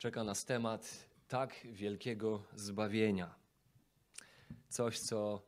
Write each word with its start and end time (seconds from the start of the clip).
czeka 0.00 0.24
nas 0.24 0.44
temat 0.44 1.08
tak 1.28 1.66
wielkiego 1.72 2.42
zbawienia. 2.54 3.34
Coś, 4.68 4.98
co 4.98 5.42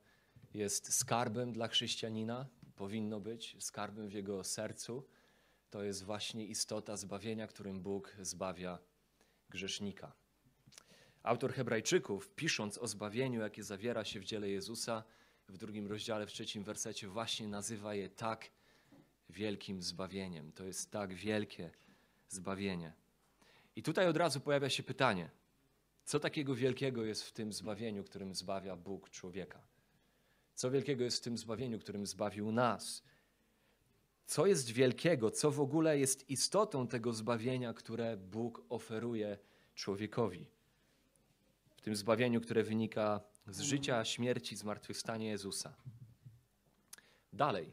jest 0.54 0.93
skarbem 0.94 1.52
dla 1.52 1.68
chrześcijanina, 1.68 2.46
powinno 2.76 3.20
być 3.20 3.57
skarbem 3.61 4.08
w 4.08 4.12
jego 4.12 4.44
sercu. 4.44 5.07
To 5.70 5.82
jest 5.82 6.04
właśnie 6.04 6.46
istota 6.46 6.96
zbawienia, 6.96 7.46
którym 7.46 7.80
Bóg 7.80 8.16
zbawia 8.20 8.79
grzesznika. 9.50 10.12
Autor 11.22 11.53
Hebrajczyków, 11.53 12.30
pisząc 12.30 12.79
o 12.79 12.86
zbawieniu, 12.86 13.40
jakie 13.40 13.62
zawiera 13.62 14.04
się 14.04 14.21
w 14.21 14.25
dziele 14.25 14.50
Jezusa, 14.50 15.04
w 15.48 15.58
drugim 15.58 15.86
rozdziale, 15.86 16.26
w 16.26 16.32
trzecim 16.32 16.64
wersecie, 16.64 17.08
właśnie 17.08 17.48
nazywa 17.48 17.94
je 17.94 18.08
tak 18.08 18.50
wielkim 19.30 19.82
zbawieniem. 19.82 20.53
To 20.53 20.64
jest 20.64 20.90
tak 20.90 21.14
wielkie 21.14 21.71
zbawienie. 22.29 23.01
I 23.76 23.82
tutaj 23.82 24.08
od 24.08 24.17
razu 24.17 24.40
pojawia 24.40 24.71
się 24.71 24.82
pytanie: 24.82 25.31
co 26.04 26.21
takiego 26.21 26.54
wielkiego 26.54 27.04
jest 27.04 27.22
w 27.22 27.32
tym 27.32 27.53
zbawieniu, 27.53 28.04
którym 28.04 28.35
zbawia 28.35 28.76
Bóg 28.76 29.11
człowieka? 29.11 29.63
Co 30.54 30.71
wielkiego 30.71 31.04
jest 31.04 31.18
w 31.18 31.21
tym 31.21 31.39
zbawieniu, 31.39 31.79
którym 31.79 32.06
zbawił 32.06 32.53
nas? 32.53 33.03
Co 34.27 34.47
jest 34.47 34.70
wielkiego, 34.70 35.30
co 35.30 35.50
w 35.50 35.61
ogóle 35.61 35.98
jest 35.98 36.30
istotą 36.30 36.86
tego 36.86 37.12
zbawienia, 37.12 37.75
które 37.75 38.16
Bóg 38.16 38.64
oferuje 38.69 39.39
człowiekowi? 39.75 40.47
W 41.77 41.80
tym 41.80 41.97
zbawieniu, 41.97 42.41
które 42.41 42.62
wynika 42.62 43.20
z 43.47 43.61
życia, 43.61 44.05
śmierci, 44.05 44.56
zmartwychwstania 44.56 45.30
Jezusa. 45.30 45.75
Dalej, 47.33 47.72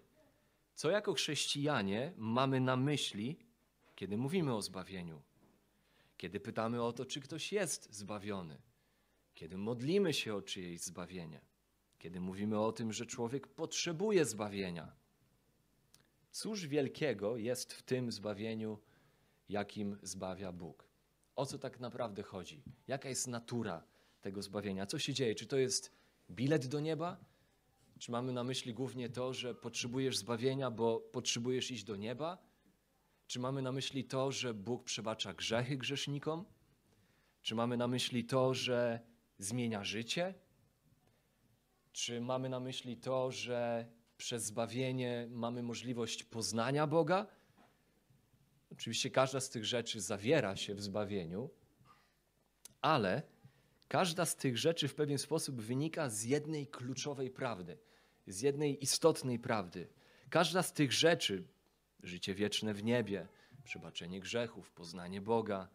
co 0.76 0.90
jako 0.90 1.14
chrześcijanie 1.14 2.14
mamy 2.18 2.60
na 2.60 2.76
myśli, 2.76 3.40
kiedy 3.96 4.18
mówimy 4.18 4.56
o 4.56 4.62
zbawieniu? 4.62 5.22
Kiedy 6.20 6.40
pytamy 6.40 6.84
o 6.84 6.94
to, 6.94 7.06
czy 7.06 7.22
ktoś 7.22 7.52
jest 7.54 7.94
zbawiony? 7.94 8.62
Kiedy 9.34 9.58
modlimy 9.58 10.14
się 10.14 10.36
o 10.36 10.42
czyjeś 10.42 10.82
zbawienie? 10.82 11.42
Kiedy 12.00 12.20
mówimy 12.20 12.60
o 12.60 12.72
tym, 12.72 12.94
że 12.94 13.06
człowiek 13.06 13.48
potrzebuje 13.48 14.26
zbawienia? 14.26 14.92
Cóż 16.32 16.68
wielkiego 16.68 17.38
jest 17.38 17.74
w 17.74 17.84
tym 17.84 18.12
zbawieniu, 18.12 18.80
jakim 19.50 19.98
zbawia 20.02 20.52
Bóg? 20.52 20.88
O 21.36 21.46
co 21.46 21.58
tak 21.58 21.80
naprawdę 21.80 22.24
chodzi? 22.24 22.64
Jaka 22.88 23.10
jest 23.10 23.28
natura 23.28 23.84
tego 24.22 24.42
zbawienia? 24.42 24.86
Co 24.86 25.00
się 25.00 25.14
dzieje? 25.14 25.36
Czy 25.36 25.48
to 25.48 25.58
jest 25.58 25.92
bilet 26.30 26.68
do 26.68 26.80
nieba? 26.80 27.18
Czy 28.00 28.12
mamy 28.12 28.34
na 28.34 28.44
myśli 28.44 28.74
głównie 28.74 29.10
to, 29.10 29.34
że 29.34 29.56
potrzebujesz 29.56 30.18
zbawienia, 30.18 30.72
bo 30.72 31.00
potrzebujesz 31.00 31.72
iść 31.72 31.84
do 31.84 31.96
nieba? 31.96 32.49
Czy 33.30 33.40
mamy 33.40 33.62
na 33.62 33.72
myśli 33.72 34.04
to, 34.04 34.32
że 34.32 34.54
Bóg 34.54 34.84
przebacza 34.84 35.34
grzechy 35.34 35.78
grzesznikom? 35.78 36.46
Czy 37.42 37.56
mamy 37.56 37.78
na 37.78 37.88
myśli 37.88 38.26
to, 38.26 38.54
że 38.54 39.00
zmienia 39.38 39.84
życie? 39.84 40.34
Czy 41.92 42.22
mamy 42.22 42.50
na 42.50 42.60
myśli 42.60 42.98
to, 42.98 43.32
że 43.32 43.88
przez 44.18 44.46
zbawienie 44.46 45.28
mamy 45.32 45.64
możliwość 45.64 46.24
poznania 46.24 46.88
Boga? 46.88 47.28
Oczywiście 48.72 49.10
każda 49.10 49.40
z 49.40 49.50
tych 49.50 49.66
rzeczy 49.66 50.02
zawiera 50.02 50.56
się 50.56 50.76
w 50.76 50.82
zbawieniu, 50.82 51.50
ale 52.82 53.22
każda 53.88 54.26
z 54.26 54.36
tych 54.36 54.58
rzeczy 54.58 54.88
w 54.88 54.96
pewien 54.96 55.18
sposób 55.18 55.62
wynika 55.62 56.10
z 56.10 56.24
jednej 56.24 56.68
kluczowej 56.68 57.30
prawdy, 57.30 57.78
z 58.28 58.42
jednej 58.42 58.84
istotnej 58.84 59.40
prawdy. 59.40 59.88
Każda 60.30 60.64
z 60.64 60.74
tych 60.74 60.94
rzeczy, 60.94 61.48
życie 62.04 62.34
wieczne 62.34 62.74
w 62.74 62.84
niebie, 62.84 63.28
przebaczenie 63.64 64.20
grzechów, 64.20 64.72
poznanie 64.72 65.22
Boga, 65.22 65.68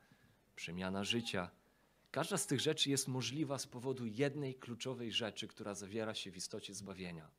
przemiana 0.56 1.04
życia. 1.04 1.50
Każda 2.10 2.38
z 2.38 2.46
tych 2.46 2.60
rzeczy 2.60 2.90
jest 2.90 3.08
możliwa 3.08 3.58
z 3.58 3.66
powodu 3.66 4.06
jednej 4.06 4.54
kluczowej 4.54 5.12
rzeczy, 5.12 5.48
która 5.48 5.74
zawiera 5.74 6.14
się 6.14 6.30
w 6.30 6.36
istocie 6.36 6.74
zbawienia. 6.74 7.30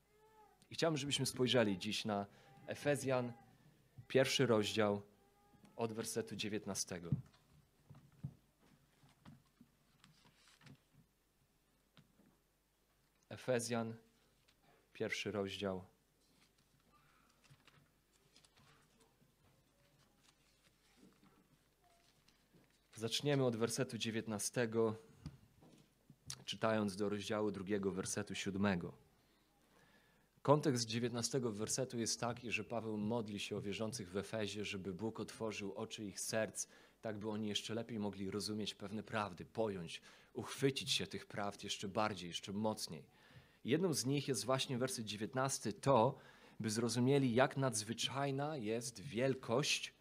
I 0.69 0.75
chciałbym, 0.75 0.97
żebyśmy 0.97 1.25
spojrzeli 1.25 1.77
dziś 1.77 2.05
na 2.05 2.25
Efezjan, 2.67 3.33
pierwszy 4.07 4.45
rozdział 4.45 5.01
od 5.75 5.93
wersetu 5.93 6.35
19. 6.35 7.01
Efezjan, 13.29 13.95
pierwszy 14.93 15.31
rozdział. 15.31 15.94
Zaczniemy 23.05 23.45
od 23.45 23.55
wersetu 23.55 23.97
19, 23.97 24.69
czytając 26.45 26.95
do 26.95 27.09
rozdziału 27.09 27.51
drugiego, 27.51 27.91
wersetu 27.91 28.35
7. 28.35 28.81
Kontekst 30.41 30.85
19 30.85 31.39
wersetu 31.39 31.99
jest 31.99 32.19
taki, 32.19 32.51
że 32.51 32.63
Paweł 32.63 32.97
modli 32.97 33.39
się 33.39 33.57
o 33.57 33.61
wierzących 33.61 34.09
w 34.09 34.17
Efezie, 34.17 34.65
żeby 34.65 34.93
Bóg 34.93 35.19
otworzył 35.19 35.73
oczy 35.73 36.05
ich 36.05 36.19
serc, 36.19 36.67
tak 37.01 37.19
by 37.19 37.29
oni 37.29 37.47
jeszcze 37.47 37.73
lepiej 37.73 37.99
mogli 37.99 38.31
rozumieć 38.31 38.75
pewne 38.75 39.03
prawdy, 39.03 39.45
pojąć, 39.45 40.01
uchwycić 40.33 40.91
się 40.91 41.07
tych 41.07 41.25
prawd 41.25 41.63
jeszcze 41.63 41.87
bardziej, 41.87 42.27
jeszcze 42.27 42.53
mocniej. 42.53 43.03
Jedną 43.65 43.93
z 43.93 44.05
nich 44.05 44.27
jest 44.27 44.45
właśnie 44.45 44.77
werset 44.77 45.05
19, 45.05 45.73
to, 45.73 46.17
by 46.59 46.69
zrozumieli, 46.69 47.35
jak 47.35 47.57
nadzwyczajna 47.57 48.57
jest 48.57 48.99
wielkość 48.99 49.93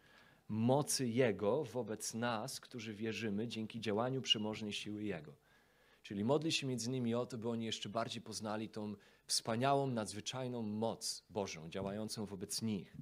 mocy 0.47 1.07
Jego 1.07 1.63
wobec 1.63 2.13
nas, 2.13 2.59
którzy 2.59 2.93
wierzymy 2.93 3.47
dzięki 3.47 3.81
działaniu 3.81 4.21
przemożnej 4.21 4.73
siły 4.73 5.03
Jego. 5.03 5.33
Czyli 6.03 6.23
modli 6.23 6.51
się 6.51 6.67
między 6.67 6.89
innymi 6.89 7.15
o 7.15 7.25
to, 7.25 7.37
by 7.37 7.49
oni 7.49 7.65
jeszcze 7.65 7.89
bardziej 7.89 8.21
poznali 8.21 8.69
tą 8.69 8.95
wspaniałą, 9.25 9.87
nadzwyczajną 9.87 10.61
moc 10.61 11.23
Bożą 11.29 11.69
działającą 11.69 12.25
wobec 12.25 12.61
nich. 12.61 12.97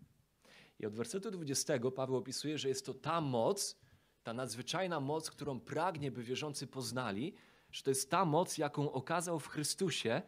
I 0.80 0.86
od 0.86 0.96
wersetu 0.96 1.32
20 1.32 1.74
Paweł 1.96 2.16
opisuje, 2.16 2.58
że 2.58 2.70
jest 2.70 2.86
to 2.86 2.94
ta 2.94 3.22
moc, 3.22 3.78
ta 4.24 4.34
nadzwyczajna 4.34 5.00
moc, 5.00 5.32
którą 5.32 5.60
pragnie, 5.60 6.12
by 6.12 6.24
wierzący 6.24 6.68
poznali, 6.68 7.34
że 7.72 7.84
to 7.84 7.92
jest 7.92 8.10
ta 8.10 8.26
moc, 8.26 8.58
jaką 8.58 8.92
okazał 8.92 9.40
w 9.40 9.48
Chrystusie, 9.48 10.22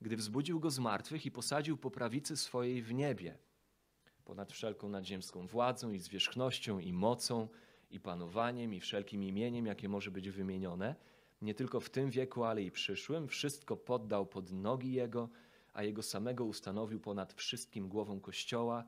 gdy 0.00 0.16
wzbudził 0.16 0.60
go 0.60 0.70
z 0.70 0.78
martwych 0.78 1.26
i 1.26 1.30
posadził 1.30 1.76
po 1.76 1.90
prawicy 1.90 2.36
swojej 2.36 2.82
w 2.82 2.94
niebie 2.94 3.38
ponad 4.26 4.52
wszelką 4.52 4.88
nadziemską 4.88 5.46
władzą 5.46 5.92
i 5.92 5.98
zwierzchnością 5.98 6.78
i 6.78 6.92
mocą 6.92 7.48
i 7.90 8.00
panowaniem 8.00 8.74
i 8.74 8.80
wszelkim 8.80 9.22
imieniem, 9.22 9.66
jakie 9.66 9.88
może 9.88 10.10
być 10.10 10.30
wymienione, 10.30 10.94
nie 11.42 11.54
tylko 11.54 11.80
w 11.80 11.90
tym 11.90 12.10
wieku, 12.10 12.44
ale 12.44 12.62
i 12.62 12.70
przyszłym, 12.70 13.28
wszystko 13.28 13.76
poddał 13.76 14.26
pod 14.26 14.52
nogi 14.52 14.92
Jego, 14.92 15.28
a 15.72 15.82
Jego 15.82 16.02
samego 16.02 16.44
ustanowił 16.44 17.00
ponad 17.00 17.32
wszystkim 17.32 17.88
głową 17.88 18.20
Kościoła, 18.20 18.84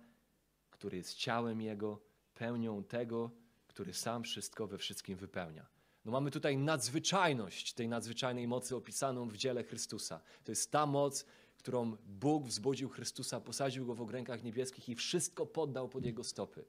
który 0.71 0.97
jest 0.97 1.15
ciałem 1.15 1.61
Jego, 1.61 2.01
pełnią 2.35 2.85
tego, 2.85 3.31
który 3.67 3.95
sam 3.95 4.23
wszystko 4.23 4.67
we 4.67 4.79
wszystkim 4.79 5.17
wypełnia. 5.17 5.67
No 6.05 6.13
mamy 6.13 6.31
tutaj 6.31 6.57
nadzwyczajność 6.57 7.73
tej 7.73 7.89
nadzwyczajnej 7.89 8.49
mocy 8.49 8.77
opisaną 8.77 9.29
w 9.29 9.37
dziele 9.37 9.65
Chrystusa. 9.65 10.21
To 10.45 10.53
jest 10.53 10.73
ta 10.73 10.87
moc, 10.87 11.25
którą 11.59 11.97
Bóg 12.07 12.47
wzbudził 12.47 12.89
Chrystusa, 12.89 13.41
posadził 13.41 13.87
go 13.87 13.95
w 13.95 14.01
okręgach 14.01 14.45
niebieskich 14.45 14.89
i 14.89 14.95
wszystko 14.95 15.47
poddał 15.47 15.89
pod 15.89 16.05
jego 16.05 16.25
stopy. 16.25 16.65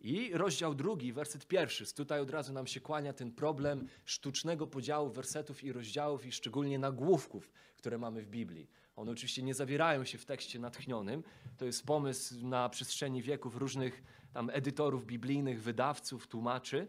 I 0.00 0.30
rozdział 0.34 0.74
drugi, 0.74 1.12
werset 1.12 1.46
pierwszy. 1.46 1.94
Tutaj 1.94 2.20
od 2.20 2.30
razu 2.30 2.52
nam 2.52 2.66
się 2.66 2.80
kłania 2.80 3.12
ten 3.12 3.32
problem 3.32 3.88
sztucznego 4.04 4.66
podziału 4.66 5.10
wersetów 5.10 5.64
i 5.64 5.72
rozdziałów, 5.72 6.26
i 6.26 6.32
szczególnie 6.32 6.78
nagłówków, 6.78 7.50
które 7.76 7.98
mamy 7.98 8.22
w 8.22 8.28
Biblii. 8.28 8.70
One 8.96 9.12
oczywiście 9.12 9.42
nie 9.42 9.54
zawierają 9.54 10.04
się 10.04 10.18
w 10.18 10.24
tekście 10.24 10.58
natchnionym. 10.58 11.22
To 11.56 11.64
jest 11.64 11.86
pomysł 11.86 12.46
na 12.46 12.68
przestrzeni 12.68 13.22
wieków 13.22 13.56
różnych 13.56 14.02
tam 14.32 14.50
edytorów 14.52 15.06
biblijnych, 15.06 15.62
wydawców, 15.62 16.26
tłumaczy. 16.26 16.88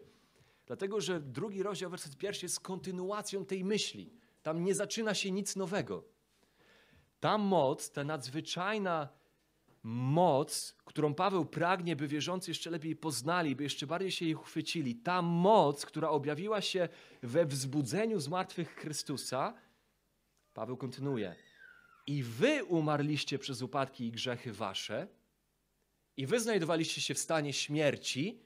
Dlatego, 0.66 1.00
że 1.00 1.20
drugi 1.20 1.62
rozdział, 1.62 1.90
werset 1.90 2.16
pierwszy 2.16 2.44
jest 2.44 2.60
kontynuacją 2.60 3.44
tej 3.44 3.64
myśli. 3.64 4.12
Tam 4.42 4.64
nie 4.64 4.74
zaczyna 4.74 5.14
się 5.14 5.30
nic 5.30 5.56
nowego. 5.56 6.17
Ta 7.20 7.38
moc, 7.38 7.90
ta 7.90 8.04
nadzwyczajna 8.04 9.08
moc, 9.82 10.76
którą 10.84 11.14
Paweł 11.14 11.44
pragnie, 11.44 11.96
by 11.96 12.08
wierzący 12.08 12.50
jeszcze 12.50 12.70
lepiej 12.70 12.96
poznali, 12.96 13.56
by 13.56 13.62
jeszcze 13.62 13.86
bardziej 13.86 14.10
się 14.10 14.24
jej 14.24 14.34
uchwycili, 14.34 14.96
ta 14.96 15.22
moc, 15.22 15.86
która 15.86 16.08
objawiła 16.08 16.60
się 16.60 16.88
we 17.22 17.46
wzbudzeniu 17.46 18.20
zmartwych 18.20 18.74
Chrystusa, 18.74 19.54
Paweł 20.54 20.76
kontynuuje. 20.76 21.34
I 22.06 22.22
wy 22.22 22.64
umarliście 22.64 23.38
przez 23.38 23.62
upadki 23.62 24.06
i 24.06 24.12
grzechy 24.12 24.52
wasze, 24.52 25.08
i 26.16 26.26
wy 26.26 26.40
znajdowaliście 26.40 27.00
się 27.00 27.14
w 27.14 27.18
stanie 27.18 27.52
śmierci, 27.52 28.42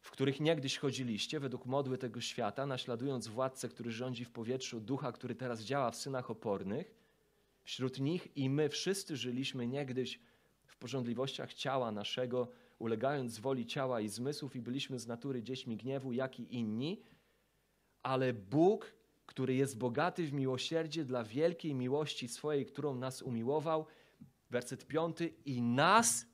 w 0.00 0.10
których 0.10 0.40
niegdyś 0.40 0.78
chodziliście 0.78 1.40
według 1.40 1.66
modły 1.66 1.98
tego 1.98 2.20
świata, 2.20 2.66
naśladując 2.66 3.28
władcę, 3.28 3.68
który 3.68 3.90
rządzi 3.90 4.24
w 4.24 4.30
powietrzu, 4.30 4.80
ducha, 4.80 5.12
który 5.12 5.34
teraz 5.34 5.62
działa 5.62 5.90
w 5.90 5.96
synach 5.96 6.30
opornych 6.30 7.05
Wśród 7.66 8.00
nich 8.00 8.36
i 8.36 8.50
my 8.50 8.68
wszyscy 8.68 9.16
żyliśmy 9.16 9.66
niegdyś 9.66 10.20
w 10.66 10.76
porządliwościach 10.76 11.54
ciała 11.54 11.92
naszego, 11.92 12.48
ulegając 12.78 13.38
woli 13.38 13.66
ciała 13.66 14.00
i 14.00 14.08
zmysłów 14.08 14.56
i 14.56 14.60
byliśmy 14.60 14.98
z 14.98 15.06
natury 15.06 15.42
dziećmi 15.42 15.76
gniewu, 15.76 16.12
jak 16.12 16.40
i 16.40 16.54
inni, 16.54 17.02
ale 18.02 18.32
Bóg, 18.32 18.94
który 19.26 19.54
jest 19.54 19.78
bogaty 19.78 20.26
w 20.26 20.32
miłosierdzie 20.32 21.04
dla 21.04 21.24
wielkiej 21.24 21.74
miłości 21.74 22.28
swojej, 22.28 22.66
którą 22.66 22.94
nas 22.94 23.22
umiłował, 23.22 23.86
werset 24.50 24.86
piąty, 24.86 25.34
i 25.44 25.62
nas, 25.62 26.26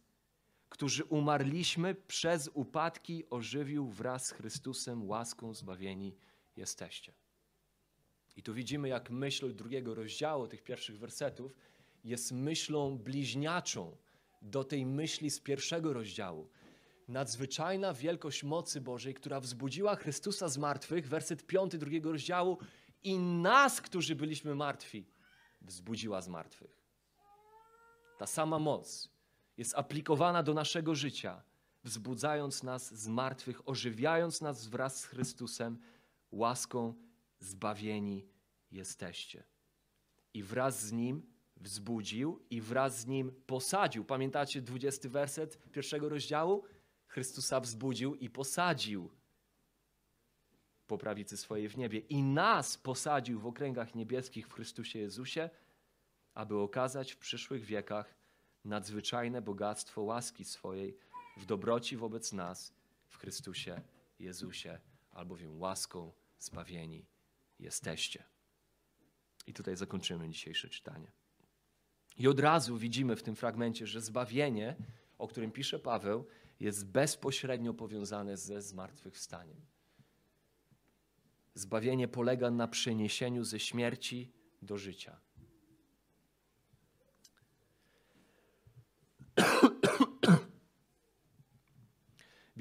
którzy 0.69 1.05
umarliśmy 1.05 1.95
przez 1.95 2.51
upadki, 2.55 3.31
ożywił 3.31 3.89
wraz 3.89 4.27
z 4.27 4.31
Chrystusem, 4.31 5.09
łaską 5.09 5.55
zbawieni 5.55 6.17
jesteście. 6.57 7.13
I 8.37 8.43
tu 8.43 8.55
widzimy, 8.55 8.89
jak 8.89 9.11
myśl 9.11 9.55
drugiego 9.55 9.95
rozdziału, 9.95 10.49
tych 10.49 10.63
pierwszych 10.63 10.99
wersetów, 10.99 11.57
jest 12.05 12.33
myślą 12.33 12.99
bliźniaczą 12.99 13.97
do 14.43 14.65
tej 14.65 14.87
myśli 14.87 15.31
z 15.31 15.41
pierwszego 15.41 15.93
rozdziału. 15.93 16.49
Nadzwyczajna 17.09 17.95
wielkość 17.95 18.45
mocy 18.45 18.81
Bożej, 18.81 19.15
która 19.15 19.41
wzbudziła 19.41 19.97
Chrystusa 19.97 20.49
z 20.49 20.59
martwych, 20.59 21.09
werset 21.09 21.47
piąty 21.47 21.79
drugiego 21.79 22.13
rozdziału, 22.13 22.59
i 23.05 23.19
nas, 23.19 23.81
którzy 23.81 24.17
byliśmy 24.17 24.55
martwi, 24.55 25.07
wzbudziła 25.61 26.23
z 26.23 26.29
martwych. 26.29 26.83
Ta 28.19 28.27
sama 28.27 28.59
moc 28.59 29.11
jest 29.57 29.75
aplikowana 29.75 30.43
do 30.43 30.55
naszego 30.55 30.95
życia, 30.95 31.43
wzbudzając 31.85 32.63
nas 32.63 32.95
z 32.95 33.09
martwych, 33.09 33.69
ożywiając 33.69 34.41
nas 34.41 34.67
wraz 34.67 35.01
z 35.01 35.05
Chrystusem, 35.05 35.79
łaską 36.31 36.95
zbawieni 37.45 38.27
jesteście. 38.71 39.45
I 40.35 40.43
wraz 40.43 40.87
z 40.87 40.93
Nim 40.93 41.33
wzbudził 41.57 42.43
i 42.51 42.61
wraz 42.61 43.01
z 43.01 43.07
Nim 43.07 43.33
posadził. 43.47 44.05
Pamiętacie 44.05 44.63
20 44.63 45.09
werset 45.09 45.71
pierwszego 45.73 46.09
rozdziału? 46.09 46.65
Chrystusa 47.07 47.61
wzbudził 47.61 48.15
i 48.15 48.31
posadził 48.31 49.11
po 50.87 50.99
prawicy 50.99 51.37
swojej 51.37 51.69
w 51.69 51.77
niebie. 51.77 51.99
I 51.99 52.23
nas 52.23 52.79
posadził 52.79 53.41
w 53.41 53.47
okręgach 53.47 53.95
niebieskich 53.95 54.49
w 54.49 54.53
Chrystusie 54.53 54.99
Jezusie, 54.99 55.51
aby 56.35 56.57
okazać 56.57 57.13
w 57.13 57.19
przyszłych 57.19 57.65
wiekach 57.65 58.15
nadzwyczajne 58.65 59.43
bogactwo 59.43 60.03
łaski 60.03 60.45
swojej 60.45 60.97
w 61.37 61.47
dobroci 61.47 61.97
wobec 61.97 62.33
nas 62.33 62.75
w 63.09 63.19
Chrystusie 63.19 63.81
Jezusie, 64.19 64.79
albowiem 65.11 65.61
łaską 65.61 66.13
zbawieni 66.39 67.07
jesteście. 67.63 68.25
I 69.47 69.53
tutaj 69.53 69.77
zakończymy 69.77 70.31
dzisiejsze 70.31 70.69
czytanie. 70.69 71.13
I 72.17 72.29
od 72.29 72.41
razu 72.41 72.77
widzimy 72.77 73.17
w 73.17 73.23
tym 73.23 73.37
fragmencie, 73.37 73.87
że 73.87 74.01
zbawienie, 74.01 74.77
o 75.19 75.29
którym 75.29 75.53
pisze 75.53 75.79
Paweł, 75.79 76.27
jest 76.61 76.87
bezpośrednio 76.87 77.75
powiązane 77.75 78.37
ze 78.37 78.63
zmartwychwstaniem. 78.63 79.61
Zbawienie 81.55 82.09
polega 82.09 82.51
na 82.51 82.69
przeniesieniu 82.69 83.45
ze 83.45 83.61
śmierci 83.61 84.33
do 84.63 84.79
życia. 84.79 85.21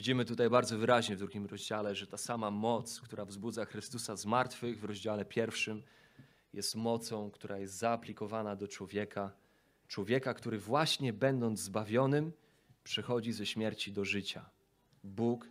Widzimy 0.01 0.25
tutaj 0.25 0.49
bardzo 0.49 0.77
wyraźnie 0.77 1.15
w 1.15 1.19
drugim 1.19 1.45
rozdziale, 1.45 1.95
że 1.95 2.07
ta 2.07 2.17
sama 2.17 2.51
moc, 2.51 3.01
która 3.01 3.25
wzbudza 3.25 3.65
Chrystusa 3.65 4.15
z 4.15 4.25
martwych 4.25 4.79
w 4.79 4.83
rozdziale 4.83 5.25
pierwszym, 5.25 5.83
jest 6.53 6.75
mocą, 6.75 7.31
która 7.31 7.57
jest 7.57 7.73
zaaplikowana 7.73 8.55
do 8.55 8.67
człowieka. 8.67 9.31
Człowieka, 9.87 10.33
który 10.33 10.59
właśnie 10.59 11.13
będąc 11.13 11.59
zbawionym, 11.59 12.31
przechodzi 12.83 13.31
ze 13.31 13.45
śmierci 13.45 13.91
do 13.91 14.05
życia. 14.05 14.49
Bóg 15.03 15.47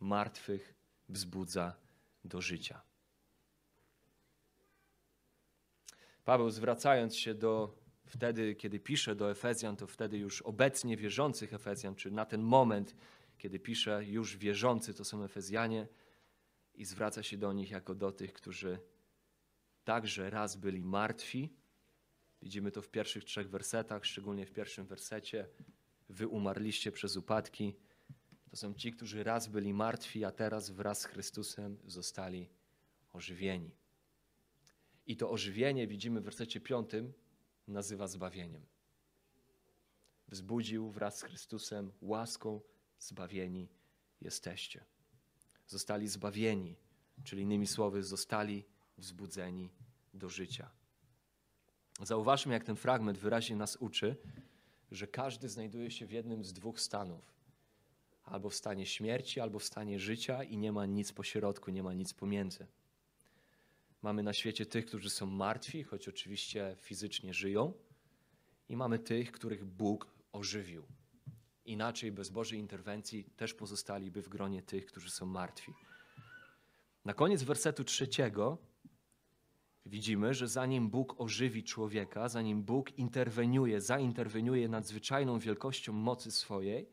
martwych 0.00 0.74
wzbudza 1.08 1.74
do 2.24 2.40
życia. 2.40 2.80
Paweł, 6.24 6.50
zwracając 6.50 7.16
się 7.16 7.34
do 7.34 7.74
wtedy, 8.06 8.54
kiedy 8.54 8.80
pisze 8.80 9.14
do 9.14 9.30
Efezjan, 9.30 9.76
to 9.76 9.86
wtedy 9.86 10.18
już 10.18 10.42
obecnie 10.42 10.96
wierzących 10.96 11.54
Efezjan, 11.54 11.94
czy 11.94 12.10
na 12.10 12.24
ten 12.24 12.42
moment, 12.42 12.94
kiedy 13.38 13.58
pisze 13.58 14.04
już 14.04 14.36
wierzący, 14.36 14.94
to 14.94 15.04
są 15.04 15.24
Efezjanie, 15.24 15.88
i 16.78 16.84
zwraca 16.84 17.22
się 17.22 17.36
do 17.36 17.52
nich 17.52 17.70
jako 17.70 17.94
do 17.94 18.12
tych, 18.12 18.32
którzy 18.32 18.78
także 19.84 20.30
raz 20.30 20.56
byli 20.56 20.84
martwi. 20.84 21.52
Widzimy 22.42 22.70
to 22.70 22.82
w 22.82 22.88
pierwszych 22.88 23.24
trzech 23.24 23.50
wersetach, 23.50 24.06
szczególnie 24.06 24.46
w 24.46 24.52
pierwszym 24.52 24.86
wersecie. 24.86 25.48
Wy 26.08 26.28
umarliście 26.28 26.92
przez 26.92 27.16
upadki. 27.16 27.76
To 28.50 28.56
są 28.56 28.74
ci, 28.74 28.92
którzy 28.92 29.24
raz 29.24 29.48
byli 29.48 29.74
martwi, 29.74 30.24
a 30.24 30.30
teraz 30.32 30.70
wraz 30.70 31.00
z 31.00 31.04
Chrystusem 31.04 31.78
zostali 31.86 32.48
ożywieni. 33.12 33.70
I 35.06 35.16
to 35.16 35.30
ożywienie, 35.30 35.86
widzimy 35.86 36.20
w 36.20 36.24
wersecie 36.24 36.60
piątym, 36.60 37.12
nazywa 37.68 38.06
zbawieniem. 38.06 38.66
Wzbudził 40.28 40.90
wraz 40.90 41.18
z 41.18 41.22
Chrystusem 41.22 41.92
łaską 42.00 42.60
zbawieni 42.98 43.68
jesteście. 44.20 44.84
Zostali 45.66 46.08
zbawieni, 46.08 46.76
czyli 47.24 47.42
innymi 47.42 47.66
słowy, 47.66 48.02
zostali 48.02 48.64
wzbudzeni 48.98 49.70
do 50.14 50.28
życia. 50.28 50.70
Zauważmy, 52.02 52.54
jak 52.54 52.64
ten 52.64 52.76
fragment 52.76 53.18
wyraźnie 53.18 53.56
nas 53.56 53.76
uczy, 53.76 54.16
że 54.90 55.06
każdy 55.06 55.48
znajduje 55.48 55.90
się 55.90 56.06
w 56.06 56.10
jednym 56.10 56.44
z 56.44 56.52
dwóch 56.52 56.80
stanów. 56.80 57.34
Albo 58.24 58.50
w 58.50 58.54
stanie 58.54 58.86
śmierci, 58.86 59.40
albo 59.40 59.58
w 59.58 59.64
stanie 59.64 59.98
życia 59.98 60.44
i 60.44 60.56
nie 60.56 60.72
ma 60.72 60.86
nic 60.86 61.12
pośrodku, 61.12 61.70
nie 61.70 61.82
ma 61.82 61.94
nic 61.94 62.14
pomiędzy. 62.14 62.66
Mamy 64.02 64.22
na 64.22 64.32
świecie 64.32 64.66
tych, 64.66 64.86
którzy 64.86 65.10
są 65.10 65.26
martwi, 65.26 65.82
choć 65.82 66.08
oczywiście 66.08 66.76
fizycznie 66.78 67.34
żyją, 67.34 67.72
i 68.68 68.76
mamy 68.76 68.98
tych, 68.98 69.32
których 69.32 69.64
Bóg 69.64 70.06
ożywił. 70.32 70.82
Inaczej, 71.68 72.12
bez 72.12 72.28
Bożej 72.30 72.58
interwencji, 72.58 73.24
też 73.24 73.54
pozostaliby 73.54 74.22
w 74.22 74.28
gronie 74.28 74.62
tych, 74.62 74.86
którzy 74.86 75.10
są 75.10 75.26
martwi. 75.26 75.72
Na 77.04 77.14
koniec 77.14 77.42
wersetu 77.42 77.84
trzeciego 77.84 78.58
widzimy, 79.86 80.34
że 80.34 80.48
zanim 80.48 80.90
Bóg 80.90 81.20
ożywi 81.20 81.64
człowieka, 81.64 82.28
zanim 82.28 82.62
Bóg 82.62 82.98
interweniuje, 82.98 83.80
zainterweniuje 83.80 84.68
nadzwyczajną 84.68 85.38
wielkością 85.38 85.92
mocy 85.92 86.30
swojej, 86.30 86.88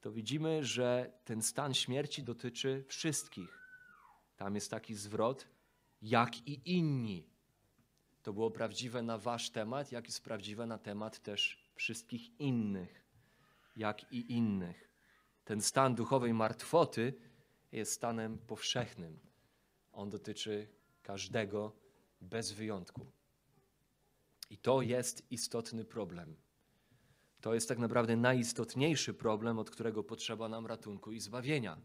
to 0.00 0.12
widzimy, 0.12 0.64
że 0.64 1.12
ten 1.24 1.42
stan 1.42 1.74
śmierci 1.74 2.22
dotyczy 2.22 2.84
wszystkich. 2.88 3.58
Tam 4.36 4.54
jest 4.54 4.70
taki 4.70 4.94
zwrot, 4.94 5.48
jak 6.02 6.48
i 6.48 6.60
inni. 6.76 7.30
To 8.22 8.32
było 8.32 8.50
prawdziwe 8.50 9.02
na 9.02 9.18
wasz 9.18 9.50
temat, 9.50 9.92
jak 9.92 10.06
jest 10.06 10.24
prawdziwe 10.24 10.66
na 10.66 10.78
temat 10.78 11.22
też 11.22 11.70
wszystkich 11.74 12.40
innych, 12.40 13.07
jak 13.78 14.12
i 14.12 14.32
innych. 14.32 14.90
Ten 15.44 15.60
stan 15.60 15.94
duchowej 15.94 16.34
martwoty 16.34 17.14
jest 17.72 17.92
stanem 17.92 18.38
powszechnym. 18.38 19.18
On 19.92 20.10
dotyczy 20.10 20.68
każdego 21.02 21.72
bez 22.20 22.52
wyjątku. 22.52 23.06
I 24.50 24.58
to 24.58 24.82
jest 24.82 25.32
istotny 25.32 25.84
problem. 25.84 26.36
To 27.40 27.54
jest 27.54 27.68
tak 27.68 27.78
naprawdę 27.78 28.16
najistotniejszy 28.16 29.14
problem, 29.14 29.58
od 29.58 29.70
którego 29.70 30.04
potrzeba 30.04 30.48
nam 30.48 30.66
ratunku 30.66 31.12
i 31.12 31.20
zbawienia. 31.20 31.78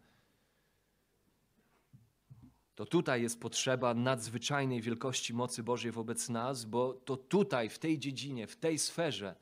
To 2.76 2.86
tutaj 2.86 3.22
jest 3.22 3.40
potrzeba 3.40 3.94
nadzwyczajnej 3.94 4.82
wielkości 4.82 5.34
mocy 5.34 5.64
Bożej 5.64 5.92
wobec 5.92 6.30
nas, 6.30 6.66
bo 6.66 6.94
to 6.94 7.18
tutaj, 7.18 7.70
w 7.70 7.80
tej 7.80 8.00
dziedzinie, 8.00 8.48
w 8.48 8.56
tej 8.56 8.80
sferze 8.80 9.36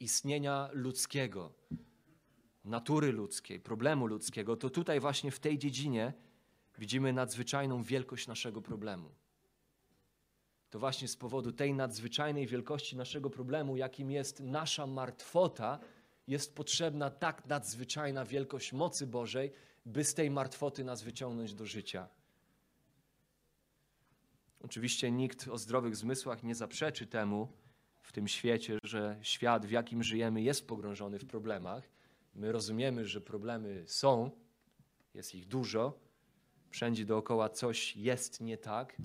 istnienia 0.00 0.70
ludzkiego, 0.72 1.52
natury 2.68 3.12
ludzkiej, 3.12 3.60
problemu 3.60 4.06
ludzkiego, 4.06 4.56
to 4.56 4.70
tutaj 4.70 5.00
właśnie 5.00 5.30
w 5.30 5.40
tej 5.40 5.58
dziedzinie 5.58 6.12
widzimy 6.78 7.12
nadzwyczajną 7.12 7.82
wielkość 7.82 8.26
naszego 8.26 8.62
problemu. 8.62 9.10
To 10.70 10.78
właśnie 10.78 11.08
z 11.08 11.16
powodu 11.16 11.52
tej 11.52 11.74
nadzwyczajnej 11.74 12.46
wielkości 12.46 12.96
naszego 12.96 13.30
problemu, 13.30 13.76
jakim 13.76 14.10
jest 14.10 14.40
nasza 14.40 14.86
martwota, 14.86 15.78
jest 16.26 16.54
potrzebna 16.54 17.10
tak 17.10 17.46
nadzwyczajna 17.46 18.24
wielkość 18.24 18.72
mocy 18.72 19.06
Bożej, 19.06 19.52
by 19.86 20.04
z 20.04 20.14
tej 20.14 20.30
martwoty 20.30 20.84
nas 20.84 21.02
wyciągnąć 21.02 21.54
do 21.54 21.66
życia. 21.66 22.08
Oczywiście 24.60 25.10
nikt 25.10 25.48
o 25.48 25.58
zdrowych 25.58 25.96
zmysłach 25.96 26.42
nie 26.42 26.54
zaprzeczy 26.54 27.06
temu 27.06 27.48
w 28.02 28.12
tym 28.12 28.28
świecie, 28.28 28.78
że 28.82 29.18
świat, 29.22 29.66
w 29.66 29.70
jakim 29.70 30.02
żyjemy, 30.02 30.42
jest 30.42 30.68
pogrążony 30.68 31.18
w 31.18 31.26
problemach. 31.26 31.97
My 32.34 32.52
rozumiemy, 32.52 33.06
że 33.06 33.20
problemy 33.20 33.84
są, 33.86 34.30
jest 35.14 35.34
ich 35.34 35.46
dużo, 35.46 36.00
wszędzie 36.70 37.04
dookoła 37.04 37.48
coś 37.48 37.96
jest 37.96 38.40
nie 38.40 38.58
tak, 38.58 39.02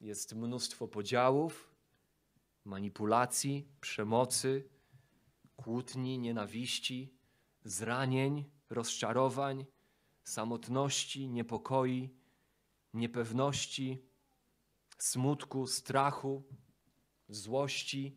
jest 0.00 0.34
mnóstwo 0.34 0.88
podziałów, 0.88 1.74
manipulacji, 2.64 3.68
przemocy, 3.80 4.68
kłótni, 5.56 6.18
nienawiści, 6.18 7.14
zranień, 7.64 8.44
rozczarowań, 8.70 9.66
samotności, 10.24 11.28
niepokoi, 11.28 12.10
niepewności, 12.94 14.02
smutku, 14.98 15.66
strachu, 15.66 16.42
złości, 17.28 18.16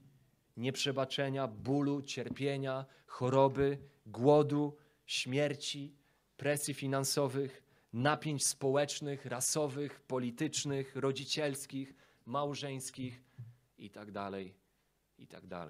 nieprzebaczenia, 0.57 1.47
bólu, 1.47 2.01
cierpienia, 2.01 2.85
choroby, 3.05 3.77
głodu, 4.11 4.77
śmierci, 5.05 5.95
presji 6.37 6.73
finansowych, 6.73 7.63
napięć 7.93 8.45
społecznych, 8.45 9.25
rasowych, 9.25 9.99
politycznych, 9.99 10.95
rodzicielskich, 10.95 11.95
małżeńskich 12.25 13.23
itd. 13.77 14.31
itd. 15.17 15.69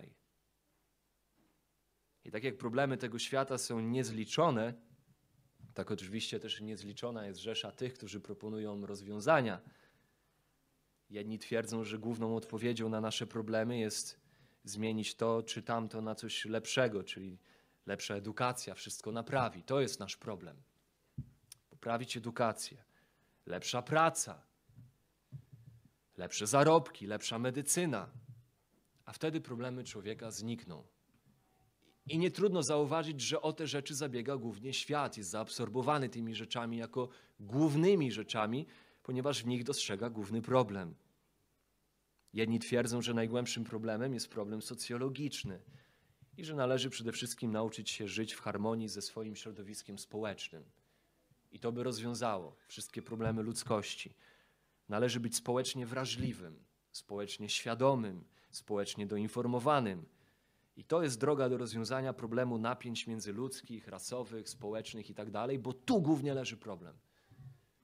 I 2.25 2.31
tak 2.31 2.43
jak 2.43 2.57
problemy 2.57 2.97
tego 2.97 3.19
świata 3.19 3.57
są 3.57 3.79
niezliczone, 3.79 4.73
tak 5.73 5.91
oczywiście 5.91 6.39
też 6.39 6.61
niezliczona 6.61 7.25
jest 7.25 7.39
rzesza 7.39 7.71
tych, 7.71 7.93
którzy 7.93 8.19
proponują 8.19 8.85
rozwiązania. 8.85 9.61
Jedni 11.09 11.39
twierdzą, 11.39 11.83
że 11.83 11.99
główną 11.99 12.35
odpowiedzią 12.35 12.89
na 12.89 13.01
nasze 13.01 13.27
problemy 13.27 13.79
jest 13.79 14.19
zmienić 14.63 15.15
to 15.15 15.43
czy 15.43 15.63
tamto 15.63 16.01
na 16.01 16.15
coś 16.15 16.45
lepszego, 16.45 17.03
czyli 17.03 17.39
lepsza 17.89 18.15
edukacja, 18.15 18.73
wszystko 18.75 19.11
naprawi. 19.11 19.63
To 19.63 19.81
jest 19.81 19.99
nasz 19.99 20.17
problem. 20.17 20.57
Poprawić 21.69 22.17
edukację, 22.17 22.83
lepsza 23.45 23.81
praca, 23.81 24.41
lepsze 26.17 26.47
zarobki, 26.47 27.07
lepsza 27.07 27.39
medycyna, 27.39 28.09
a 29.05 29.13
wtedy 29.13 29.41
problemy 29.41 29.83
człowieka 29.83 30.31
znikną. 30.31 30.83
I 32.07 32.17
nie 32.17 32.31
trudno 32.31 32.63
zauważyć, 32.63 33.21
że 33.21 33.41
o 33.41 33.53
te 33.53 33.67
rzeczy 33.67 33.95
zabiega 33.95 34.37
głównie 34.37 34.73
świat, 34.73 35.17
jest 35.17 35.29
zaabsorbowany 35.29 36.09
tymi 36.09 36.35
rzeczami 36.35 36.77
jako 36.77 37.09
głównymi 37.39 38.11
rzeczami, 38.11 38.65
ponieważ 39.03 39.43
w 39.43 39.47
nich 39.47 39.63
dostrzega 39.63 40.09
główny 40.09 40.41
problem. 40.41 40.95
Jedni 42.33 42.59
twierdzą, 42.59 43.01
że 43.01 43.13
najgłębszym 43.13 43.63
problemem 43.63 44.13
jest 44.13 44.29
problem 44.29 44.61
socjologiczny 44.61 45.59
i 46.39 46.45
że 46.45 46.55
należy 46.55 46.89
przede 46.89 47.11
wszystkim 47.11 47.51
nauczyć 47.51 47.89
się 47.89 48.07
żyć 48.07 48.33
w 48.33 48.41
harmonii 48.41 48.89
ze 48.89 49.01
swoim 49.01 49.35
środowiskiem 49.35 49.99
społecznym. 49.99 50.63
I 51.51 51.59
to 51.59 51.71
by 51.71 51.83
rozwiązało 51.83 52.55
wszystkie 52.67 53.01
problemy 53.01 53.43
ludzkości. 53.43 54.13
Należy 54.89 55.19
być 55.19 55.35
społecznie 55.35 55.85
wrażliwym, 55.85 56.63
społecznie 56.91 57.49
świadomym, 57.49 58.23
społecznie 58.51 59.07
doinformowanym. 59.07 60.05
I 60.77 60.83
to 60.83 61.03
jest 61.03 61.19
droga 61.19 61.49
do 61.49 61.57
rozwiązania 61.57 62.13
problemu 62.13 62.57
napięć 62.57 63.07
międzyludzkich, 63.07 63.87
rasowych, 63.87 64.49
społecznych 64.49 65.09
itd., 65.09 65.47
bo 65.59 65.73
tu 65.73 66.01
głównie 66.01 66.33
leży 66.33 66.57
problem. 66.57 66.97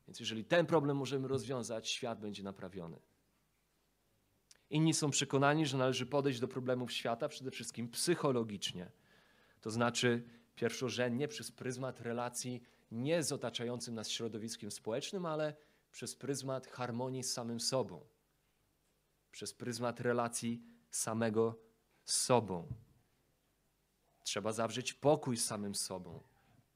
Więc 0.07 0.19
jeżeli 0.19 0.45
ten 0.45 0.65
problem 0.65 0.97
możemy 0.97 1.27
rozwiązać, 1.27 1.89
świat 1.89 2.19
będzie 2.19 2.43
naprawiony. 2.43 2.99
Inni 4.69 4.93
są 4.93 5.09
przekonani, 5.09 5.65
że 5.65 5.77
należy 5.77 6.05
podejść 6.05 6.39
do 6.39 6.47
problemów 6.47 6.91
świata 6.91 7.27
przede 7.27 7.51
wszystkim 7.51 7.89
psychologicznie. 7.89 8.91
To 9.61 9.71
znaczy 9.71 10.23
pierwszorzędnie 10.55 11.27
przez 11.27 11.51
pryzmat 11.51 12.01
relacji 12.01 12.61
nie 12.91 13.23
z 13.23 13.31
otaczającym 13.31 13.95
nas 13.95 14.09
środowiskiem 14.09 14.71
społecznym, 14.71 15.25
ale 15.25 15.55
przez 15.91 16.15
pryzmat 16.15 16.67
harmonii 16.67 17.23
z 17.23 17.33
samym 17.33 17.59
sobą. 17.59 18.05
Przez 19.31 19.53
pryzmat 19.53 19.99
relacji 19.99 20.63
samego 20.89 21.59
z 22.05 22.15
sobą. 22.15 22.67
Trzeba 24.23 24.51
zawrzeć 24.51 24.93
pokój 24.93 25.37
z 25.37 25.45
samym 25.45 25.75
sobą, 25.75 26.23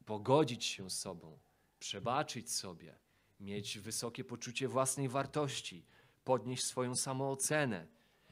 pogodzić 0.06 0.66
się 0.66 0.90
z 0.90 1.00
sobą, 1.00 1.40
przebaczyć 1.80 2.52
sobie, 2.52 3.00
mieć 3.40 3.80
wysokie 3.80 4.24
poczucie 4.24 4.68
własnej 4.68 5.10
wartości, 5.10 5.86
podnieść 6.30 6.64
swoją 6.64 6.96
samoocenę. 6.96 7.88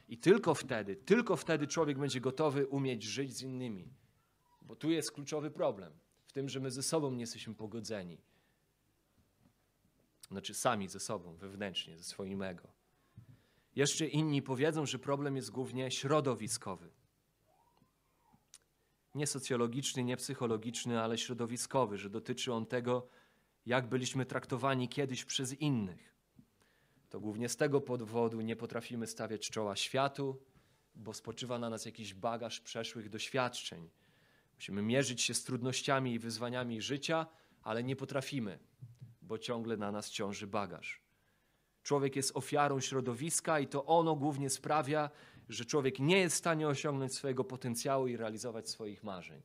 I 0.08 0.18
tylko 0.18 0.54
wtedy, 0.54 0.96
tylko 0.96 1.36
wtedy 1.36 1.66
człowiek 1.66 1.98
będzie 1.98 2.20
gotowy 2.20 2.66
umieć 2.66 3.02
żyć 3.02 3.36
z 3.36 3.42
innymi. 3.42 3.88
Bo 4.62 4.76
tu 4.76 4.90
jest 4.90 5.12
kluczowy 5.12 5.50
problem 5.50 5.92
w 6.26 6.32
tym, 6.32 6.48
że 6.48 6.60
my 6.60 6.70
ze 6.70 6.82
sobą 6.82 7.10
nie 7.10 7.20
jesteśmy 7.20 7.54
pogodzeni. 7.54 8.18
Znaczy 10.30 10.54
sami 10.54 10.88
ze 10.88 11.00
sobą, 11.00 11.36
wewnętrznie, 11.36 11.98
ze 11.98 12.04
swoim 12.04 12.42
ego. 12.42 12.68
Jeszcze 13.76 14.06
inni 14.06 14.42
powiedzą, 14.42 14.86
że 14.86 14.98
problem 14.98 15.36
jest 15.36 15.50
głównie 15.50 15.90
środowiskowy. 15.90 16.90
Nie 19.14 19.26
socjologiczny, 19.26 20.04
nie 20.04 20.16
psychologiczny, 20.16 21.00
ale 21.02 21.18
środowiskowy, 21.18 21.98
że 21.98 22.10
dotyczy 22.10 22.52
on 22.52 22.66
tego, 22.66 23.08
jak 23.66 23.88
byliśmy 23.88 24.26
traktowani 24.26 24.88
kiedyś 24.88 25.24
przez 25.24 25.60
innych. 25.60 26.17
To 27.08 27.20
głównie 27.20 27.48
z 27.48 27.56
tego 27.56 27.80
powodu 27.80 28.40
nie 28.40 28.56
potrafimy 28.56 29.06
stawiać 29.06 29.50
czoła 29.50 29.76
światu, 29.76 30.42
bo 30.94 31.14
spoczywa 31.14 31.58
na 31.58 31.70
nas 31.70 31.84
jakiś 31.84 32.14
bagaż 32.14 32.60
przeszłych 32.60 33.08
doświadczeń. 33.08 33.90
Musimy 34.54 34.82
mierzyć 34.82 35.22
się 35.22 35.34
z 35.34 35.44
trudnościami 35.44 36.14
i 36.14 36.18
wyzwaniami 36.18 36.82
życia, 36.82 37.26
ale 37.62 37.84
nie 37.84 37.96
potrafimy, 37.96 38.58
bo 39.22 39.38
ciągle 39.38 39.76
na 39.76 39.92
nas 39.92 40.10
ciąży 40.10 40.46
bagaż. 40.46 41.02
Człowiek 41.82 42.16
jest 42.16 42.36
ofiarą 42.36 42.80
środowiska 42.80 43.60
i 43.60 43.66
to 43.66 43.86
ono 43.86 44.16
głównie 44.16 44.50
sprawia, 44.50 45.10
że 45.48 45.64
człowiek 45.64 45.98
nie 45.98 46.18
jest 46.18 46.36
w 46.36 46.38
stanie 46.38 46.68
osiągnąć 46.68 47.14
swojego 47.14 47.44
potencjału 47.44 48.06
i 48.06 48.16
realizować 48.16 48.68
swoich 48.68 49.04
marzeń. 49.04 49.42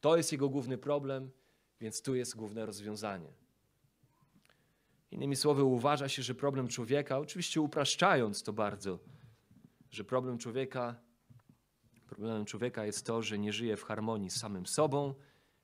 To 0.00 0.16
jest 0.16 0.32
jego 0.32 0.48
główny 0.48 0.78
problem, 0.78 1.30
więc 1.80 2.02
tu 2.02 2.14
jest 2.14 2.36
główne 2.36 2.66
rozwiązanie. 2.66 3.32
Innymi 5.10 5.36
słowy, 5.36 5.64
uważa 5.64 6.08
się, 6.08 6.22
że 6.22 6.34
problem 6.34 6.68
człowieka, 6.68 7.18
oczywiście 7.18 7.60
upraszczając 7.60 8.42
to 8.42 8.52
bardzo, 8.52 8.98
że 9.90 10.04
problem 10.04 10.38
człowieka, 10.38 11.00
problemem 12.06 12.44
człowieka 12.44 12.84
jest 12.84 13.06
to, 13.06 13.22
że 13.22 13.38
nie 13.38 13.52
żyje 13.52 13.76
w 13.76 13.84
harmonii 13.84 14.30
z 14.30 14.36
samym 14.36 14.66
sobą, 14.66 15.14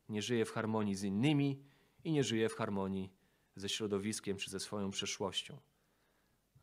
nie 0.08 0.22
żyje 0.22 0.44
w 0.44 0.52
harmonii 0.52 0.94
z 0.94 1.02
innymi 1.02 1.62
i 2.04 2.12
nie 2.12 2.24
żyje 2.24 2.48
w 2.48 2.54
harmonii 2.54 3.12
ze 3.56 3.68
środowiskiem 3.68 4.36
czy 4.36 4.50
ze 4.50 4.60
swoją 4.60 4.90
przeszłością. 4.90 5.58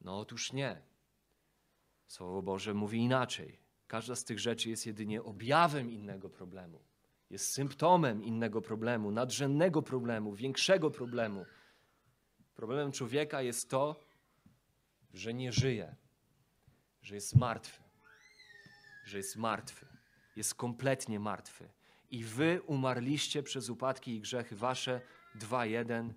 No 0.02 0.20
otóż 0.20 0.54
nie. 0.54 0.82
Słowo 2.08 2.42
Boże 2.42 2.74
mówi 2.74 3.00
inaczej. 3.00 3.60
Każda 3.88 4.16
z 4.16 4.24
tych 4.24 4.40
rzeczy 4.40 4.70
jest 4.70 4.86
jedynie 4.86 5.24
objawem 5.24 5.92
innego 5.92 6.30
problemu. 6.30 6.80
Jest 7.30 7.52
symptomem 7.52 8.24
innego 8.24 8.62
problemu, 8.62 9.12
nadrzędnego 9.12 9.82
problemu, 9.82 10.34
większego 10.34 10.92
problemu. 10.92 11.46
Problemem 12.62 12.92
człowieka 12.92 13.42
jest 13.42 13.70
to, 13.70 14.00
że 15.14 15.34
nie 15.34 15.52
żyje, 15.52 15.96
że 17.02 17.16
jest 17.16 17.36
martwy, 17.36 17.84
że 19.06 19.18
jest 19.18 19.36
martwy, 19.36 19.86
jest 20.36 20.56
kompletnie 20.56 21.20
martwy. 21.20 21.70
I 22.12 22.24
wy 22.24 22.62
umarliście 22.62 23.44
przez 23.44 23.70
upadki 23.70 24.16
i 24.16 24.22
grzechy 24.22 24.56
wasze 24.56 25.02
2:1. 25.36 26.14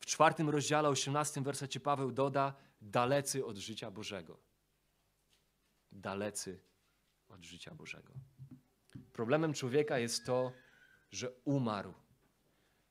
W 0.00 0.06
czwartym 0.06 0.48
rozdziale, 0.50 0.88
18 0.88 1.42
wersecie 1.42 1.80
Paweł 1.80 2.12
doda 2.12 2.54
dalecy 2.82 3.46
od 3.46 3.56
życia 3.56 3.90
Bożego. 3.90 4.38
Dalecy 5.92 6.60
od 7.28 7.44
życia 7.44 7.74
Bożego. 7.74 8.12
Problemem 9.12 9.52
człowieka 9.54 9.98
jest 9.98 10.26
to, 10.26 10.52
że 11.10 11.30
umarł 11.44 11.94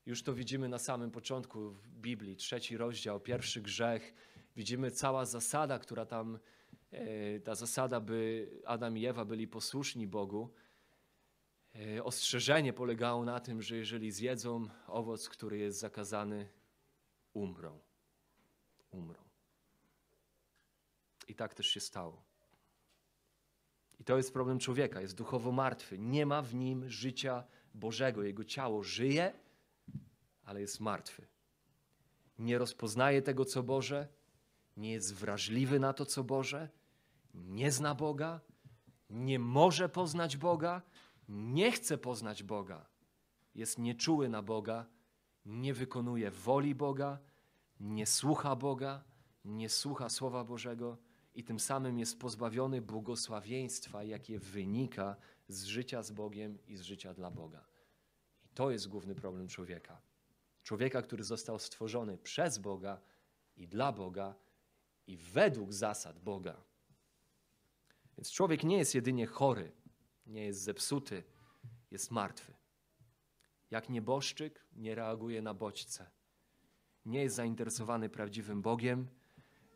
już 0.06 0.22
to 0.22 0.34
widzimy 0.34 0.68
na 0.68 0.78
samym 0.78 1.10
początku 1.10 1.70
w 1.70 1.88
Biblii, 1.88 2.36
trzeci 2.36 2.76
rozdział, 2.76 3.20
pierwszy 3.20 3.62
grzech. 3.62 4.14
Widzimy 4.56 4.90
cała 4.90 5.24
zasada, 5.24 5.78
która 5.78 6.06
tam, 6.06 6.38
e, 6.90 7.40
ta 7.40 7.54
zasada, 7.54 8.00
by 8.00 8.48
Adam 8.64 8.98
i 8.98 9.06
Ewa 9.06 9.24
byli 9.24 9.48
posłuszni 9.48 10.06
Bogu. 10.06 10.54
E, 11.74 12.04
ostrzeżenie 12.04 12.72
polegało 12.72 13.24
na 13.24 13.40
tym, 13.40 13.62
że 13.62 13.76
jeżeli 13.76 14.12
zjedzą 14.12 14.68
owoc, 14.86 15.28
który 15.28 15.58
jest 15.58 15.78
zakazany, 15.78 16.48
umrą. 17.32 17.80
Umrą. 18.90 19.22
I 21.28 21.34
tak 21.34 21.54
też 21.54 21.66
się 21.66 21.80
stało. 21.80 22.22
I 24.00 24.04
to 24.04 24.16
jest 24.16 24.32
problem 24.32 24.58
człowieka, 24.58 25.00
jest 25.00 25.14
duchowo 25.14 25.52
martwy. 25.52 25.98
Nie 25.98 26.26
ma 26.26 26.42
w 26.42 26.54
nim 26.54 26.90
życia 26.90 27.44
Bożego. 27.74 28.22
Jego 28.22 28.44
ciało 28.44 28.82
żyje, 28.82 29.32
ale 30.46 30.60
jest 30.60 30.80
martwy. 30.80 31.26
Nie 32.38 32.58
rozpoznaje 32.58 33.22
tego, 33.22 33.44
co 33.44 33.62
Boże, 33.62 34.08
nie 34.76 34.92
jest 34.92 35.14
wrażliwy 35.14 35.80
na 35.80 35.92
to, 35.92 36.06
co 36.06 36.24
Boże, 36.24 36.68
nie 37.34 37.72
zna 37.72 37.94
Boga, 37.94 38.40
nie 39.10 39.38
może 39.38 39.88
poznać 39.88 40.36
Boga, 40.36 40.82
nie 41.28 41.72
chce 41.72 41.98
poznać 41.98 42.42
Boga. 42.42 42.86
Jest 43.54 43.78
nieczuły 43.78 44.28
na 44.28 44.42
Boga, 44.42 44.86
nie 45.46 45.74
wykonuje 45.74 46.30
woli 46.30 46.74
Boga, 46.74 47.18
nie 47.80 48.06
słucha 48.06 48.56
Boga, 48.56 49.04
nie 49.44 49.68
słucha 49.68 50.08
Słowa 50.08 50.44
Bożego 50.44 50.98
i 51.34 51.44
tym 51.44 51.60
samym 51.60 51.98
jest 51.98 52.20
pozbawiony 52.20 52.82
błogosławieństwa, 52.82 54.04
jakie 54.04 54.38
wynika 54.38 55.16
z 55.48 55.64
życia 55.64 56.02
z 56.02 56.10
Bogiem 56.10 56.58
i 56.66 56.76
z 56.76 56.82
życia 56.82 57.14
dla 57.14 57.30
Boga. 57.30 57.64
To 58.54 58.70
jest 58.70 58.88
główny 58.88 59.14
problem 59.14 59.48
człowieka. 59.48 60.00
Człowieka, 60.66 61.02
który 61.02 61.24
został 61.24 61.58
stworzony 61.58 62.18
przez 62.18 62.58
Boga 62.58 63.00
i 63.56 63.68
dla 63.68 63.92
Boga 63.92 64.34
i 65.06 65.16
według 65.16 65.72
zasad 65.72 66.18
Boga. 66.18 66.56
Więc 68.16 68.30
człowiek 68.30 68.64
nie 68.64 68.78
jest 68.78 68.94
jedynie 68.94 69.26
chory, 69.26 69.72
nie 70.26 70.44
jest 70.44 70.62
zepsuty, 70.62 71.22
jest 71.90 72.10
martwy. 72.10 72.54
Jak 73.70 73.88
nieboszczyk 73.88 74.66
nie 74.72 74.94
reaguje 74.94 75.42
na 75.42 75.54
bodźce. 75.54 76.10
Nie 77.04 77.22
jest 77.22 77.36
zainteresowany 77.36 78.08
prawdziwym 78.08 78.62
Bogiem, 78.62 79.08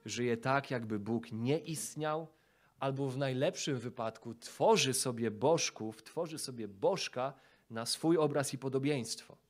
żyje 0.04 0.36
tak, 0.36 0.70
jakby 0.70 0.98
Bóg 0.98 1.32
nie 1.32 1.58
istniał, 1.58 2.28
albo 2.78 3.08
w 3.08 3.16
najlepszym 3.18 3.78
wypadku 3.78 4.34
tworzy 4.34 4.94
sobie 4.94 5.30
bożków, 5.30 6.02
tworzy 6.02 6.38
sobie 6.38 6.68
bożka 6.68 7.34
na 7.70 7.86
swój 7.86 8.18
obraz 8.18 8.54
i 8.54 8.58
podobieństwo. 8.58 9.49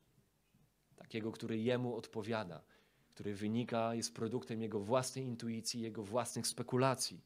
Takiego, 1.10 1.32
który 1.32 1.58
jemu 1.58 1.96
odpowiada, 1.96 2.62
który 3.14 3.34
wynika, 3.34 3.94
jest 3.94 4.14
produktem 4.14 4.62
jego 4.62 4.80
własnej 4.80 5.24
intuicji, 5.24 5.80
jego 5.80 6.04
własnych 6.04 6.46
spekulacji. 6.46 7.20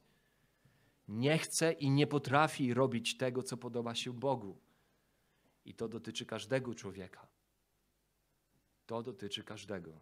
Nie 1.08 1.38
chce 1.38 1.72
i 1.72 1.90
nie 1.90 2.06
potrafi 2.06 2.74
robić 2.74 3.16
tego, 3.16 3.42
co 3.42 3.56
podoba 3.56 3.94
się 3.94 4.12
Bogu. 4.12 4.58
I 5.64 5.74
to 5.74 5.88
dotyczy 5.88 6.26
każdego 6.26 6.74
człowieka. 6.74 7.26
To 8.86 9.02
dotyczy 9.02 9.44
każdego. 9.44 10.00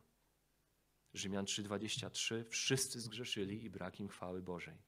Rzymian 1.15 1.45
3:23 1.45 2.45
Wszyscy 2.45 3.01
zgrzeszyli 3.01 3.65
i 3.65 3.71
brak 3.71 4.01
im 4.01 4.09
chwały 4.09 4.43
Bożej. 4.43 4.79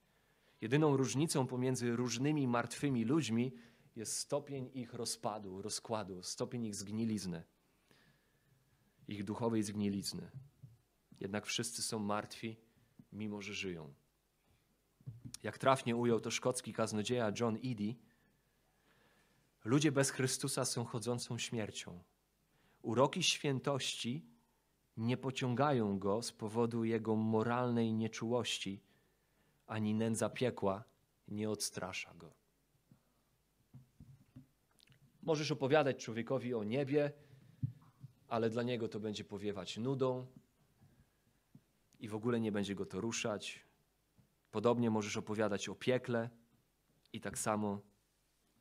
Jedyną 0.61 0.97
różnicą 0.97 1.47
pomiędzy 1.47 1.97
różnymi 1.97 2.49
martwymi 2.49 3.05
ludźmi 3.05 3.53
jest 3.97 4.19
stopień 4.19 4.71
ich 4.75 4.95
rozpadu, 4.95 5.63
rozkładu, 5.63 6.23
stopień 6.23 6.65
ich 6.65 6.75
zgnilizny, 6.75 7.45
ich 9.09 9.25
duchowej 9.25 9.63
zgnilizny. 9.63 10.31
Jednak 11.21 11.47
wszyscy 11.47 11.83
są 11.83 11.99
martwi, 11.99 12.57
mimo 13.13 13.43
że 13.43 13.55
żyją. 13.55 13.95
Jak 15.43 15.59
trafnie 15.59 15.97
ujął 15.97 16.21
to 16.21 16.31
szkocki 16.31 16.73
kaznodzieja 16.73 17.33
John 17.41 17.57
Eady, 17.65 17.95
ludzie 19.65 19.93
bez 19.93 20.11
Chrystusa 20.11 20.65
są 20.65 20.85
chodzącą 20.85 21.39
śmiercią. 21.39 22.03
Uroki 22.83 23.23
świętości 23.23 24.27
nie 24.97 25.17
pociągają 25.17 25.99
go 25.99 26.23
z 26.23 26.33
powodu 26.33 26.85
jego 26.85 27.17
moralnej 27.17 27.93
nieczułości, 27.93 28.83
ani 29.67 29.95
nędza 29.95 30.31
piekła 30.31 30.85
nie 31.29 31.51
odstrasza 31.51 32.15
go. 32.15 32.35
Możesz 35.23 35.51
opowiadać 35.51 36.05
człowiekowi 36.05 36.55
o 36.55 36.65
niebie, 36.65 37.13
ale 38.35 38.51
dla 38.51 38.63
niego 38.63 38.89
to 38.89 39.01
będzie 39.01 39.25
powiewać 39.25 39.77
nudą 39.77 40.27
i 42.01 42.09
w 42.09 42.15
ogóle 42.15 42.41
nie 42.41 42.53
będzie 42.53 42.75
go 42.75 42.87
to 42.87 43.01
ruszać. 43.01 43.65
Podobnie 44.51 44.91
możesz 44.91 45.17
opowiadać 45.17 45.69
o 45.69 45.75
piekle 45.75 46.31
i 47.13 47.21
tak 47.21 47.39
samo 47.39 47.81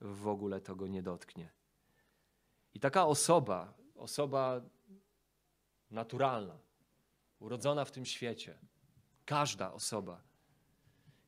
w 0.02 0.28
ogóle 0.28 0.62
to 0.62 0.76
go 0.76 0.88
nie 0.88 1.04
dotknie. 1.04 1.50
I 2.74 2.80
taka 2.80 3.06
osoba, 3.06 3.74
osoba 3.96 4.62
naturalna, 5.92 6.60
urodzona 7.40 7.86
w 7.86 7.92
tym 7.92 8.06
świecie, 8.06 8.60
każda 9.26 9.74
osoba, 9.74 10.22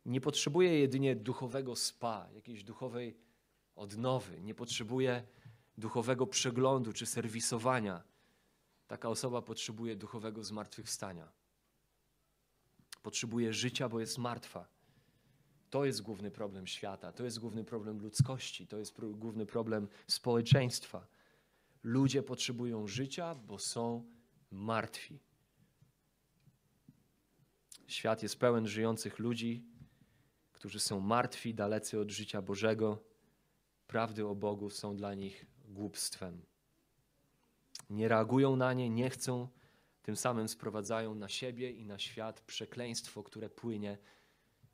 nie 0.06 0.22
potrzebuje 0.22 0.80
jedynie 0.80 1.16
duchowego 1.16 1.76
spa, 1.76 2.30
jakiejś 2.36 2.64
duchowej 2.64 3.18
odnowy, 3.76 4.42
nie 4.42 4.56
potrzebuje 4.56 5.24
duchowego 5.78 6.28
przeglądu 6.28 6.94
czy 6.94 7.06
serwisowania. 7.06 8.15
Taka 8.88 9.10
osoba 9.10 9.42
potrzebuje 9.42 9.96
duchowego 9.96 10.44
zmartwychwstania. 10.44 11.32
Potrzebuje 13.04 13.54
życia, 13.54 13.90
bo 13.90 14.00
jest 14.00 14.18
martwa. 14.18 14.68
To 15.70 15.86
jest 15.86 16.02
główny 16.02 16.32
problem 16.32 16.68
świata, 16.68 17.12
to 17.12 17.24
jest 17.24 17.40
główny 17.40 17.64
problem 17.64 18.00
ludzkości, 18.00 18.68
to 18.68 18.78
jest 18.78 18.94
główny 19.00 19.46
problem 19.46 19.88
społeczeństwa. 20.08 21.08
Ludzie 21.84 22.24
potrzebują 22.24 22.88
życia, 22.88 23.36
bo 23.36 23.60
są 23.60 24.06
martwi. 24.52 25.20
Świat 27.88 28.24
jest 28.24 28.40
pełen 28.40 28.68
żyjących 28.68 29.20
ludzi, 29.20 29.66
którzy 30.52 30.80
są 30.80 31.00
martwi, 31.00 31.54
dalecy 31.54 32.00
od 32.00 32.12
życia 32.12 32.42
Bożego. 32.42 33.04
Prawdy 33.88 34.28
o 34.28 34.36
Bogu 34.36 34.70
są 34.70 34.96
dla 34.96 35.14
nich 35.14 35.46
głupstwem. 35.66 36.42
Nie 37.90 38.08
reagują 38.08 38.56
na 38.56 38.74
nie, 38.74 38.90
nie 38.90 39.10
chcą, 39.10 39.48
tym 40.02 40.16
samym 40.16 40.48
sprowadzają 40.48 41.16
na 41.16 41.30
siebie 41.30 41.72
i 41.72 41.86
na 41.86 42.00
świat 42.00 42.42
przekleństwo, 42.42 43.24
które 43.24 43.50
płynie 43.50 43.98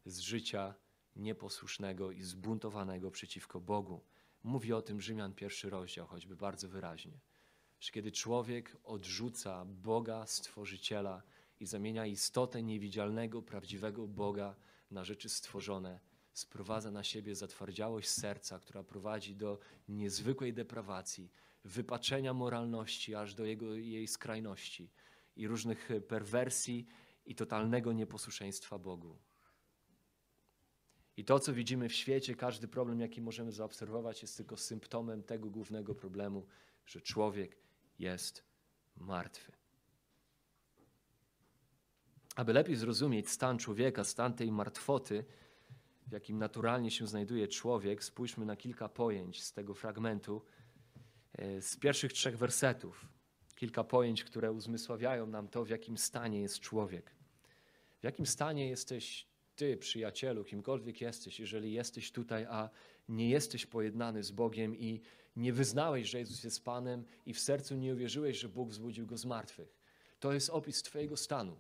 z 0.06 0.20
życia 0.20 0.74
nieposłusznego 1.16 2.12
i 2.12 2.22
zbuntowanego 2.22 3.12
przeciwko 3.12 3.62
Bogu. 3.62 4.02
Mówi 4.44 4.74
o 4.74 4.82
tym 4.82 5.02
Rzymian 5.02 5.34
pierwszy 5.34 5.70
rozdział, 5.70 6.08
choćby 6.08 6.36
bardzo 6.36 6.70
wyraźnie 6.70 7.20
że 7.82 7.92
kiedy 7.92 8.12
człowiek 8.12 8.78
odrzuca 8.84 9.66
Boga, 9.66 10.26
Stworzyciela 10.28 11.24
i 11.60 11.66
zamienia 11.66 12.06
istotę 12.06 12.64
niewidzialnego, 12.64 13.42
prawdziwego 13.42 14.08
Boga 14.08 14.56
na 14.92 15.04
rzeczy 15.04 15.30
stworzone, 15.30 16.00
sprowadza 16.34 16.92
na 16.92 17.04
siebie 17.04 17.36
zatwardziałość 17.36 18.10
serca, 18.10 18.60
która 18.60 18.84
prowadzi 18.84 19.36
do 19.36 19.60
niezwykłej 19.90 20.54
deprawacji, 20.54 21.32
wypaczenia 21.64 22.34
moralności 22.34 23.16
aż 23.16 23.34
do 23.34 23.46
jego, 23.46 23.76
jej 23.76 24.08
skrajności 24.08 24.92
i 25.36 25.48
różnych 25.48 25.90
perwersji 26.08 26.88
i 27.26 27.36
totalnego 27.36 27.94
nieposłuszeństwa 27.94 28.80
Bogu. 28.80 29.18
I 31.18 31.26
to, 31.26 31.40
co 31.40 31.54
widzimy 31.54 31.90
w 31.90 31.94
świecie, 31.94 32.36
każdy 32.36 32.68
problem, 32.68 33.00
jaki 33.00 33.22
możemy 33.22 33.52
zaobserwować, 33.52 34.22
jest 34.22 34.38
tylko 34.38 34.58
symptomem 34.58 35.24
tego 35.24 35.50
głównego 35.50 35.96
problemu, 35.96 36.48
że 36.86 37.02
człowiek 37.02 37.58
jest 38.00 38.44
martwy. 38.96 39.52
Aby 42.36 42.54
lepiej 42.54 42.76
zrozumieć 42.76 43.30
stan 43.30 43.58
człowieka, 43.58 44.04
stan 44.04 44.34
tej 44.34 44.52
martwoty, 44.52 45.26
w 46.08 46.12
jakim 46.12 46.38
naturalnie 46.38 46.92
się 46.92 47.08
znajduje 47.08 47.48
człowiek, 47.48 48.04
spójrzmy 48.04 48.46
na 48.46 48.56
kilka 48.56 48.90
pojęć 48.90 49.44
z 49.44 49.54
tego 49.54 49.74
fragmentu, 49.74 50.42
e, 50.42 50.61
z 51.60 51.78
pierwszych 51.78 52.14
trzech 52.14 52.38
wersetów. 52.38 53.06
Kilka 53.56 53.84
pojęć, 53.84 54.24
które 54.24 54.52
uzmysławiają 54.52 55.28
nam 55.28 55.48
to, 55.48 55.66
w 55.66 55.70
jakim 55.70 55.98
stanie 55.98 56.42
jest 56.42 56.60
człowiek. 56.60 57.12
W 58.00 58.04
jakim 58.04 58.26
stanie 58.26 58.70
jesteś 58.70 59.28
ty, 59.56 59.78
przyjacielu, 59.78 60.44
kimkolwiek 60.44 61.02
jesteś, 61.02 61.40
jeżeli 61.40 61.74
jesteś 61.74 62.12
tutaj, 62.12 62.46
a 62.50 62.70
nie 63.10 63.30
jesteś 63.30 63.66
pojednany 63.66 64.24
z 64.24 64.32
Bogiem 64.32 64.76
i 64.76 65.02
nie 65.36 65.54
wyznałeś, 65.54 66.10
że 66.10 66.20
Jezus 66.20 66.44
jest 66.44 66.64
Panem 66.66 67.06
i 67.26 67.34
w 67.34 67.40
sercu 67.40 67.76
nie 67.76 67.94
uwierzyłeś, 67.94 68.40
że 68.40 68.50
Bóg 68.50 68.70
wzbudził 68.70 69.08
Go 69.08 69.18
z 69.18 69.26
martwych. 69.26 69.78
To 70.20 70.34
jest 70.34 70.50
opis 70.50 70.84
Twojego 70.84 71.18
stanu. 71.18 71.58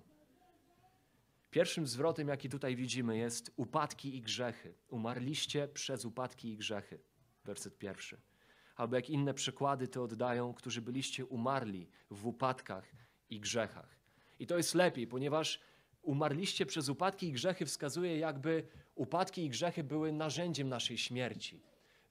Pierwszym 1.51 1.87
zwrotem, 1.87 2.27
jaki 2.27 2.49
tutaj 2.49 2.75
widzimy, 2.75 3.17
jest 3.17 3.51
upadki 3.55 4.15
i 4.15 4.21
grzechy. 4.21 4.73
Umarliście 4.89 5.67
przez 5.67 6.05
upadki 6.05 6.51
i 6.51 6.57
grzechy. 6.57 6.99
Werset 7.45 7.77
pierwszy. 7.77 8.30
Albo 8.81 8.95
jak 8.95 9.09
inne 9.09 9.33
przykłady 9.33 9.87
to 9.87 10.03
oddają, 10.03 10.53
którzy 10.53 10.81
byliście 10.81 11.25
umarli 11.25 11.87
w 12.11 12.27
upadkach 12.27 12.91
i 13.29 13.39
grzechach. 13.39 13.97
I 14.39 14.47
to 14.47 14.57
jest 14.57 14.75
lepiej, 14.75 15.07
ponieważ 15.07 15.59
umarliście 16.01 16.65
przez 16.65 16.89
upadki 16.89 17.27
i 17.27 17.31
grzechy 17.31 17.65
wskazuje, 17.65 18.17
jakby 18.17 18.63
upadki 18.95 19.45
i 19.45 19.49
grzechy 19.49 19.83
były 19.83 20.11
narzędziem 20.11 20.69
naszej 20.69 20.97
śmierci 20.97 21.61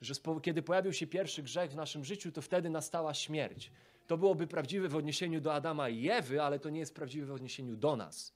że 0.01 0.15
kiedy 0.43 0.63
pojawił 0.63 0.93
się 0.93 1.07
pierwszy 1.07 1.43
grzech 1.43 1.71
w 1.71 1.77
naszym 1.77 2.05
życiu, 2.05 2.33
to 2.33 2.43
wtedy 2.43 2.71
nastała 2.71 3.15
śmierć. 3.15 3.73
To 4.07 4.19
byłoby 4.19 4.47
prawdziwe 4.47 4.89
w 4.89 4.97
odniesieniu 4.97 5.41
do 5.41 5.55
Adama 5.55 5.89
i 5.89 6.09
Ewy, 6.09 6.43
ale 6.43 6.59
to 6.59 6.71
nie 6.71 6.81
jest 6.81 6.95
prawdziwe 6.95 7.27
w 7.27 7.33
odniesieniu 7.33 7.77
do 7.77 7.97
nas. 7.97 8.35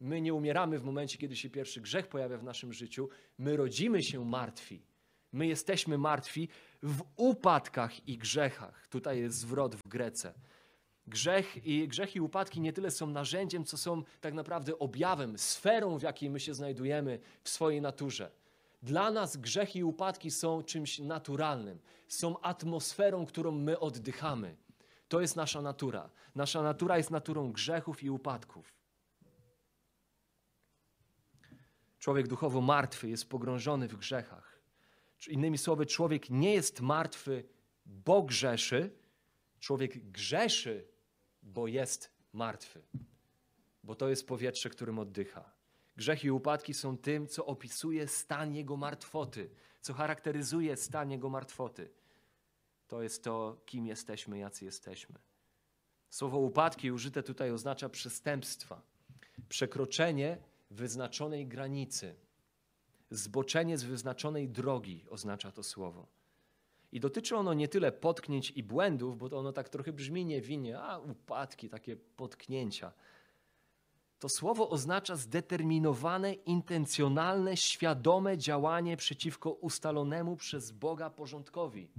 My 0.00 0.20
nie 0.20 0.34
umieramy 0.34 0.78
w 0.78 0.84
momencie, 0.84 1.18
kiedy 1.18 1.36
się 1.36 1.50
pierwszy 1.50 1.80
grzech 1.80 2.08
pojawia 2.08 2.38
w 2.38 2.44
naszym 2.44 2.72
życiu. 2.72 3.08
My 3.38 3.56
rodzimy 3.56 4.02
się 4.02 4.24
martwi. 4.24 4.82
My 5.32 5.46
jesteśmy 5.46 5.98
martwi 5.98 6.48
w 6.82 7.02
upadkach 7.16 8.08
i 8.08 8.18
grzechach. 8.18 8.88
Tutaj 8.88 9.20
jest 9.20 9.38
zwrot 9.38 9.74
w 9.74 9.88
Grece. 9.88 10.34
Grzech 11.06 11.66
i, 11.66 11.88
grzech 11.88 12.16
i 12.16 12.20
upadki 12.20 12.60
nie 12.60 12.72
tyle 12.72 12.90
są 12.90 13.06
narzędziem, 13.06 13.64
co 13.64 13.76
są 13.76 14.02
tak 14.20 14.34
naprawdę 14.34 14.78
objawem, 14.78 15.38
sferą, 15.38 15.98
w 15.98 16.02
jakiej 16.02 16.30
my 16.30 16.40
się 16.40 16.54
znajdujemy 16.54 17.18
w 17.42 17.48
swojej 17.48 17.80
naturze. 17.80 18.30
Dla 18.82 19.10
nas 19.10 19.36
grzechy 19.36 19.78
i 19.78 19.84
upadki 19.84 20.30
są 20.30 20.62
czymś 20.62 20.98
naturalnym, 20.98 21.78
są 22.08 22.40
atmosferą, 22.40 23.26
którą 23.26 23.52
my 23.52 23.80
oddychamy. 23.80 24.56
To 25.08 25.20
jest 25.20 25.36
nasza 25.36 25.62
natura. 25.62 26.10
Nasza 26.34 26.62
natura 26.62 26.96
jest 26.96 27.10
naturą 27.10 27.52
grzechów 27.52 28.02
i 28.02 28.10
upadków. 28.10 28.74
Człowiek 31.98 32.28
duchowo 32.28 32.60
martwy 32.60 33.08
jest 33.08 33.28
pogrążony 33.28 33.88
w 33.88 33.96
grzechach. 33.96 34.55
Innymi 35.28 35.58
słowy, 35.58 35.86
człowiek 35.86 36.30
nie 36.30 36.54
jest 36.54 36.80
martwy, 36.80 37.44
bo 37.86 38.22
grzeszy, 38.22 38.90
Człowiek 39.66 40.10
grzeszy, 40.10 40.88
bo 41.42 41.66
jest 41.66 42.10
martwy, 42.32 42.82
bo 43.82 43.94
to 43.94 44.08
jest 44.08 44.26
powietrze, 44.26 44.70
którym 44.70 44.98
oddycha. 44.98 45.52
Grzech 45.96 46.24
i 46.24 46.30
upadki 46.30 46.74
są 46.74 46.98
tym, 46.98 47.26
co 47.26 47.46
opisuje 47.46 48.08
stan 48.08 48.54
jego 48.54 48.76
martwoty, 48.76 49.50
co 49.80 49.94
charakteryzuje 49.94 50.76
stan 50.76 51.10
jego 51.10 51.28
martwoty. 51.28 51.90
To 52.88 53.02
jest 53.02 53.24
to, 53.24 53.62
kim 53.66 53.86
jesteśmy, 53.86 54.38
jacy 54.38 54.64
jesteśmy. 54.64 55.18
Słowo 56.10 56.38
upadki 56.38 56.92
użyte 56.92 57.22
tutaj 57.22 57.50
oznacza 57.50 57.88
przestępstwa, 57.88 58.82
przekroczenie 59.48 60.38
wyznaczonej 60.70 61.46
granicy, 61.46 62.14
zboczenie 63.10 63.78
z 63.78 63.84
wyznaczonej 63.84 64.48
drogi 64.48 65.04
oznacza 65.10 65.52
to 65.52 65.62
słowo. 65.62 66.06
I 66.92 67.00
dotyczy 67.00 67.36
ono 67.36 67.54
nie 67.54 67.68
tyle 67.68 67.92
potknięć 67.92 68.50
i 68.50 68.62
błędów, 68.62 69.18
bo 69.18 69.28
to 69.28 69.38
ono 69.38 69.52
tak 69.52 69.68
trochę 69.68 69.92
brzmi 69.92 70.24
niewinnie, 70.24 70.80
a 70.80 70.98
upadki, 70.98 71.68
takie 71.68 71.96
potknięcia. 71.96 72.92
To 74.18 74.28
słowo 74.28 74.70
oznacza 74.70 75.16
zdeterminowane, 75.16 76.32
intencjonalne, 76.32 77.56
świadome 77.56 78.38
działanie 78.38 78.96
przeciwko 78.96 79.50
ustalonemu 79.50 80.36
przez 80.36 80.72
Boga 80.72 81.10
porządkowi. 81.10 81.90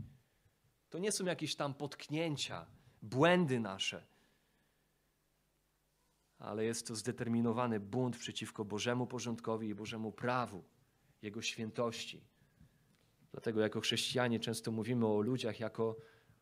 To 0.90 1.00
nie 1.00 1.12
są 1.12 1.26
jakieś 1.26 1.56
tam 1.56 1.74
potknięcia, 1.74 2.66
błędy 3.02 3.60
nasze, 3.60 4.04
ale 6.40 6.66
jest 6.66 6.88
to 6.88 6.96
zdeterminowany 6.96 7.80
bunt 7.80 8.18
przeciwko 8.18 8.66
Bożemu 8.66 9.08
porządkowi 9.08 9.68
i 9.68 9.76
Bożemu 9.76 10.12
prawu, 10.12 10.64
Jego 11.22 11.42
świętości. 11.42 12.22
Dlatego 13.32 13.62
jako 13.62 13.82
chrześcijanie 13.82 14.40
często 14.40 14.72
mówimy 14.72 15.08
o 15.08 15.22
ludziach 15.22 15.60
jako 15.60 15.98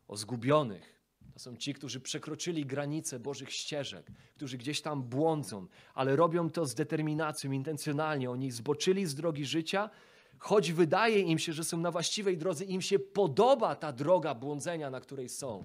o 0.08 0.16
zgubionych. 0.16 0.96
To 1.32 1.40
są 1.40 1.56
ci, 1.56 1.74
którzy 1.74 2.00
przekroczyli 2.00 2.66
granice 2.66 3.18
Bożych 3.20 3.52
ścieżek, 3.52 4.10
którzy 4.36 4.58
gdzieś 4.58 4.82
tam 4.82 5.02
błądzą, 5.02 5.66
ale 5.94 6.16
robią 6.16 6.50
to 6.50 6.66
z 6.66 6.74
determinacją, 6.74 7.52
intencjonalnie. 7.52 8.30
Oni 8.30 8.50
zboczyli 8.50 9.06
z 9.06 9.14
drogi 9.14 9.46
życia, 9.46 9.90
choć 10.38 10.72
wydaje 10.72 11.20
im 11.20 11.38
się, 11.38 11.52
że 11.52 11.64
są 11.64 11.78
na 11.78 11.90
właściwej 11.90 12.38
drodze, 12.38 12.64
im 12.64 12.82
się 12.82 12.98
podoba 12.98 13.76
ta 13.76 13.92
droga 13.92 14.34
błądzenia, 14.34 14.90
na 14.90 15.00
której 15.00 15.28
są. 15.28 15.64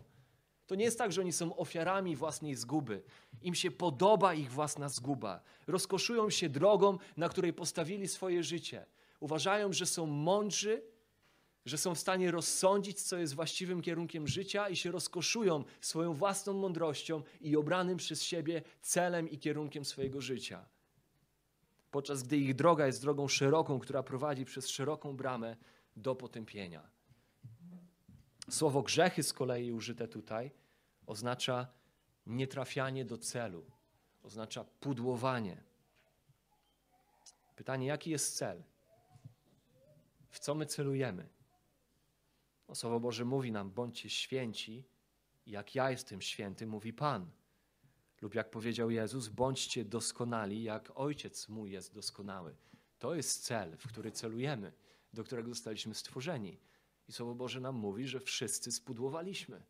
To 0.67 0.75
nie 0.75 0.85
jest 0.85 0.97
tak, 0.97 1.11
że 1.11 1.21
oni 1.21 1.33
są 1.33 1.55
ofiarami 1.55 2.15
własnej 2.15 2.55
zguby. 2.55 3.03
Im 3.41 3.55
się 3.55 3.71
podoba 3.71 4.33
ich 4.33 4.51
własna 4.51 4.89
zguba. 4.89 5.41
Rozkoszują 5.67 6.29
się 6.29 6.49
drogą, 6.49 6.97
na 7.17 7.29
której 7.29 7.53
postawili 7.53 8.07
swoje 8.07 8.43
życie. 8.43 8.85
Uważają, 9.21 9.73
że 9.73 9.85
są 9.85 10.05
mądrzy, 10.05 10.81
że 11.65 11.77
są 11.77 11.95
w 11.95 11.99
stanie 11.99 12.31
rozsądzić, 12.31 13.01
co 13.01 13.17
jest 13.17 13.35
właściwym 13.35 13.81
kierunkiem 13.81 14.27
życia 14.27 14.69
i 14.69 14.75
się 14.75 14.91
rozkoszują 14.91 15.63
swoją 15.81 16.13
własną 16.13 16.53
mądrością 16.53 17.23
i 17.41 17.55
obranym 17.55 17.97
przez 17.97 18.23
siebie 18.23 18.61
celem 18.81 19.29
i 19.29 19.37
kierunkiem 19.37 19.85
swojego 19.85 20.21
życia. 20.21 20.65
Podczas 21.91 22.23
gdy 22.23 22.37
ich 22.37 22.55
droga 22.55 22.87
jest 22.87 23.01
drogą 23.01 23.27
szeroką, 23.27 23.79
która 23.79 24.03
prowadzi 24.03 24.45
przez 24.45 24.69
szeroką 24.69 25.17
bramę 25.17 25.57
do 25.95 26.15
potępienia. 26.15 26.89
Słowo 28.49 28.81
grzechy 28.81 29.23
z 29.23 29.33
kolei 29.33 29.71
użyte 29.71 30.07
tutaj 30.07 30.51
oznacza 31.05 31.67
nietrafianie 32.25 33.05
do 33.05 33.17
celu, 33.17 33.65
oznacza 34.23 34.65
pudłowanie. 34.79 35.63
Pytanie, 37.55 37.87
jaki 37.87 38.09
jest 38.09 38.35
cel? 38.35 38.63
W 40.31 40.39
co 40.39 40.55
my 40.55 40.65
celujemy? 40.65 41.29
No, 42.67 42.75
Słowo 42.75 42.99
Boże 42.99 43.25
mówi 43.25 43.51
nam, 43.51 43.71
bądźcie 43.71 44.09
święci, 44.09 44.83
jak 45.45 45.75
ja 45.75 45.91
jestem 45.91 46.21
święty, 46.21 46.67
mówi 46.67 46.93
Pan. 46.93 47.31
Lub 48.21 48.35
jak 48.35 48.51
powiedział 48.51 48.91
Jezus, 48.91 49.27
bądźcie 49.27 49.85
doskonali, 49.85 50.63
jak 50.63 50.91
Ojciec 50.95 51.49
mój 51.49 51.71
jest 51.71 51.93
doskonały. 51.93 52.55
To 52.99 53.15
jest 53.15 53.43
cel, 53.43 53.77
w 53.77 53.87
który 53.87 54.11
celujemy, 54.11 54.73
do 55.13 55.23
którego 55.23 55.49
zostaliśmy 55.49 55.95
stworzeni. 55.95 56.59
I 57.09 57.11
Słowo 57.11 57.35
Boże 57.35 57.59
nam 57.59 57.75
mówi, 57.75 58.07
że 58.07 58.19
wszyscy 58.19 58.71
spudłowaliśmy. 58.71 59.63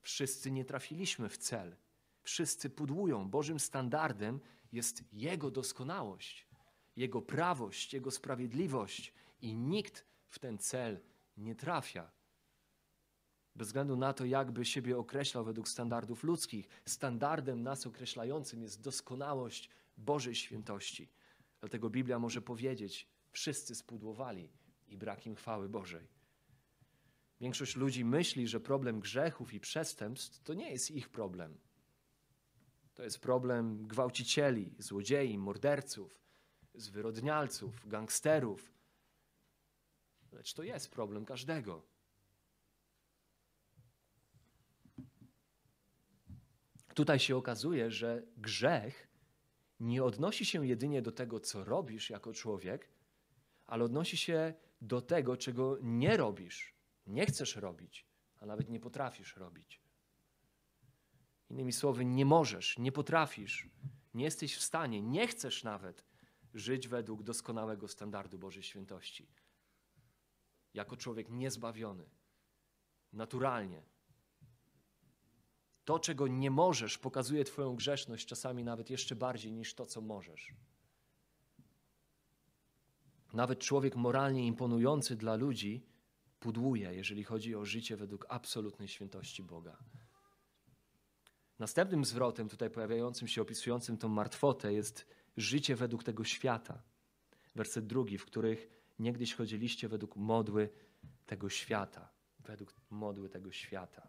Wszyscy 0.00 0.50
nie 0.50 0.64
trafiliśmy 0.64 1.28
w 1.28 1.38
cel. 1.38 1.76
Wszyscy 2.22 2.70
pudłują. 2.70 3.30
Bożym 3.30 3.60
standardem 3.60 4.40
jest 4.72 5.04
Jego 5.12 5.50
doskonałość, 5.50 6.46
Jego 6.96 7.22
prawość, 7.22 7.94
Jego 7.94 8.10
sprawiedliwość 8.10 9.12
i 9.42 9.56
nikt 9.56 10.06
w 10.28 10.38
ten 10.38 10.58
cel 10.58 11.00
nie 11.36 11.54
trafia. 11.54 12.10
Bez 13.56 13.66
względu 13.66 13.96
na 13.96 14.12
to, 14.12 14.24
jakby 14.24 14.64
siebie 14.64 14.98
określał 14.98 15.44
według 15.44 15.68
standardów 15.68 16.24
ludzkich, 16.24 16.68
standardem 16.84 17.62
nas 17.62 17.86
określającym 17.86 18.62
jest 18.62 18.80
doskonałość 18.80 19.70
Bożej 19.96 20.34
świętości. 20.34 21.08
Dlatego 21.60 21.90
Biblia 21.90 22.18
może 22.18 22.42
powiedzieć: 22.42 23.08
wszyscy 23.30 23.74
spudłowali 23.74 24.50
i 24.88 24.96
brak 24.96 25.26
im 25.26 25.34
chwały 25.34 25.68
Bożej. 25.68 26.08
Większość 27.40 27.76
ludzi 27.76 28.04
myśli, 28.04 28.48
że 28.48 28.60
problem 28.60 29.00
grzechów 29.00 29.54
i 29.54 29.60
przestępstw 29.60 30.42
to 30.42 30.54
nie 30.54 30.70
jest 30.70 30.90
ich 30.90 31.08
problem. 31.08 31.58
To 32.94 33.02
jest 33.02 33.18
problem 33.18 33.86
gwałcicieli, 33.86 34.74
złodziei, 34.78 35.38
morderców, 35.38 36.20
zwyrodnialców, 36.74 37.88
gangsterów. 37.88 38.72
Lecz 40.32 40.54
to 40.54 40.62
jest 40.62 40.90
problem 40.90 41.24
każdego. 41.24 41.82
Tutaj 46.94 47.18
się 47.18 47.36
okazuje, 47.36 47.90
że 47.90 48.22
grzech 48.36 49.08
nie 49.80 50.04
odnosi 50.04 50.44
się 50.44 50.66
jedynie 50.66 51.02
do 51.02 51.12
tego, 51.12 51.40
co 51.40 51.64
robisz 51.64 52.10
jako 52.10 52.32
człowiek, 52.32 52.88
ale 53.66 53.84
odnosi 53.84 54.16
się 54.16 54.54
do 54.80 55.00
tego, 55.00 55.36
czego 55.36 55.78
nie 55.82 56.16
robisz, 56.16 56.74
nie 57.06 57.26
chcesz 57.26 57.56
robić, 57.56 58.06
a 58.40 58.46
nawet 58.46 58.68
nie 58.68 58.80
potrafisz 58.80 59.36
robić. 59.36 59.80
Innymi 61.50 61.72
słowy, 61.72 62.04
nie 62.04 62.24
możesz, 62.24 62.78
nie 62.78 62.92
potrafisz, 62.92 63.68
nie 64.14 64.24
jesteś 64.24 64.56
w 64.56 64.62
stanie, 64.62 65.02
nie 65.02 65.26
chcesz 65.26 65.64
nawet 65.64 66.04
żyć 66.54 66.88
według 66.88 67.22
doskonałego 67.22 67.88
standardu 67.88 68.38
Bożej 68.38 68.62
świętości. 68.62 69.26
Jako 70.74 70.96
człowiek 70.96 71.30
niezbawiony, 71.30 72.04
naturalnie. 73.12 73.82
To, 75.84 75.98
czego 75.98 76.28
nie 76.28 76.50
możesz, 76.50 76.98
pokazuje 76.98 77.44
Twoją 77.44 77.76
grzeszność 77.76 78.26
czasami 78.26 78.64
nawet 78.64 78.90
jeszcze 78.90 79.16
bardziej 79.16 79.52
niż 79.52 79.74
to, 79.74 79.86
co 79.86 80.00
możesz. 80.00 80.54
Nawet 83.32 83.58
człowiek 83.58 83.96
moralnie 83.96 84.46
imponujący 84.46 85.16
dla 85.16 85.34
ludzi 85.34 85.86
pudłuje, 86.40 86.94
jeżeli 86.94 87.24
chodzi 87.24 87.54
o 87.54 87.64
życie 87.64 87.96
według 87.96 88.26
absolutnej 88.28 88.88
świętości 88.88 89.42
Boga. 89.42 89.76
Następnym 91.58 92.04
zwrotem, 92.04 92.48
tutaj 92.48 92.70
pojawiającym 92.70 93.28
się, 93.28 93.42
opisującym 93.42 93.98
tą 93.98 94.08
martwotę, 94.08 94.72
jest 94.72 95.06
życie 95.36 95.76
według 95.76 96.04
tego 96.04 96.24
świata. 96.24 96.82
Werset 97.54 97.86
drugi, 97.86 98.18
w 98.18 98.24
których 98.24 98.79
niegdyś 99.00 99.34
chodziliście 99.34 99.88
według 99.88 100.16
modły 100.16 100.70
tego 101.26 101.48
świata. 101.48 102.08
Według 102.40 102.74
modły 102.90 103.28
tego 103.28 103.52
świata. 103.52 104.08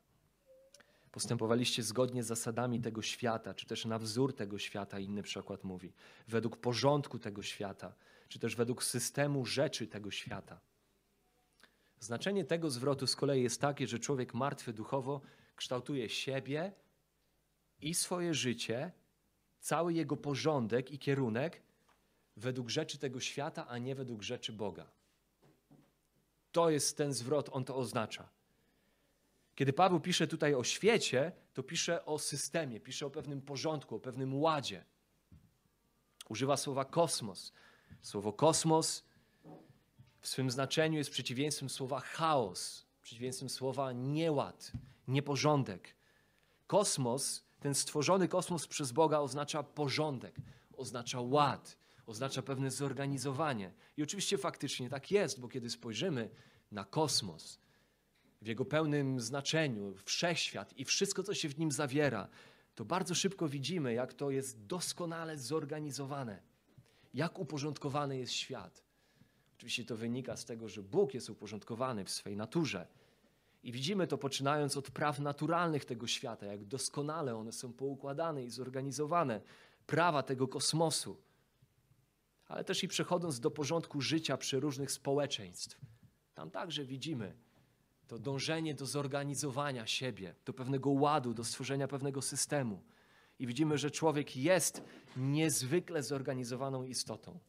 Postępowaliście 1.12 1.84
zgodnie 1.84 2.24
z 2.24 2.28
zasadami 2.28 2.82
tego 2.82 3.02
świata, 3.02 3.54
czy 3.54 3.66
też 3.66 3.86
na 3.86 4.00
wzór 4.00 4.36
tego 4.36 4.60
świata, 4.60 5.00
inny 5.00 5.24
przykład 5.24 5.64
mówi, 5.64 5.94
według 6.28 6.58
porządku 6.58 7.20
tego 7.20 7.44
świata, 7.44 7.94
czy 8.28 8.40
też 8.40 8.56
według 8.56 8.84
systemu 8.84 9.46
rzeczy 9.46 9.88
tego 9.88 10.12
świata. 10.12 10.60
Znaczenie 12.00 12.46
tego 12.46 12.70
zwrotu 12.70 13.08
z 13.08 13.16
kolei 13.16 13.44
jest 13.44 13.62
takie, 13.62 13.88
że 13.88 14.00
człowiek 14.00 14.34
martwy 14.34 14.74
duchowo 14.74 15.22
kształtuje 15.56 16.10
siebie 16.10 16.74
i 17.82 17.94
swoje 17.94 18.34
życie, 18.34 18.92
cały 19.60 19.94
jego 19.94 20.18
porządek 20.18 20.92
i 20.92 21.00
kierunek 21.00 21.62
według 22.38 22.70
rzeczy 22.70 22.98
tego 22.98 23.20
świata, 23.20 23.68
a 23.68 23.78
nie 23.78 23.96
według 23.96 24.22
rzeczy 24.22 24.54
Boga. 24.54 24.92
To 26.52 26.70
jest 26.70 26.98
ten 26.98 27.14
zwrot, 27.14 27.50
on 27.52 27.66
to 27.66 27.76
oznacza. 27.76 28.30
Kiedy 29.56 29.74
Paweł 29.74 30.00
pisze 30.00 30.28
tutaj 30.28 30.54
o 30.56 30.64
świecie, 30.64 31.32
to 31.54 31.64
pisze 31.64 32.06
o 32.06 32.20
systemie, 32.20 32.80
pisze 32.80 33.06
o 33.06 33.10
pewnym 33.10 33.42
porządku, 33.42 33.96
o 33.96 34.00
pewnym 34.00 34.42
ładzie. 34.42 34.86
Używa 36.30 36.58
słowa 36.58 36.86
kosmos. 36.86 37.54
Słowo 38.02 38.34
kosmos 38.34 39.04
w 40.20 40.28
swym 40.28 40.52
znaczeniu 40.52 40.98
jest 40.98 41.10
przeciwieństwem 41.10 41.70
słowa 41.70 42.00
chaos, 42.00 42.86
przeciwieństwem 43.02 43.50
słowa 43.50 43.92
nieład, 43.92 44.72
nieporządek. 45.08 45.96
Kosmos, 46.68 47.44
ten 47.60 47.76
stworzony 47.76 48.28
kosmos 48.28 48.68
przez 48.68 48.92
Boga 48.92 49.20
oznacza 49.20 49.64
porządek, 49.64 50.36
oznacza 50.78 51.22
ład, 51.22 51.78
oznacza 52.12 52.42
pewne 52.42 52.72
zorganizowanie. 52.72 53.74
I 53.98 54.04
oczywiście 54.04 54.38
faktycznie 54.38 54.90
tak 54.90 55.12
jest, 55.12 55.40
bo 55.40 55.48
kiedy 55.48 55.70
spojrzymy 55.70 56.30
na 56.72 56.86
kosmos, 56.86 57.60
w 58.42 58.48
jego 58.48 58.66
pełnym 58.66 59.20
znaczeniu, 59.20 59.94
wszechświat 60.06 60.78
i 60.78 60.86
wszystko, 60.86 61.24
co 61.24 61.34
się 61.34 61.50
w 61.50 61.60
nim 61.60 61.72
zawiera, 61.72 62.28
to 62.76 62.86
bardzo 62.86 63.16
szybko 63.16 63.48
widzimy, 63.48 63.94
jak 63.94 64.14
to 64.14 64.32
jest 64.32 64.66
doskonale 64.66 65.38
zorganizowane, 65.38 66.42
jak 67.14 67.40
uporządkowany 67.40 68.18
jest 68.18 68.34
świat. 68.34 68.84
Oczywiście 69.58 69.86
to 69.86 69.98
wynika 69.98 70.38
z 70.38 70.46
tego, 70.46 70.70
że 70.70 70.84
Bóg 70.84 71.14
jest 71.14 71.30
uporządkowany 71.30 72.06
w 72.06 72.10
swej 72.10 72.38
naturze. 72.38 72.88
I 73.64 73.72
widzimy 73.72 74.08
to 74.08 74.18
poczynając 74.18 74.78
od 74.78 74.92
praw 74.92 75.20
naturalnych 75.20 75.86
tego 75.86 76.08
świata, 76.08 76.46
jak 76.46 76.66
doskonale 76.66 77.36
one 77.36 77.52
są 77.52 77.74
poukładane 77.74 78.44
i 78.44 78.50
zorganizowane, 78.50 79.42
prawa 79.86 80.24
tego 80.24 80.48
kosmosu, 80.48 81.18
ale 82.52 82.64
też 82.64 82.84
i 82.84 82.88
przechodząc 82.88 83.40
do 83.40 83.52
porządku 83.52 84.02
życia 84.02 84.38
przeróżnych 84.38 84.92
społeczeństw. 84.92 85.80
Tam 86.34 86.52
także 86.52 86.86
widzimy 86.86 87.34
to 88.08 88.20
dążenie 88.20 88.76
do 88.76 88.86
zorganizowania 88.86 89.88
siebie, 89.88 90.36
do 90.46 90.54
pewnego 90.54 90.90
ładu, 90.90 91.34
do 91.34 91.44
stworzenia 91.44 91.88
pewnego 91.88 92.22
systemu. 92.22 92.84
I 93.40 93.48
widzimy, 93.48 93.78
że 93.78 93.92
człowiek 93.92 94.38
jest 94.38 94.84
niezwykle 95.18 96.04
zorganizowaną 96.04 96.84
istotą. 96.84 97.40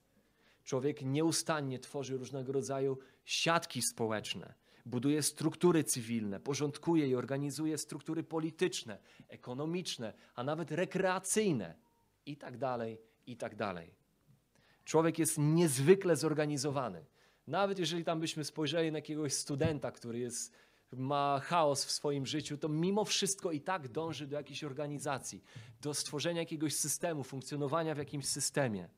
Człowiek 0.65 1.03
nieustannie 1.03 1.79
tworzy 1.79 2.17
różnego 2.17 2.53
rodzaju 2.53 2.99
siatki 3.25 3.83
społeczne, 3.83 4.55
buduje 4.87 5.23
struktury 5.23 5.85
cywilne, 5.85 6.41
porządkuje 6.41 7.09
i 7.09 7.15
organizuje 7.15 7.79
struktury 7.79 8.23
polityczne, 8.23 8.99
ekonomiczne, 9.29 10.13
a 10.35 10.45
nawet 10.45 10.71
rekreacyjne 10.71 11.75
i 12.27 12.37
tak 12.37 12.57
dalej, 12.59 12.99
i 13.27 13.37
tak 13.37 13.57
dalej. 13.57 14.02
Człowiek 14.85 15.19
jest 15.19 15.39
niezwykle 15.39 16.17
zorganizowany. 16.17 17.05
Nawet 17.47 17.79
jeżeli 17.79 18.05
tam 18.05 18.21
byśmy 18.21 18.45
spojrzeli 18.45 18.93
na 18.93 18.99
jakiegoś 18.99 19.33
studenta, 19.33 19.93
który 19.93 20.19
jest, 20.19 20.53
ma 20.93 21.41
chaos 21.45 21.85
w 21.85 21.91
swoim 21.91 22.27
życiu, 22.27 22.59
to 22.59 22.69
mimo 22.69 23.05
wszystko 23.05 23.53
i 23.53 23.61
tak 23.61 23.89
dąży 23.89 24.27
do 24.27 24.37
jakiejś 24.37 24.65
organizacji, 24.65 25.45
do 25.81 25.95
stworzenia 25.95 26.41
jakiegoś 26.41 26.75
systemu, 26.75 27.25
funkcjonowania 27.25 27.95
w 27.95 27.99
jakimś 27.99 28.27
systemie. 28.27 28.89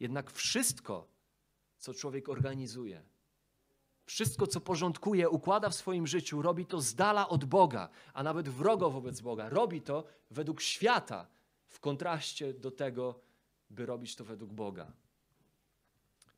Jednak 0.00 0.30
wszystko, 0.30 1.08
co 1.78 1.94
człowiek 1.94 2.28
organizuje, 2.28 3.02
wszystko, 4.04 4.46
co 4.46 4.60
porządkuje, 4.60 5.30
układa 5.30 5.68
w 5.68 5.74
swoim 5.74 6.06
życiu, 6.06 6.42
robi 6.42 6.66
to 6.66 6.80
z 6.80 6.94
dala 6.94 7.28
od 7.28 7.44
Boga, 7.44 7.88
a 8.14 8.22
nawet 8.22 8.48
wrogo 8.48 8.90
wobec 8.90 9.20
Boga. 9.20 9.48
Robi 9.48 9.82
to 9.82 10.04
według 10.30 10.60
świata, 10.60 11.26
w 11.66 11.80
kontraście 11.80 12.54
do 12.54 12.70
tego, 12.70 13.20
by 13.70 13.86
robić 13.86 14.16
to 14.16 14.24
według 14.24 14.52
Boga. 14.52 14.92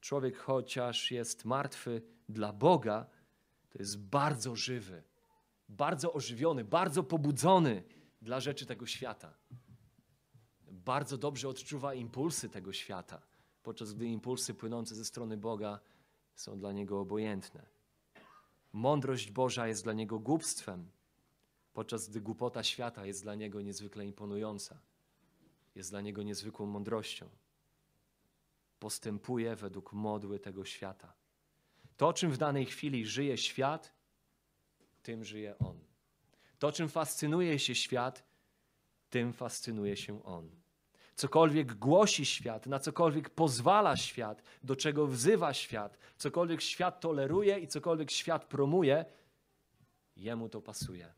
Człowiek, 0.01 0.39
chociaż 0.39 1.11
jest 1.11 1.45
martwy 1.45 2.03
dla 2.29 2.53
Boga, 2.53 3.07
to 3.71 3.79
jest 3.79 3.99
bardzo 3.99 4.57
żywy, 4.57 5.03
bardzo 5.69 6.13
ożywiony, 6.13 6.65
bardzo 6.65 7.03
pobudzony 7.03 7.83
dla 8.23 8.41
rzeczy 8.41 8.67
tego 8.67 8.87
świata. 8.87 9.35
Bardzo 10.71 11.19
dobrze 11.19 11.49
odczuwa 11.49 11.95
impulsy 11.95 12.49
tego 12.49 12.73
świata, 12.73 13.23
podczas 13.63 13.93
gdy 13.93 14.07
impulsy 14.07 14.55
płynące 14.55 14.95
ze 14.95 15.05
strony 15.05 15.37
Boga 15.37 15.81
są 16.35 16.59
dla 16.59 16.73
niego 16.73 17.01
obojętne. 17.01 17.67
Mądrość 18.73 19.31
Boża 19.31 19.67
jest 19.67 19.85
dla 19.85 19.93
niego 19.93 20.19
głupstwem, 20.19 20.91
podczas 21.73 22.09
gdy 22.09 22.21
głupota 22.21 22.63
świata 22.63 23.07
jest 23.07 23.23
dla 23.23 23.35
niego 23.35 23.61
niezwykle 23.61 24.07
imponująca. 24.07 24.81
Jest 25.75 25.91
dla 25.91 26.01
niego 26.01 26.23
niezwykłą 26.23 26.67
mądrością 26.67 27.29
postępuje 28.81 29.57
według 29.57 29.93
modły 29.93 30.39
tego 30.39 30.65
świata. 30.65 31.13
To, 31.97 32.13
czym 32.13 32.31
w 32.31 32.39
danej 32.39 32.67
chwili 32.67 33.07
żyje 33.07 33.39
świat, 33.39 33.93
tym 35.03 35.25
żyje 35.25 35.59
on. 35.59 35.79
To, 36.59 36.73
czym 36.73 36.89
fascynuje 36.89 37.59
się 37.59 37.75
świat, 37.75 38.25
tym 39.11 39.33
fascynuje 39.33 39.97
się 39.97 40.25
on. 40.25 40.51
Cokolwiek 41.15 41.75
głosi 41.75 42.27
świat, 42.27 42.67
na 42.67 42.79
cokolwiek 42.79 43.31
pozwala 43.31 43.97
świat, 43.97 44.43
do 44.63 44.77
czego 44.77 45.07
wzywa 45.07 45.55
świat, 45.55 45.99
cokolwiek 46.17 46.63
świat 46.63 47.01
toleruje 47.01 47.59
i 47.59 47.69
cokolwiek 47.69 48.11
świat 48.11 48.45
promuje, 48.45 49.05
jemu 50.17 50.49
to 50.49 50.61
pasuje. 50.61 51.13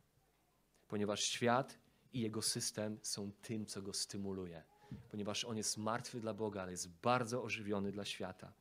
Ponieważ 0.88 1.20
świat 1.20 1.78
i 2.12 2.20
jego 2.20 2.42
system 2.42 2.98
są 3.02 3.32
tym, 3.42 3.66
co 3.66 3.82
go 3.82 3.92
stymuluje 3.92 4.62
ponieważ 5.08 5.44
on 5.44 5.56
jest 5.56 5.78
martwy 5.78 6.20
dla 6.20 6.34
Boga, 6.34 6.62
ale 6.62 6.70
jest 6.70 6.88
bardzo 6.88 7.42
ożywiony 7.42 7.92
dla 7.92 8.04
świata. 8.04 8.52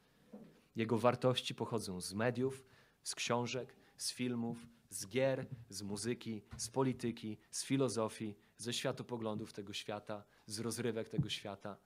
Jego 0.75 0.97
wartości 0.97 1.55
pochodzą 1.55 2.01
z 2.01 2.13
mediów, 2.13 2.63
z 3.03 3.15
książek, 3.15 3.75
z 3.97 4.11
filmów, 4.11 4.67
z 4.89 5.07
gier, 5.07 5.45
z 5.69 5.81
muzyki, 5.81 6.41
z 6.57 6.69
polityki, 6.69 7.37
z 7.51 7.63
filozofii, 7.63 8.35
ze 8.57 8.73
światopoglądów 8.73 9.53
tego 9.53 9.73
świata, 9.73 10.23
z 10.45 10.59
rozrywek 10.59 11.09
tego 11.09 11.29
świata. 11.29 11.77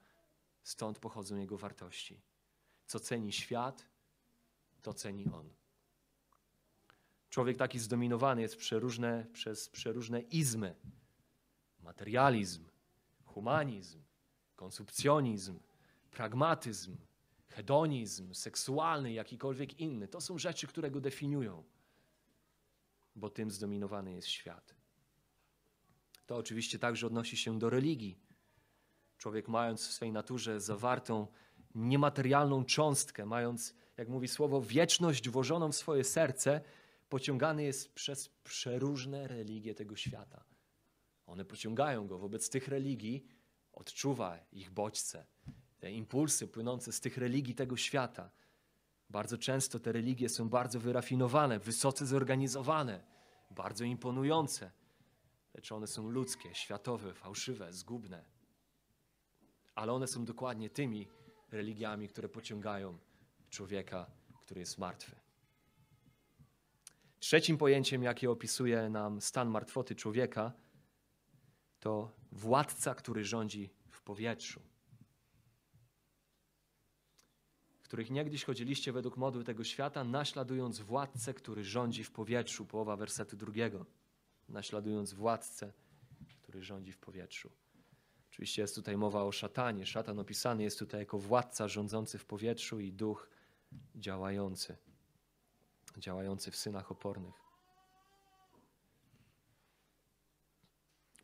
Stąd 0.62 0.98
pochodzą 0.98 1.36
jego 1.36 1.58
wartości. 1.58 2.20
Co 2.86 3.00
ceni 3.00 3.32
świat, 3.32 3.86
to 4.82 4.94
ceni 4.94 5.26
on. 5.32 5.50
Człowiek 7.30 7.56
taki 7.56 7.78
zdominowany 7.78 8.42
jest 8.42 8.56
przeróżne, 8.56 9.26
przez 9.32 9.68
przeróżne 9.68 10.20
izmy. 10.20 10.74
Materializm, 11.86 12.64
humanizm, 13.24 14.02
konsumpcjonizm, 14.56 15.58
pragmatyzm, 16.10 16.96
hedonizm 17.48 18.34
seksualny, 18.34 19.12
jakikolwiek 19.12 19.80
inny. 19.80 20.08
To 20.08 20.20
są 20.20 20.38
rzeczy, 20.38 20.66
które 20.66 20.90
go 20.90 21.00
definiują, 21.00 21.64
bo 23.16 23.30
tym 23.30 23.50
zdominowany 23.50 24.12
jest 24.12 24.28
świat. 24.28 24.74
To 26.26 26.36
oczywiście 26.36 26.78
także 26.78 27.06
odnosi 27.06 27.36
się 27.36 27.58
do 27.58 27.70
religii. 27.70 28.18
Człowiek, 29.18 29.48
mając 29.48 29.86
w 29.86 29.92
swej 29.92 30.12
naturze 30.12 30.60
zawartą 30.60 31.26
niematerialną 31.74 32.64
cząstkę, 32.64 33.26
mając, 33.26 33.74
jak 33.96 34.08
mówi 34.08 34.28
słowo, 34.28 34.62
wieczność 34.62 35.28
włożoną 35.28 35.72
w 35.72 35.76
swoje 35.76 36.04
serce, 36.04 36.60
pociągany 37.08 37.62
jest 37.62 37.94
przez 37.94 38.28
przeróżne 38.28 39.28
religie 39.28 39.74
tego 39.74 39.96
świata. 39.96 40.55
One 41.26 41.44
pociągają 41.44 42.06
go 42.06 42.18
wobec 42.18 42.50
tych 42.50 42.68
religii, 42.68 43.26
odczuwa 43.72 44.38
ich 44.52 44.70
bodźce, 44.70 45.26
te 45.78 45.92
impulsy 45.92 46.48
płynące 46.48 46.92
z 46.92 47.00
tych 47.00 47.18
religii 47.18 47.54
tego 47.54 47.76
świata. 47.76 48.30
Bardzo 49.10 49.38
często 49.38 49.78
te 49.78 49.92
religie 49.92 50.28
są 50.28 50.48
bardzo 50.48 50.80
wyrafinowane, 50.80 51.58
wysoce 51.58 52.06
zorganizowane, 52.06 53.04
bardzo 53.50 53.84
imponujące, 53.84 54.70
lecz 55.54 55.72
one 55.72 55.86
są 55.86 56.10
ludzkie, 56.10 56.54
światowe, 56.54 57.14
fałszywe, 57.14 57.72
zgubne. 57.72 58.24
Ale 59.74 59.92
one 59.92 60.06
są 60.06 60.24
dokładnie 60.24 60.70
tymi 60.70 61.08
religiami, 61.52 62.08
które 62.08 62.28
pociągają 62.28 62.98
człowieka, 63.50 64.10
który 64.40 64.60
jest 64.60 64.78
martwy. 64.78 65.16
Trzecim 67.18 67.58
pojęciem, 67.58 68.02
jakie 68.02 68.30
opisuje 68.30 68.90
nam 68.90 69.20
stan 69.20 69.48
martwoty 69.48 69.94
człowieka, 69.94 70.52
to 71.80 72.12
władca, 72.32 72.94
który 72.94 73.24
rządzi 73.24 73.70
w 73.90 74.02
powietrzu. 74.02 74.60
Których 77.82 78.10
niegdyś 78.10 78.44
chodziliście 78.44 78.92
według 78.92 79.16
modły 79.16 79.44
tego 79.44 79.64
świata, 79.64 80.04
naśladując 80.04 80.80
władcę, 80.80 81.34
który 81.34 81.64
rządzi 81.64 82.04
w 82.04 82.10
powietrzu. 82.10 82.66
Połowa 82.66 82.96
wersetu 82.96 83.36
drugiego. 83.36 83.86
Naśladując 84.48 85.12
władcę, 85.12 85.72
który 86.42 86.62
rządzi 86.62 86.92
w 86.92 86.98
powietrzu. 86.98 87.50
Oczywiście 88.30 88.62
jest 88.62 88.74
tutaj 88.74 88.96
mowa 88.96 89.22
o 89.22 89.32
szatanie. 89.32 89.86
Szatan 89.86 90.18
opisany 90.18 90.62
jest 90.62 90.78
tutaj 90.78 91.00
jako 91.00 91.18
władca 91.18 91.68
rządzący 91.68 92.18
w 92.18 92.24
powietrzu 92.24 92.80
i 92.80 92.92
duch 92.92 93.30
działający, 93.94 94.76
działający 95.98 96.50
w 96.50 96.56
synach 96.56 96.90
opornych. 96.90 97.45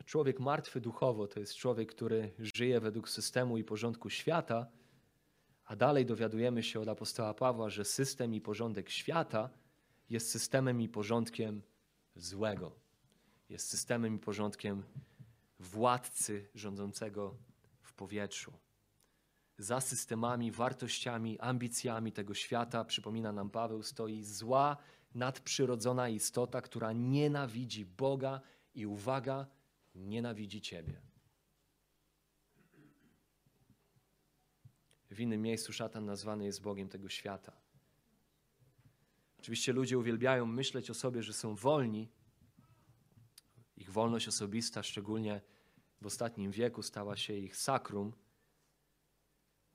Człowiek 0.05 0.41
martwy 0.41 0.81
duchowo 0.81 1.27
to 1.27 1.41
jest 1.41 1.55
człowiek, 1.55 1.91
który 1.95 2.33
żyje 2.39 2.81
według 2.81 3.09
systemu 3.09 3.59
i 3.59 3.65
porządku 3.65 4.11
świata, 4.11 4.67
a 5.65 5.77
dalej 5.77 6.07
dowiadujemy 6.07 6.63
się 6.63 6.81
od 6.81 6.89
apostoła 6.89 7.35
Pawła, 7.35 7.71
że 7.71 7.85
system 7.85 8.35
i 8.35 8.41
porządek 8.41 8.91
świata 8.91 9.51
jest 10.11 10.31
systemem 10.31 10.81
i 10.81 10.89
porządkiem 10.89 11.63
złego. 12.17 12.73
Jest 13.49 13.69
systemem 13.69 14.15
i 14.17 14.19
porządkiem 14.19 14.83
władcy 15.59 16.49
rządzącego 16.55 17.37
w 17.81 17.93
powietrzu. 17.93 18.53
Za 19.59 19.81
systemami, 19.81 20.51
wartościami, 20.51 21.41
ambicjami 21.41 22.13
tego 22.13 22.35
świata, 22.35 22.85
przypomina 22.85 23.33
nam 23.33 23.51
Paweł, 23.51 23.83
stoi 23.83 24.23
zła, 24.23 24.77
nadprzyrodzona 25.15 26.09
istota, 26.09 26.61
która 26.61 26.93
nienawidzi 26.93 27.87
Boga 27.87 28.41
i 28.75 28.87
uwaga, 28.87 29.47
nienawidzi 29.95 30.61
Ciebie. 30.61 31.01
W 35.11 35.21
innym 35.21 35.43
miejscu 35.43 35.73
szatan 35.73 36.05
nazwany 36.05 36.45
jest 36.45 36.63
Bogiem 36.63 36.89
tego 36.89 37.09
świata. 37.09 37.53
Oczywiście 39.39 39.73
ludzie 39.73 39.99
uwielbiają 39.99 40.47
myśleć 40.47 40.91
o 40.91 40.95
sobie, 40.95 41.23
że 41.23 41.33
są 41.33 41.55
wolni. 41.55 42.09
Ich 43.77 43.91
wolność 43.91 44.29
osobista, 44.29 44.83
szczególnie 44.83 45.41
w 46.01 46.07
ostatnim 46.07 46.51
wieku, 46.51 46.83
stała 46.83 47.17
się 47.17 47.35
ich 47.35 47.57
sakrum. 47.57 48.13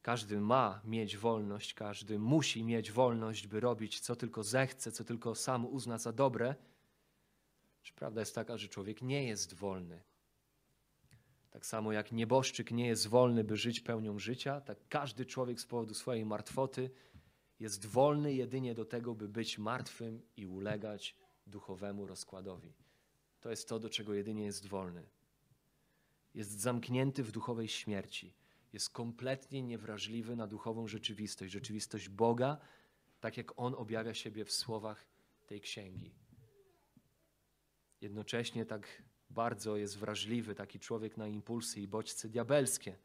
Każdy 0.01 0.39
ma 0.39 0.81
mieć 0.83 1.17
wolność, 1.17 1.73
każdy 1.73 2.19
musi 2.19 2.63
mieć 2.63 2.91
wolność, 2.91 3.47
by 3.47 3.59
robić 3.59 3.99
co 3.99 4.15
tylko 4.15 4.43
zechce, 4.43 4.91
co 4.91 5.03
tylko 5.03 5.35
sam 5.35 5.65
uzna 5.65 5.97
za 5.97 6.13
dobre. 6.13 6.55
Prawda 7.91 8.21
jest 8.21 8.35
taka, 8.35 8.57
że 8.57 8.67
człowiek 8.67 9.01
nie 9.01 9.27
jest 9.27 9.53
wolny. 9.53 10.03
Tak 11.49 11.65
samo 11.65 11.91
jak 11.91 12.11
nieboszczyk 12.11 12.71
nie 12.71 12.87
jest 12.87 13.07
wolny, 13.07 13.43
by 13.43 13.57
żyć 13.57 13.79
pełnią 13.79 14.19
życia, 14.19 14.61
tak 14.61 14.77
każdy 14.89 15.25
człowiek 15.25 15.61
z 15.61 15.65
powodu 15.65 15.93
swojej 15.93 16.25
martwoty 16.25 16.89
jest 17.59 17.85
wolny 17.85 18.33
jedynie 18.33 18.75
do 18.75 18.85
tego, 18.85 19.15
by 19.15 19.29
być 19.29 19.57
martwym 19.57 20.21
i 20.37 20.45
ulegać 20.45 21.15
duchowemu 21.47 22.07
rozkładowi. 22.07 22.73
To 23.41 23.49
jest 23.49 23.69
to, 23.69 23.79
do 23.79 23.89
czego 23.89 24.13
jedynie 24.13 24.45
jest 24.45 24.67
wolny. 24.67 25.03
Jest 26.33 26.59
zamknięty 26.59 27.23
w 27.23 27.31
duchowej 27.31 27.67
śmierci. 27.67 28.33
Jest 28.73 28.89
kompletnie 28.89 29.63
niewrażliwy 29.63 30.35
na 30.35 30.47
duchową 30.47 30.87
rzeczywistość, 30.87 31.53
rzeczywistość 31.53 32.09
Boga, 32.09 32.57
tak 33.19 33.37
jak 33.37 33.59
On 33.59 33.75
objawia 33.75 34.13
siebie 34.13 34.45
w 34.45 34.51
słowach 34.51 35.05
tej 35.45 35.61
księgi. 35.61 36.26
Jednocześnie 38.01 38.65
tak 38.65 39.03
bardzo 39.29 39.77
jest 39.77 39.97
wrażliwy 39.97 40.55
taki 40.55 40.79
człowiek 40.79 41.17
na 41.17 41.27
impulsy 41.27 41.81
i 41.81 41.87
bodźce 41.87 42.29
diabelskie. 42.29 42.97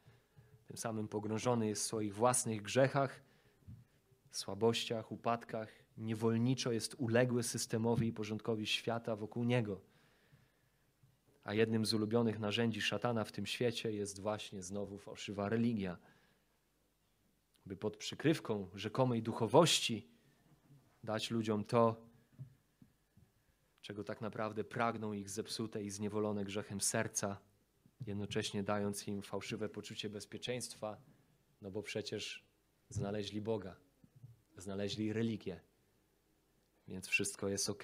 Tym 0.66 0.76
samym 0.76 1.08
pogrążony 1.08 1.68
jest 1.68 1.82
w 1.82 1.86
swoich 1.86 2.14
własnych 2.14 2.62
grzechach, 2.62 3.22
słabościach, 4.30 5.12
upadkach. 5.12 5.68
Niewolniczo 5.96 6.72
jest 6.72 6.94
uległy 6.98 7.42
systemowi 7.42 8.06
i 8.08 8.12
porządkowi 8.12 8.66
świata 8.66 9.16
wokół 9.16 9.44
niego. 9.44 9.80
A 11.44 11.54
jednym 11.54 11.86
z 11.86 11.94
ulubionych 11.94 12.38
narzędzi 12.38 12.80
szatana 12.80 13.24
w 13.24 13.32
tym 13.32 13.46
świecie 13.46 13.92
jest 13.92 14.20
właśnie 14.20 14.62
znowu 14.62 14.98
fałszywa 14.98 15.48
religia. 15.48 15.96
By 17.66 17.76
pod 17.76 17.96
przykrywką 17.96 18.68
rzekomej 18.74 19.22
duchowości 19.22 20.08
dać 21.04 21.30
ludziom 21.30 21.64
to, 21.64 22.11
czego 23.82 24.04
tak 24.04 24.20
naprawdę 24.20 24.64
pragną 24.64 25.12
ich 25.12 25.30
zepsute 25.30 25.82
i 25.82 25.90
zniewolone 25.90 26.44
grzechem 26.44 26.80
serca, 26.80 27.40
jednocześnie 28.06 28.62
dając 28.62 29.08
im 29.08 29.22
fałszywe 29.22 29.68
poczucie 29.68 30.10
bezpieczeństwa, 30.10 30.96
no 31.62 31.70
bo 31.70 31.82
przecież 31.82 32.44
znaleźli 32.88 33.40
Boga, 33.40 33.76
znaleźli 34.56 35.12
religię, 35.12 35.60
więc 36.88 37.08
wszystko 37.08 37.48
jest 37.48 37.70
ok, 37.70 37.82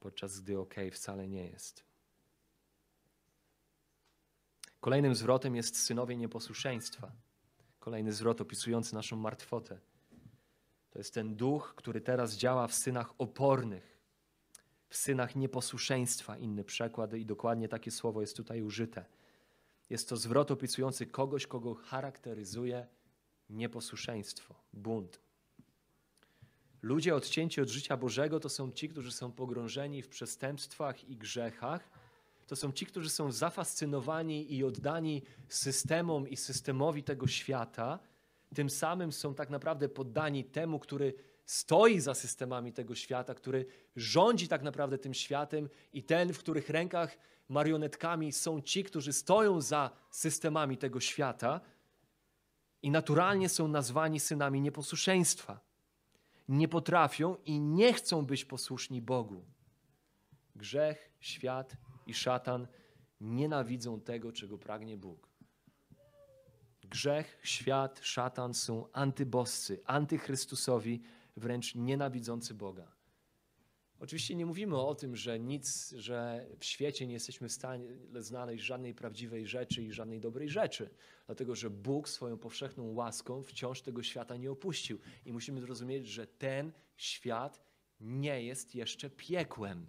podczas 0.00 0.40
gdy 0.40 0.58
ok 0.58 0.74
wcale 0.92 1.28
nie 1.28 1.46
jest. 1.46 1.84
Kolejnym 4.80 5.14
zwrotem 5.14 5.56
jest 5.56 5.82
synowie 5.82 6.16
nieposłuszeństwa. 6.16 7.12
Kolejny 7.78 8.12
zwrot 8.12 8.40
opisujący 8.40 8.94
naszą 8.94 9.16
martwotę. 9.16 9.80
To 10.90 10.98
jest 10.98 11.14
ten 11.14 11.36
duch, 11.36 11.74
który 11.76 12.00
teraz 12.00 12.36
działa 12.36 12.66
w 12.66 12.74
synach 12.74 13.14
opornych, 13.18 13.93
w 14.88 14.96
synach 14.96 15.36
nieposłuszeństwa, 15.36 16.38
inny 16.38 16.64
przekład, 16.64 17.14
i 17.14 17.26
dokładnie 17.26 17.68
takie 17.68 17.90
słowo 17.90 18.20
jest 18.20 18.36
tutaj 18.36 18.62
użyte. 18.62 19.04
Jest 19.90 20.08
to 20.08 20.16
zwrot 20.16 20.50
opisujący 20.50 21.06
kogoś, 21.06 21.46
kogo 21.46 21.74
charakteryzuje 21.74 22.86
nieposłuszeństwo, 23.50 24.54
bunt. 24.72 25.20
Ludzie 26.82 27.14
odcięci 27.14 27.60
od 27.60 27.68
życia 27.68 27.96
Bożego 27.96 28.40
to 28.40 28.48
są 28.48 28.72
ci, 28.72 28.88
którzy 28.88 29.12
są 29.12 29.32
pogrążeni 29.32 30.02
w 30.02 30.08
przestępstwach 30.08 31.08
i 31.08 31.16
grzechach. 31.16 31.90
To 32.46 32.56
są 32.56 32.72
ci, 32.72 32.86
którzy 32.86 33.10
są 33.10 33.32
zafascynowani 33.32 34.54
i 34.54 34.64
oddani 34.64 35.22
systemom 35.48 36.28
i 36.28 36.36
systemowi 36.36 37.02
tego 37.02 37.26
świata. 37.26 37.98
Tym 38.54 38.70
samym 38.70 39.12
są 39.12 39.34
tak 39.34 39.50
naprawdę 39.50 39.88
poddani 39.88 40.44
temu, 40.44 40.78
który 40.78 41.14
stoi 41.46 42.00
za 42.00 42.14
systemami 42.14 42.72
tego 42.72 42.94
świata, 42.94 43.34
który 43.34 43.66
rządzi 43.96 44.48
tak 44.48 44.62
naprawdę 44.62 44.98
tym 44.98 45.14
światem 45.14 45.68
i 45.92 46.02
ten, 46.02 46.32
w 46.32 46.38
których 46.38 46.70
rękach 46.70 47.18
marionetkami 47.48 48.32
są 48.32 48.60
ci, 48.60 48.84
którzy 48.84 49.12
stoją 49.12 49.60
za 49.60 49.90
systemami 50.10 50.76
tego 50.76 51.00
świata 51.00 51.60
i 52.82 52.90
naturalnie 52.90 53.48
są 53.48 53.68
nazwani 53.68 54.20
synami 54.20 54.60
nieposłuszeństwa. 54.60 55.60
Nie 56.48 56.68
potrafią 56.68 57.36
i 57.44 57.60
nie 57.60 57.92
chcą 57.92 58.26
być 58.26 58.44
posłuszni 58.44 59.02
Bogu. 59.02 59.44
Grzech, 60.56 61.10
świat 61.20 61.76
i 62.06 62.14
szatan 62.14 62.66
nienawidzą 63.20 64.00
tego, 64.00 64.32
czego 64.32 64.58
pragnie 64.58 64.96
Bóg. 64.96 65.28
Grzech, 66.82 67.38
świat, 67.42 68.00
szatan 68.02 68.54
są 68.54 68.92
antyboscy, 68.92 69.80
antychrystusowi, 69.84 71.02
wręcz 71.36 71.74
nienawidzący 71.74 72.54
Boga. 72.54 72.92
Oczywiście 73.98 74.34
nie 74.34 74.46
mówimy 74.46 74.76
o 74.76 74.94
tym, 74.94 75.16
że 75.16 75.40
nic, 75.40 75.94
że 75.96 76.46
w 76.58 76.64
świecie 76.64 77.06
nie 77.06 77.14
jesteśmy 77.14 77.48
w 77.48 77.52
stanie 77.52 77.88
znaleźć 78.18 78.64
żadnej 78.64 78.94
prawdziwej 78.94 79.46
rzeczy 79.46 79.82
i 79.82 79.92
żadnej 79.92 80.20
dobrej 80.20 80.48
rzeczy, 80.48 80.90
dlatego 81.26 81.54
że 81.54 81.70
Bóg 81.70 82.08
swoją 82.08 82.38
powszechną 82.38 82.92
łaską 82.92 83.42
wciąż 83.42 83.82
tego 83.82 84.02
świata 84.02 84.36
nie 84.36 84.50
opuścił. 84.50 84.98
I 85.26 85.32
musimy 85.32 85.60
zrozumieć, 85.60 86.08
że 86.08 86.26
ten 86.26 86.72
świat 86.96 87.62
nie 88.00 88.42
jest 88.42 88.74
jeszcze 88.74 89.10
piekłem. 89.10 89.86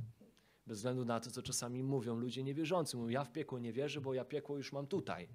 Bez 0.68 0.78
względu 0.78 1.06
na 1.06 1.20
to, 1.20 1.32
co 1.32 1.42
czasami 1.42 1.84
mówią 1.84 2.16
ludzie 2.16 2.44
niewierzący. 2.44 2.98
Mówią, 2.98 3.10
ja 3.10 3.24
w 3.24 3.32
piekło 3.32 3.60
nie 3.60 3.74
wierzę, 3.74 4.02
bo 4.02 4.14
ja 4.14 4.26
piekło 4.26 4.58
już 4.58 4.72
mam 4.72 4.88
tutaj. 4.88 5.28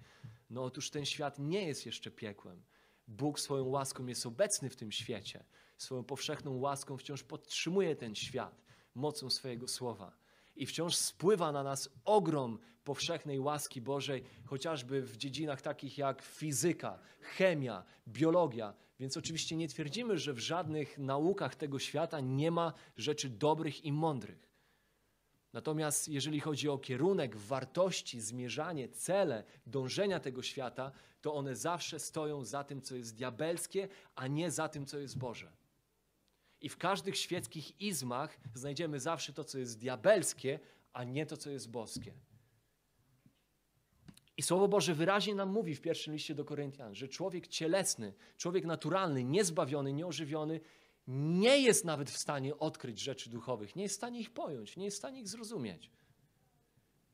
No 0.51 0.65
otóż 0.65 0.91
ten 0.91 1.05
świat 1.05 1.39
nie 1.39 1.67
jest 1.67 1.87
jeszcze 1.87 2.11
piekłem. 2.11 2.63
Bóg 3.11 3.41
swoją 3.41 3.65
łaską 3.65 4.07
jest 4.07 4.27
obecny 4.27 4.71
w 4.71 4.77
tym 4.77 4.93
świecie 4.93 5.45
swoją 5.83 6.05
powszechną 6.05 6.59
łaską 6.59 6.97
wciąż 6.97 7.23
podtrzymuje 7.23 7.97
ten 7.97 8.15
świat 8.15 8.65
mocą 8.95 9.31
swojego 9.31 9.69
słowa. 9.69 10.13
I 10.57 10.67
wciąż 10.67 10.97
spływa 10.97 11.53
na 11.53 11.63
nas 11.63 11.89
ogrom 12.05 12.59
powszechnej 12.85 13.41
łaski 13.41 13.81
Bożej, 13.81 14.25
chociażby 14.47 15.03
w 15.03 15.17
dziedzinach 15.17 15.63
takich 15.63 15.99
jak 15.99 16.23
fizyka, 16.23 16.99
chemia, 17.21 17.85
biologia. 18.09 18.75
Więc 19.01 19.17
oczywiście 19.17 19.57
nie 19.57 19.69
twierdzimy, 19.69 20.19
że 20.19 20.33
w 20.33 20.39
żadnych 20.39 20.99
naukach 20.99 21.55
tego 21.55 21.79
świata 21.79 22.21
nie 22.21 22.51
ma 22.51 22.73
rzeczy 22.97 23.29
dobrych 23.29 23.85
i 23.85 23.93
mądrych. 23.93 24.50
Natomiast 25.53 26.09
jeżeli 26.09 26.41
chodzi 26.41 26.69
o 26.69 26.79
kierunek, 26.79 27.37
wartości, 27.37 28.21
zmierzanie, 28.21 28.89
cele, 28.89 29.45
dążenia 29.67 30.21
tego 30.21 30.43
świata, 30.43 30.93
to 31.21 31.35
one 31.35 31.57
zawsze 31.57 31.99
stoją 31.99 32.45
za 32.45 32.65
tym, 32.65 32.83
co 32.83 32.97
jest 32.97 33.15
diabelskie, 33.15 33.89
a 34.15 34.27
nie 34.27 34.51
za 34.51 34.69
tym, 34.69 34.87
co 34.87 34.99
jest 34.99 35.19
Boże. 35.19 35.53
I 36.61 36.69
w 36.69 36.77
każdych 36.77 37.17
świeckich 37.17 37.81
izmach 37.81 38.41
znajdziemy 38.55 39.01
zawsze 39.01 39.33
to, 39.33 39.45
co 39.45 39.59
jest 39.59 39.79
diabelskie, 39.79 40.61
a 40.93 41.05
nie 41.05 41.27
to, 41.27 41.37
co 41.37 41.51
jest 41.51 41.71
boskie. 41.71 42.15
I 44.37 44.43
Słowo 44.43 44.69
Boże 44.69 44.95
wyraźnie 44.95 45.35
nam 45.35 45.49
mówi 45.49 45.75
w 45.75 45.81
pierwszym 45.81 46.13
liście 46.13 46.35
do 46.35 46.45
Koryntian, 46.45 46.95
że 46.95 47.09
człowiek 47.09 47.47
cielesny, 47.47 48.13
człowiek 48.37 48.65
naturalny, 48.65 49.25
niezbawiony, 49.25 49.93
nieożywiony, 49.93 50.61
nie 51.13 51.59
jest 51.59 51.85
nawet 51.85 52.11
w 52.11 52.19
stanie 52.19 52.59
odkryć 52.59 53.01
rzeczy 53.01 53.31
duchowych, 53.31 53.77
nie 53.77 53.83
jest 53.83 53.95
w 53.95 53.97
stanie 53.97 54.21
ich 54.21 54.31
pojąć, 54.31 54.77
nie 54.77 54.85
jest 54.85 54.97
w 54.97 54.99
stanie 54.99 55.21
ich 55.21 55.29
zrozumieć. 55.29 55.91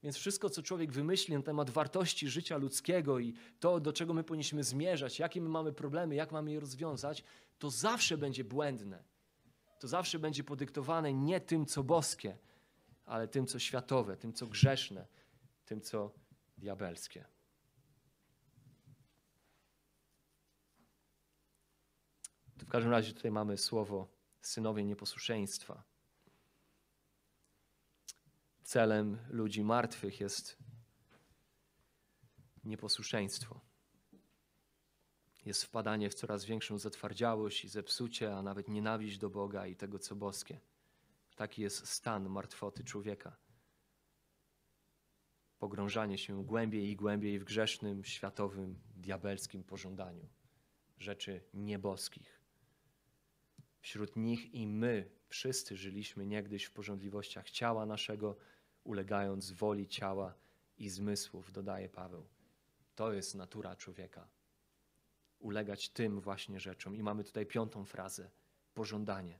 Więc 0.02 0.16
wszystko, 0.16 0.50
co 0.50 0.62
człowiek 0.62 0.92
wymyśli 0.92 1.34
na 1.34 1.42
temat 1.42 1.70
wartości 1.70 2.28
życia 2.28 2.56
ludzkiego 2.56 3.18
i 3.18 3.34
to, 3.60 3.80
do 3.80 3.92
czego 3.92 4.14
my 4.14 4.24
powinniśmy 4.24 4.64
zmierzać, 4.64 5.18
jakie 5.18 5.40
my 5.40 5.48
mamy 5.48 5.72
problemy, 5.72 6.14
jak 6.14 6.32
mamy 6.32 6.52
je 6.52 6.60
rozwiązać, 6.60 7.24
to 7.58 7.70
zawsze 7.70 8.18
będzie 8.18 8.44
błędne 8.44 9.04
to 9.78 9.88
zawsze 9.88 10.18
będzie 10.18 10.44
podyktowane 10.44 11.12
nie 11.12 11.40
tym, 11.40 11.66
co 11.66 11.84
boskie, 11.84 12.38
ale 13.04 13.28
tym, 13.28 13.46
co 13.46 13.58
światowe, 13.58 14.16
tym, 14.16 14.32
co 14.32 14.46
grzeszne, 14.46 15.06
tym, 15.64 15.80
co 15.80 16.12
diabelskie. 16.58 17.24
W 22.66 22.68
każdym 22.68 22.92
razie 22.92 23.12
tutaj 23.12 23.30
mamy 23.30 23.56
słowo 23.56 24.08
synowie 24.40 24.84
nieposłuszeństwa. 24.84 25.82
Celem 28.62 29.18
ludzi 29.30 29.64
martwych 29.64 30.20
jest 30.20 30.58
nieposłuszeństwo 32.64 33.60
jest 35.46 35.64
wpadanie 35.64 36.10
w 36.10 36.14
coraz 36.14 36.44
większą 36.44 36.78
zatwardziałość 36.78 37.64
i 37.64 37.68
zepsucie, 37.68 38.36
a 38.36 38.42
nawet 38.42 38.68
nienawiść 38.68 39.18
do 39.18 39.30
Boga 39.30 39.66
i 39.66 39.76
tego, 39.76 39.98
co 39.98 40.16
boskie. 40.16 40.60
Taki 41.36 41.62
jest 41.62 41.88
stan 41.88 42.28
martwoty 42.28 42.84
człowieka. 42.84 43.36
Pogrążanie 45.58 46.18
się 46.18 46.44
głębiej 46.44 46.90
i 46.90 46.96
głębiej 46.96 47.38
w 47.38 47.44
grzesznym, 47.44 48.04
światowym, 48.04 48.80
diabelskim 48.96 49.64
pożądaniu 49.64 50.28
rzeczy 50.98 51.40
nieboskich. 51.54 52.35
Wśród 53.86 54.16
nich 54.16 54.54
i 54.54 54.66
my 54.66 55.10
wszyscy 55.28 55.76
żyliśmy 55.76 56.26
niegdyś 56.26 56.64
w 56.64 56.70
porządliwościach 56.70 57.50
ciała 57.50 57.86
naszego, 57.86 58.36
ulegając 58.84 59.52
woli 59.52 59.88
ciała 59.88 60.34
i 60.78 60.88
zmysłów, 60.88 61.52
dodaje 61.52 61.88
Paweł. 61.88 62.26
To 62.94 63.12
jest 63.12 63.34
natura 63.34 63.76
człowieka. 63.76 64.28
Ulegać 65.38 65.88
tym 65.88 66.20
właśnie 66.20 66.60
rzeczom. 66.60 66.96
I 66.96 67.02
mamy 67.02 67.24
tutaj 67.24 67.46
piątą 67.46 67.84
frazę: 67.84 68.30
pożądanie. 68.74 69.38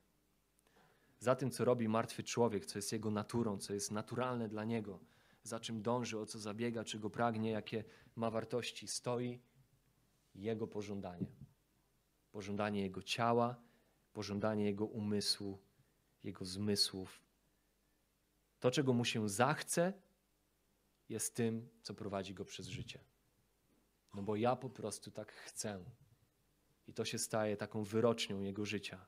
Za 1.18 1.34
tym, 1.34 1.50
co 1.50 1.64
robi 1.64 1.88
martwy 1.88 2.22
człowiek, 2.22 2.66
co 2.66 2.78
jest 2.78 2.92
jego 2.92 3.10
naturą, 3.10 3.58
co 3.58 3.74
jest 3.74 3.90
naturalne 3.90 4.48
dla 4.48 4.64
niego, 4.64 5.00
za 5.42 5.60
czym 5.60 5.82
dąży, 5.82 6.18
o 6.18 6.26
co 6.26 6.38
zabiega, 6.38 6.84
czego 6.84 7.10
pragnie, 7.10 7.50
jakie 7.50 7.84
ma 8.16 8.30
wartości, 8.30 8.88
stoi 8.88 9.40
jego 10.34 10.66
pożądanie. 10.66 11.26
Pożądanie 12.32 12.82
jego 12.82 13.02
ciała, 13.02 13.65
pożądanie 14.16 14.64
jego 14.64 14.86
umysłu, 14.86 15.58
jego 16.24 16.44
zmysłów. 16.44 17.22
To, 18.60 18.70
czego 18.70 18.92
mu 18.92 19.04
się 19.04 19.28
zachce, 19.28 19.92
jest 21.08 21.34
tym, 21.34 21.68
co 21.82 21.94
prowadzi 21.94 22.34
go 22.34 22.44
przez 22.44 22.66
życie. 22.66 23.00
No 24.14 24.22
bo 24.22 24.36
ja 24.36 24.56
po 24.56 24.70
prostu 24.70 25.10
tak 25.10 25.32
chcę. 25.32 25.84
I 26.86 26.94
to 26.94 27.04
się 27.04 27.18
staje 27.18 27.56
taką 27.56 27.84
wyrocznią 27.84 28.40
jego 28.40 28.64
życia. 28.64 29.06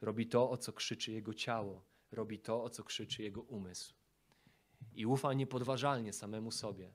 Robi 0.00 0.26
to, 0.26 0.50
o 0.50 0.56
co 0.56 0.72
krzyczy 0.72 1.12
jego 1.12 1.34
ciało, 1.34 1.84
robi 2.10 2.38
to, 2.38 2.64
o 2.64 2.70
co 2.70 2.84
krzyczy 2.84 3.22
jego 3.22 3.42
umysł. 3.42 3.94
I 4.92 5.06
ufa 5.06 5.32
niepodważalnie 5.32 6.12
samemu 6.12 6.50
sobie. 6.50 6.94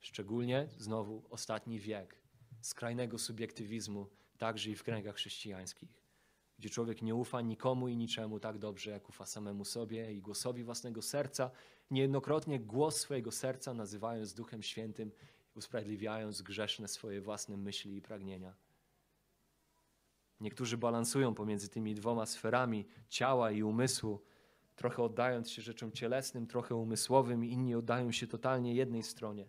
Szczególnie 0.00 0.68
znowu 0.78 1.26
ostatni 1.30 1.80
wiek 1.80 2.22
skrajnego 2.60 3.18
subiektywizmu, 3.18 4.10
także 4.38 4.70
i 4.70 4.74
w 4.74 4.82
kręgach 4.82 5.16
chrześcijańskich, 5.16 5.99
gdzie 6.60 6.70
człowiek 6.70 7.02
nie 7.02 7.14
ufa 7.14 7.40
nikomu 7.40 7.88
i 7.88 7.96
niczemu 7.96 8.40
tak 8.40 8.58
dobrze, 8.58 8.90
jak 8.90 9.08
ufa 9.08 9.26
samemu 9.26 9.64
sobie 9.64 10.12
i 10.12 10.20
głosowi 10.20 10.64
własnego 10.64 11.02
serca, 11.02 11.50
niejednokrotnie 11.90 12.60
głos 12.60 12.96
swojego 12.96 13.32
serca 13.32 13.74
nazywając 13.74 14.34
Duchem 14.34 14.62
Świętym, 14.62 15.12
usprawiedliwiając 15.54 16.42
grzeszne 16.42 16.88
swoje 16.88 17.20
własne 17.20 17.56
myśli 17.56 17.96
i 17.96 18.02
pragnienia. 18.02 18.54
Niektórzy 20.40 20.76
balansują 20.76 21.34
pomiędzy 21.34 21.68
tymi 21.68 21.94
dwoma 21.94 22.26
sferami 22.26 22.86
ciała 23.08 23.50
i 23.50 23.62
umysłu, 23.62 24.20
trochę 24.76 25.02
oddając 25.02 25.50
się 25.50 25.62
rzeczom 25.62 25.92
cielesnym, 25.92 26.46
trochę 26.46 26.74
umysłowym, 26.74 27.44
inni 27.44 27.74
oddają 27.74 28.12
się 28.12 28.26
totalnie 28.26 28.74
jednej 28.74 29.02
stronie. 29.02 29.48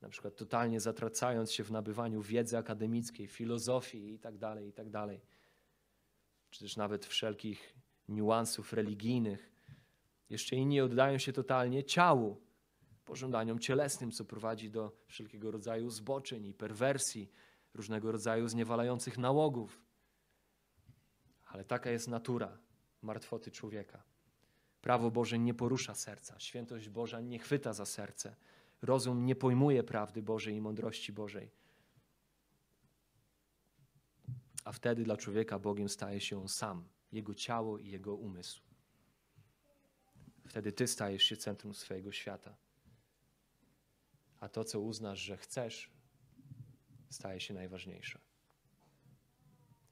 Na 0.00 0.08
przykład 0.08 0.36
totalnie 0.36 0.80
zatracając 0.80 1.52
się 1.52 1.64
w 1.64 1.70
nabywaniu 1.70 2.22
wiedzy 2.22 2.58
akademickiej, 2.58 3.26
filozofii 3.26 4.12
itd., 4.12 4.38
tak 4.38 4.64
itd. 4.64 5.18
Czy 6.50 6.60
też 6.60 6.76
nawet 6.76 7.06
wszelkich 7.06 7.74
niuansów 8.08 8.72
religijnych. 8.72 9.52
Jeszcze 10.30 10.56
inni 10.56 10.80
oddają 10.80 11.18
się 11.18 11.32
totalnie 11.32 11.84
ciału, 11.84 12.40
pożądaniom 13.04 13.58
cielesnym, 13.58 14.12
co 14.12 14.24
prowadzi 14.24 14.70
do 14.70 14.92
wszelkiego 15.06 15.50
rodzaju 15.50 15.90
zboczeń 15.90 16.46
i 16.46 16.54
perwersji, 16.54 17.30
różnego 17.74 18.12
rodzaju 18.12 18.48
zniewalających 18.48 19.18
nałogów. 19.18 19.82
Ale 21.46 21.64
taka 21.64 21.90
jest 21.90 22.08
natura 22.08 22.58
martwoty 23.02 23.50
człowieka. 23.50 24.02
Prawo 24.80 25.10
Boże 25.10 25.38
nie 25.38 25.54
porusza 25.54 25.94
serca, 25.94 26.40
świętość 26.40 26.88
Boża 26.88 27.20
nie 27.20 27.38
chwyta 27.38 27.72
za 27.72 27.86
serce, 27.86 28.36
rozum 28.82 29.26
nie 29.26 29.36
pojmuje 29.36 29.82
prawdy 29.82 30.22
Bożej 30.22 30.54
i 30.54 30.60
mądrości 30.60 31.12
Bożej. 31.12 31.50
A 34.68 34.72
wtedy 34.72 35.04
dla 35.04 35.16
człowieka 35.16 35.58
Bogiem 35.58 35.88
staje 35.88 36.20
się 36.20 36.40
on 36.40 36.48
sam, 36.48 36.88
jego 37.12 37.34
ciało 37.34 37.78
i 37.78 37.88
jego 37.88 38.14
umysł. 38.14 38.62
Wtedy 40.48 40.72
ty 40.72 40.86
stajesz 40.86 41.22
się 41.22 41.36
centrum 41.36 41.74
swojego 41.74 42.12
świata. 42.12 42.56
A 44.40 44.48
to, 44.48 44.64
co 44.64 44.80
uznasz, 44.80 45.18
że 45.18 45.36
chcesz, 45.36 45.90
staje 47.08 47.40
się 47.40 47.54
najważniejsze. 47.54 48.18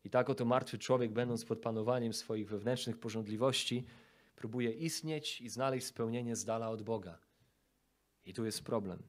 I 0.05 0.11
tak 0.11 0.31
oto 0.31 0.45
martwy 0.45 0.79
człowiek, 0.79 1.13
będąc 1.13 1.45
pod 1.45 1.61
panowaniem 1.61 2.13
swoich 2.13 2.49
wewnętrznych 2.49 2.99
porządliwości, 2.99 3.87
próbuje 4.35 4.73
istnieć 4.73 5.41
i 5.41 5.49
znaleźć 5.49 5.87
spełnienie 5.87 6.37
z 6.37 6.45
dala 6.45 6.71
od 6.71 6.83
Boga. 6.83 7.19
I 8.25 8.35
tu 8.35 8.45
jest 8.45 8.65
problem. 8.65 9.03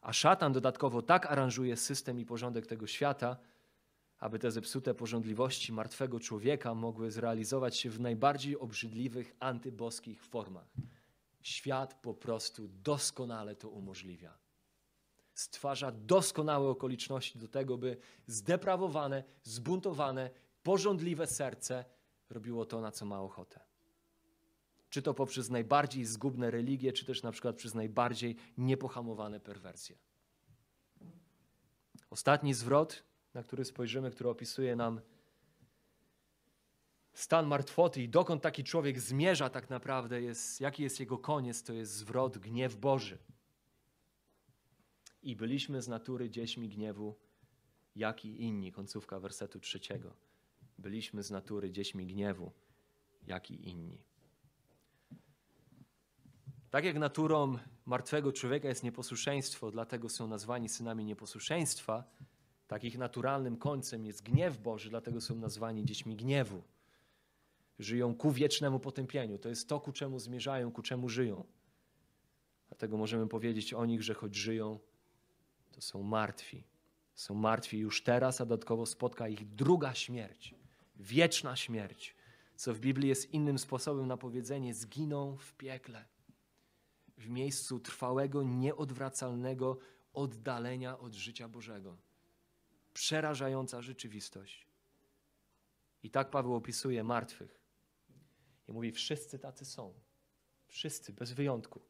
A 0.00 0.12
szatan 0.12 0.52
dodatkowo 0.52 1.02
tak 1.02 1.26
aranżuje 1.26 1.76
system 1.76 2.20
i 2.20 2.24
porządek 2.24 2.66
tego 2.66 2.86
świata, 2.86 3.36
aby 4.18 4.38
te 4.38 4.50
zepsute 4.50 4.94
porządliwości 4.94 5.72
martwego 5.72 6.20
człowieka 6.20 6.74
mogły 6.74 7.10
zrealizować 7.10 7.76
się 7.76 7.90
w 7.90 8.00
najbardziej 8.00 8.58
obrzydliwych, 8.58 9.36
antyboskich 9.40 10.24
formach. 10.24 10.74
Świat 11.42 11.94
po 11.94 12.14
prostu 12.14 12.68
doskonale 12.68 13.56
to 13.56 13.68
umożliwia 13.68 14.38
stwarza 15.38 15.92
doskonałe 15.92 16.68
okoliczności 16.68 17.38
do 17.38 17.48
tego, 17.48 17.78
by 17.78 17.96
zdeprawowane, 18.26 19.24
zbuntowane, 19.42 20.30
porządliwe 20.62 21.26
serce 21.26 21.84
robiło 22.30 22.64
to, 22.64 22.80
na 22.80 22.90
co 22.90 23.04
ma 23.04 23.20
ochotę. 23.20 23.60
Czy 24.90 25.02
to 25.02 25.14
poprzez 25.14 25.50
najbardziej 25.50 26.04
zgubne 26.04 26.50
religie, 26.50 26.92
czy 26.92 27.04
też 27.04 27.22
na 27.22 27.32
przykład 27.32 27.56
przez 27.56 27.74
najbardziej 27.74 28.36
niepohamowane 28.58 29.40
perwersje. 29.40 29.98
Ostatni 32.10 32.54
zwrot, 32.54 33.02
na 33.38 33.42
który 33.42 33.64
spojrzymy, 33.64 34.10
który 34.10 34.30
opisuje 34.30 34.76
nam 34.76 35.00
stan 37.12 37.46
martwoty 37.46 38.02
i 38.02 38.08
dokąd 38.08 38.42
taki 38.42 38.64
człowiek 38.64 39.00
zmierza 39.00 39.50
tak 39.50 39.70
naprawdę, 39.70 40.22
jest, 40.22 40.60
jaki 40.60 40.82
jest 40.82 41.00
jego 41.00 41.18
koniec, 41.18 41.62
to 41.62 41.72
jest 41.72 41.92
zwrot 41.92 42.38
gniew 42.38 42.76
Boży 42.76 43.18
i 45.22 45.36
byliśmy 45.36 45.82
z 45.82 45.88
natury 45.88 46.30
dziećmi 46.30 46.68
gniewu, 46.68 47.14
jak 47.96 48.24
i 48.24 48.42
inni. 48.42 48.72
Końcówka 48.72 49.20
wersetu 49.20 49.60
trzeciego. 49.60 50.14
Byliśmy 50.78 51.22
z 51.22 51.30
natury 51.30 51.70
dziećmi 51.70 52.06
gniewu, 52.06 52.52
jak 53.26 53.50
i 53.50 53.68
inni. 53.68 53.98
Tak 56.70 56.84
jak 56.84 56.98
naturą 56.98 57.58
martwego 57.86 58.32
człowieka 58.32 58.68
jest 58.68 58.82
nieposłuszeństwo, 58.82 59.70
dlatego 59.70 60.08
są 60.08 60.28
nazwani 60.28 60.68
synami 60.68 61.04
nieposłuszeństwa, 61.04 62.04
tak 62.68 62.84
ich 62.84 62.98
naturalnym 62.98 63.56
końcem 63.56 64.06
jest 64.06 64.22
gniew 64.22 64.58
Boży, 64.58 64.90
dlatego 64.90 65.20
są 65.20 65.34
nazwani 65.34 65.84
dziećmi 65.84 66.16
gniewu. 66.16 66.62
Żyją 67.78 68.14
ku 68.14 68.32
wiecznemu 68.32 68.80
potępieniu. 68.80 69.38
To 69.38 69.48
jest 69.48 69.68
to, 69.68 69.80
ku 69.80 69.92
czemu 69.92 70.18
zmierzają, 70.18 70.72
ku 70.72 70.82
czemu 70.82 71.08
żyją. 71.08 71.44
Dlatego 72.68 72.96
możemy 72.96 73.28
powiedzieć 73.28 73.74
o 73.74 73.86
nich, 73.86 74.02
że 74.02 74.14
choć 74.14 74.34
żyją, 74.34 74.78
to 75.72 75.80
są 75.80 76.02
martwi. 76.02 76.64
Są 77.14 77.34
martwi 77.34 77.78
już 77.78 78.02
teraz, 78.02 78.40
a 78.40 78.46
dodatkowo 78.46 78.86
spotka 78.86 79.28
ich 79.28 79.54
druga 79.54 79.94
śmierć, 79.94 80.54
wieczna 80.96 81.56
śmierć, 81.56 82.14
co 82.56 82.74
w 82.74 82.80
Biblii 82.80 83.08
jest 83.08 83.32
innym 83.32 83.58
sposobem 83.58 84.06
na 84.06 84.16
powiedzenie: 84.16 84.74
zginą 84.74 85.36
w 85.36 85.52
piekle, 85.52 86.04
w 87.18 87.28
miejscu 87.28 87.80
trwałego, 87.80 88.42
nieodwracalnego 88.42 89.78
oddalenia 90.12 90.98
od 90.98 91.14
życia 91.14 91.48
Bożego. 91.48 92.07
Przerażająca 92.94 93.82
rzeczywistość. 93.82 94.66
I 96.02 96.10
tak 96.10 96.30
Paweł 96.30 96.54
opisuje 96.54 97.04
martwych. 97.04 97.60
I 98.68 98.72
mówi: 98.72 98.92
Wszyscy 98.92 99.38
tacy 99.38 99.64
są. 99.64 99.94
Wszyscy, 100.66 101.12
bez 101.12 101.32
wyjątku. 101.32 101.80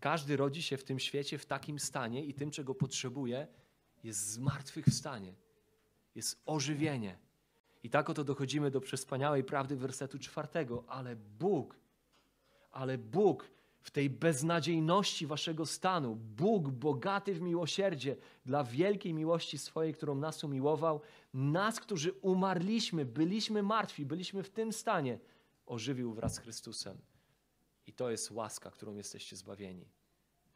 Każdy 0.00 0.36
rodzi 0.36 0.62
się 0.62 0.76
w 0.76 0.84
tym 0.84 0.98
świecie 0.98 1.38
w 1.38 1.46
takim 1.46 1.78
stanie 1.78 2.24
i 2.24 2.34
tym, 2.34 2.50
czego 2.50 2.74
potrzebuje, 2.74 3.46
jest 4.04 4.26
zmartwychwstanie, 4.26 5.34
jest 6.14 6.42
ożywienie. 6.46 7.18
I 7.82 7.90
tak 7.90 8.10
oto 8.10 8.24
dochodzimy 8.24 8.70
do 8.70 8.80
przespaniałej 8.80 9.44
prawdy 9.44 9.76
wersetu 9.76 10.18
czwartego. 10.18 10.84
Ale 10.88 11.16
Bóg, 11.16 11.76
ale 12.70 12.98
Bóg 12.98 13.50
w 13.80 13.90
tej 13.90 14.10
beznadziejności 14.10 15.26
waszego 15.26 15.66
stanu, 15.66 16.16
Bóg 16.16 16.68
bogaty 16.68 17.34
w 17.34 17.40
miłosierdzie, 17.40 18.16
dla 18.46 18.64
wielkiej 18.64 19.14
miłości 19.14 19.58
swojej, 19.58 19.94
którą 19.94 20.14
nas 20.14 20.44
umiłował, 20.44 21.00
nas, 21.34 21.80
którzy 21.80 22.12
umarliśmy, 22.12 23.04
byliśmy 23.04 23.62
martwi, 23.62 24.06
byliśmy 24.06 24.42
w 24.42 24.50
tym 24.50 24.72
stanie, 24.72 25.18
ożywił 25.66 26.12
wraz 26.12 26.34
z 26.34 26.38
Chrystusem. 26.38 26.98
I 27.86 27.92
to 27.92 28.10
jest 28.10 28.30
łaska, 28.30 28.70
którą 28.70 28.94
jesteście 28.94 29.36
zbawieni. 29.36 29.88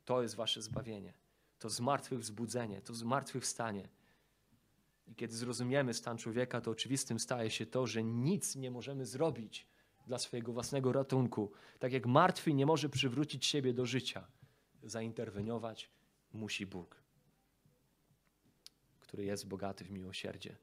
To 0.05 0.23
jest 0.23 0.35
wasze 0.35 0.62
zbawienie. 0.62 1.14
To 1.59 1.70
zmartwychwzbudzenie, 1.70 2.83
to 2.83 2.95
zmartwychwstanie. 2.95 3.89
I 5.07 5.14
kiedy 5.14 5.35
zrozumiemy 5.35 5.95
stan 5.95 6.18
człowieka, 6.18 6.61
to 6.61 6.70
oczywistym 6.70 7.18
staje 7.18 7.51
się 7.51 7.66
to, 7.66 7.87
że 7.87 8.05
nic 8.05 8.57
nie 8.57 8.70
możemy 8.70 9.07
zrobić 9.07 9.66
dla 10.07 10.18
swojego 10.18 10.53
własnego 10.53 10.92
ratunku. 10.92 11.53
Tak 11.78 11.92
jak 11.92 12.07
martwy 12.07 12.55
nie 12.55 12.66
może 12.66 12.88
przywrócić 12.88 13.46
siebie 13.46 13.74
do 13.74 13.86
życia, 13.86 14.26
zainterweniować 14.82 15.90
musi 16.32 16.66
Bóg, 16.66 17.03
który 19.00 19.24
jest 19.24 19.48
bogaty 19.48 19.84
w 19.84 19.90
miłosierdzie 19.90 20.57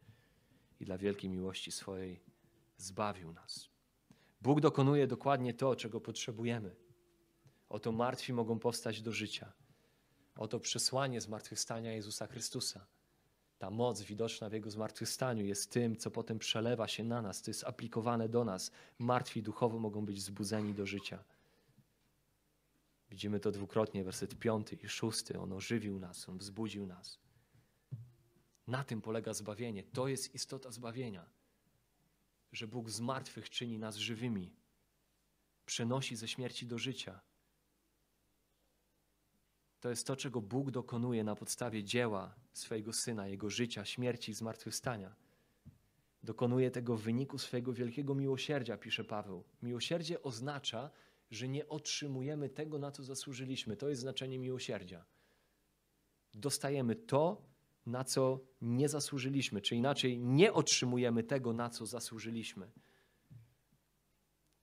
i 0.80 0.86
dla 0.86 0.98
wielkiej 0.98 1.30
miłości 1.30 1.72
swojej 1.72 2.20
zbawił 2.78 3.34
nas. 3.34 3.70
Bóg 4.42 4.62
dokonuje 4.62 5.08
dokładnie 5.08 5.54
to, 5.54 5.76
czego 5.76 6.02
potrzebujemy. 6.02 6.76
Oto 7.70 7.92
martwi 7.92 8.34
mogą 8.34 8.60
powstać 8.60 9.02
do 9.02 9.12
życia. 9.12 9.54
Oto 10.36 10.60
przesłanie 10.60 11.22
zmartwychwstania 11.22 11.94
Jezusa 11.94 12.28
Chrystusa. 12.28 12.86
Ta 13.60 13.70
moc 13.70 14.02
widoczna 14.02 14.50
w 14.50 14.54
Jego 14.54 14.72
zmartwychwstaniu 14.72 15.46
jest 15.46 15.72
tym, 15.72 15.96
co 15.96 16.12
potem 16.12 16.40
przelewa 16.40 16.88
się 16.88 17.04
na 17.04 17.22
nas, 17.22 17.42
to 17.42 17.52
jest 17.52 17.64
aplikowane 17.64 18.30
do 18.30 18.46
nas. 18.46 18.72
Martwi 19.00 19.44
duchowo 19.44 19.80
mogą 19.80 20.06
być 20.06 20.22
zbudzeni 20.22 20.74
do 20.74 20.86
życia. 20.86 21.24
Widzimy 23.10 23.40
to 23.40 23.52
dwukrotnie, 23.52 24.04
werset 24.04 24.40
piąty 24.40 24.76
i 24.76 24.88
szósty. 24.88 25.40
On 25.40 25.54
ożywił 25.54 26.00
nas, 26.00 26.30
On 26.30 26.38
wzbudził 26.38 26.86
nas. 26.86 27.20
Na 28.68 28.84
tym 28.84 29.02
polega 29.02 29.34
zbawienie. 29.34 29.84
To 29.84 30.08
jest 30.08 30.36
istota 30.36 30.72
zbawienia. 30.72 31.26
Że 32.52 32.68
Bóg 32.68 32.90
z 32.90 33.00
martwych 33.00 33.50
czyni 33.50 33.80
nas 33.80 33.96
żywymi. 33.96 34.56
Przenosi 35.66 36.16
ze 36.16 36.28
śmierci 36.28 36.68
do 36.68 36.78
życia. 36.78 37.20
To 39.80 39.90
jest 39.90 40.08
to, 40.08 40.16
czego 40.16 40.42
Bóg 40.42 40.72
dokonuje 40.72 41.24
na 41.24 41.36
podstawie 41.36 41.84
dzieła 41.84 42.36
swojego 42.54 42.94
Syna, 42.94 43.28
Jego 43.28 43.50
życia, 43.50 43.86
śmierci 43.86 44.32
i 44.32 44.36
zmartwychwstania. 44.36 45.16
Dokonuje 46.24 46.72
tego 46.72 46.98
w 46.98 47.02
wyniku 47.02 47.38
swojego 47.38 47.74
wielkiego 47.74 48.16
miłosierdzia, 48.16 48.78
pisze 48.78 49.04
Paweł. 49.04 49.44
Miłosierdzie 49.62 50.24
oznacza, 50.24 50.90
że 51.32 51.48
nie 51.48 51.68
otrzymujemy 51.68 52.50
tego, 52.50 52.80
na 52.80 52.92
co 52.92 53.04
zasłużyliśmy. 53.04 53.78
To 53.78 53.90
jest 53.90 54.02
znaczenie 54.02 54.40
miłosierdzia. 54.40 55.06
Dostajemy 56.34 56.96
to, 56.96 57.42
na 57.86 58.04
co 58.04 58.40
nie 58.62 58.90
zasłużyliśmy, 58.90 59.62
czy 59.62 59.76
inaczej 59.76 60.20
nie 60.20 60.54
otrzymujemy 60.54 61.24
tego, 61.24 61.54
na 61.54 61.70
co 61.70 61.86
zasłużyliśmy. 61.86 62.72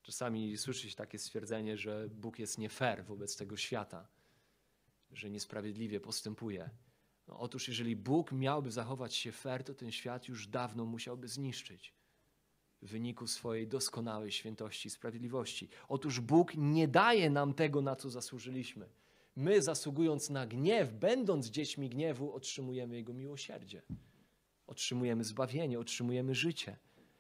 Czasami 0.03 0.57
słyszy 0.59 0.91
się 0.91 0.97
takie 0.97 1.19
stwierdzenie, 1.19 1.77
że 1.77 2.09
Bóg 2.09 2.39
jest 2.39 2.59
nie 2.59 2.69
fair 2.69 3.05
wobec 3.05 3.37
tego 3.37 3.57
świata, 3.57 4.09
że 5.13 5.31
niesprawiedliwie 5.31 6.01
postępuje. 6.01 6.71
No, 7.29 7.39
otóż, 7.39 7.69
jeżeli 7.69 7.97
Bóg 7.97 8.33
miałby 8.33 8.71
zachować 8.71 9.15
się 9.15 9.33
fair, 9.33 9.65
to 9.65 9.75
ten 9.75 9.93
świat 9.93 10.29
już 10.29 10.47
dawno 10.47 10.85
musiałby 10.85 11.29
zniszczyć 11.29 11.95
w 12.83 12.91
wyniku 12.91 13.27
swojej 13.27 13.69
doskonałej 13.69 14.33
świętości 14.33 14.89
i 14.89 14.91
sprawiedliwości. 14.91 15.69
Otóż 15.89 16.21
Bóg 16.21 16.55
nie 16.57 16.89
daje 16.89 17.31
nam 17.31 17.55
tego, 17.55 17.83
na 17.83 17.97
co 17.97 18.11
zasłużyliśmy. 18.11 18.89
My, 19.37 19.63
zasługując 19.63 20.31
na 20.31 20.47
gniew, 20.47 20.93
będąc 20.93 21.47
dziećmi 21.47 21.89
gniewu, 21.89 22.33
otrzymujemy 22.35 22.97
Jego 22.97 23.15
miłosierdzie. 23.15 23.83
Otrzymujemy 24.67 25.25
zbawienie, 25.25 25.79
otrzymujemy 25.79 26.35
życie. 26.35 26.77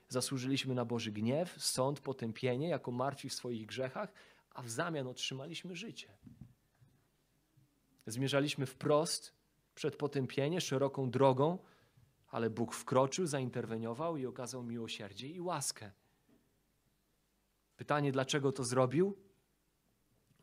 Zasłużyliśmy 0.09 0.74
na 0.74 0.84
Boży 0.84 1.12
gniew, 1.12 1.64
sąd, 1.64 2.01
potępienie, 2.01 2.68
jako 2.68 2.91
martwi 2.91 3.28
w 3.28 3.34
swoich 3.34 3.66
grzechach, 3.66 4.12
a 4.51 4.62
w 4.62 4.70
zamian 4.70 5.07
otrzymaliśmy 5.07 5.76
życie. 5.76 6.09
Zmierzaliśmy 8.07 8.66
wprost 8.66 9.32
przed 9.74 9.96
potępienie, 9.96 10.61
szeroką 10.61 11.11
drogą, 11.11 11.59
ale 12.28 12.50
Bóg 12.50 12.74
wkroczył, 12.74 13.26
zainterweniował 13.26 14.16
i 14.16 14.26
okazał 14.26 14.62
miłosierdzie 14.62 15.28
i 15.28 15.40
łaskę. 15.40 15.90
Pytanie, 17.76 18.12
dlaczego 18.12 18.52
to 18.52 18.64
zrobił? 18.64 19.16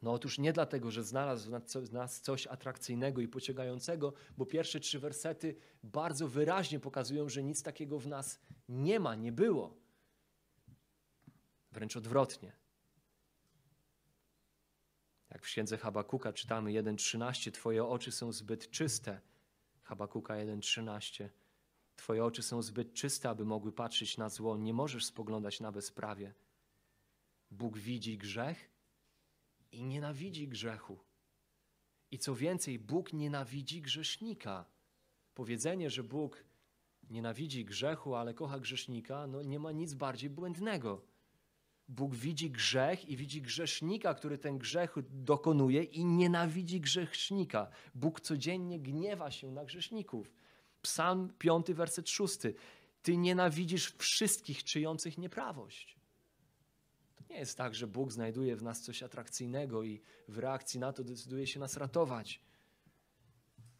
No 0.02 0.14
otóż 0.14 0.40
nie 0.40 0.54
dlatego, 0.54 0.92
że 0.92 1.04
znalazł 1.04 1.52
w 1.76 1.94
nas 1.94 2.22
coś 2.22 2.48
atrakcyjnego 2.48 3.22
i 3.22 3.28
pociągającego, 3.28 4.14
bo 4.38 4.46
pierwsze 4.46 4.80
trzy 4.80 5.00
wersety 5.00 5.56
bardzo 5.84 6.28
wyraźnie 6.28 6.80
pokazują, 6.80 7.30
że 7.30 7.44
nic 7.44 7.64
takiego 7.64 8.00
w 8.00 8.08
nas 8.08 8.40
nie 8.70 9.00
ma, 9.00 9.16
nie 9.16 9.32
było. 9.32 9.78
Wręcz 11.72 11.98
odwrotnie. 11.98 12.63
Jak 15.34 15.42
w 15.42 15.46
księdze 15.46 15.78
Habakuka 15.78 16.34
czytamy 16.34 16.72
1:13, 16.72 17.52
Twoje 17.52 17.86
oczy 17.86 18.12
są 18.12 18.32
zbyt 18.32 18.70
czyste. 18.70 19.22
Habakuka 19.84 20.34
1:13. 20.34 21.30
Twoje 21.96 22.26
oczy 22.26 22.44
są 22.44 22.62
zbyt 22.62 22.94
czyste, 22.94 23.30
aby 23.30 23.46
mogły 23.46 23.72
patrzeć 23.72 24.18
na 24.18 24.30
zło. 24.30 24.58
Nie 24.58 24.74
możesz 24.74 25.06
spoglądać 25.06 25.60
na 25.60 25.72
bezprawie. 25.72 26.34
Bóg 27.52 27.78
widzi 27.78 28.18
grzech 28.18 28.70
i 29.72 29.84
nienawidzi 29.84 30.48
grzechu. 30.48 31.00
I 32.12 32.20
co 32.20 32.36
więcej, 32.36 32.80
Bóg 32.80 33.14
nienawidzi 33.14 33.82
grzesznika. 33.82 34.66
Powiedzenie, 35.34 35.90
że 35.90 36.04
Bóg 36.04 36.44
nienawidzi 37.10 37.66
grzechu, 37.66 38.16
ale 38.16 38.34
kocha 38.34 38.60
grzesznika, 38.60 39.28
no 39.28 39.44
nie 39.44 39.60
ma 39.60 39.72
nic 39.72 39.94
bardziej 39.94 40.30
błędnego. 40.30 41.13
Bóg 41.96 42.16
widzi 42.16 42.52
grzech 42.52 43.10
i 43.10 43.18
widzi 43.18 43.42
grzesznika, 43.42 44.14
który 44.14 44.38
ten 44.38 44.58
grzech 44.58 44.96
dokonuje 45.10 45.84
i 45.84 46.06
nienawidzi 46.06 46.82
grzesznika. 46.82 47.68
Bóg 47.96 48.22
codziennie 48.22 48.80
gniewa 48.80 49.32
się 49.32 49.52
na 49.52 49.66
grzeszników. 49.66 50.34
Psalm 50.82 51.34
5, 51.40 51.68
werset 51.74 52.10
6. 52.10 52.40
Ty 53.04 53.18
nienawidzisz 53.18 53.94
wszystkich 53.98 54.64
czyjących 54.64 55.18
nieprawość. 55.18 55.96
To 57.16 57.24
nie 57.30 57.40
jest 57.40 57.58
tak, 57.58 57.76
że 57.76 57.88
Bóg 57.88 58.12
znajduje 58.12 58.56
w 58.56 58.64
nas 58.64 58.82
coś 58.82 59.04
atrakcyjnego 59.04 59.84
i 59.84 60.02
w 60.28 60.38
reakcji 60.38 60.80
na 60.80 60.94
to 60.94 61.04
decyduje 61.04 61.48
się 61.48 61.60
nas 61.60 61.78
ratować. 61.78 62.42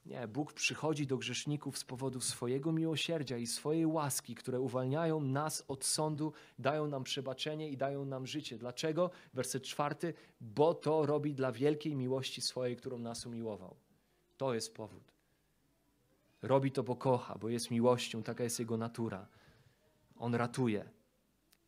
Nie, 0.06 0.28
Bóg 0.28 0.54
przychodzi 0.54 1.08
do 1.08 1.18
grzeszników 1.18 1.78
z 1.78 1.84
powodu 1.84 2.22
swojego 2.22 2.72
miłosierdzia 2.72 3.38
i 3.38 3.48
swojej 3.48 3.86
łaski, 3.86 4.36
które 4.36 4.60
uwalniają 4.60 5.22
nas 5.22 5.64
od 5.68 5.86
sądu, 5.86 6.34
dają 6.60 6.88
nam 6.88 7.04
przebaczenie 7.04 7.70
i 7.70 7.78
dają 7.78 8.06
nam 8.06 8.28
życie. 8.28 8.58
Dlaczego? 8.58 9.12
Werset 9.34 9.64
czwarty, 9.64 10.14
bo 10.42 10.74
to 10.74 11.06
robi 11.06 11.34
dla 11.34 11.52
wielkiej 11.52 11.96
miłości 11.96 12.42
swojej, 12.42 12.76
którą 12.76 12.98
nas 12.98 13.26
umiłował. 13.26 13.76
To 14.38 14.54
jest 14.54 14.76
powód. 14.76 15.14
Robi 16.42 16.72
to, 16.72 16.84
bo 16.84 16.96
kocha, 16.96 17.38
bo 17.38 17.50
jest 17.50 17.72
miłością, 17.72 18.24
taka 18.24 18.44
jest 18.44 18.60
jego 18.60 18.78
natura. 18.78 19.28
On 20.16 20.36
ratuje 20.36 20.90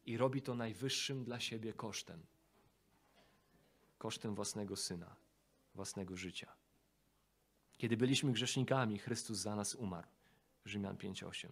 i 0.05 0.17
robi 0.17 0.41
to 0.41 0.55
najwyższym 0.55 1.23
dla 1.23 1.39
siebie 1.39 1.73
kosztem 1.73 2.19
kosztem 3.97 4.35
własnego 4.35 4.75
syna, 4.75 5.15
własnego 5.75 6.15
życia. 6.15 6.55
Kiedy 7.77 7.97
byliśmy 7.97 8.31
grzesznikami, 8.31 8.99
Chrystus 8.99 9.37
za 9.37 9.55
nas 9.55 9.75
umarł. 9.75 10.07
Rzymian 10.65 10.97
5:8. 10.97 11.47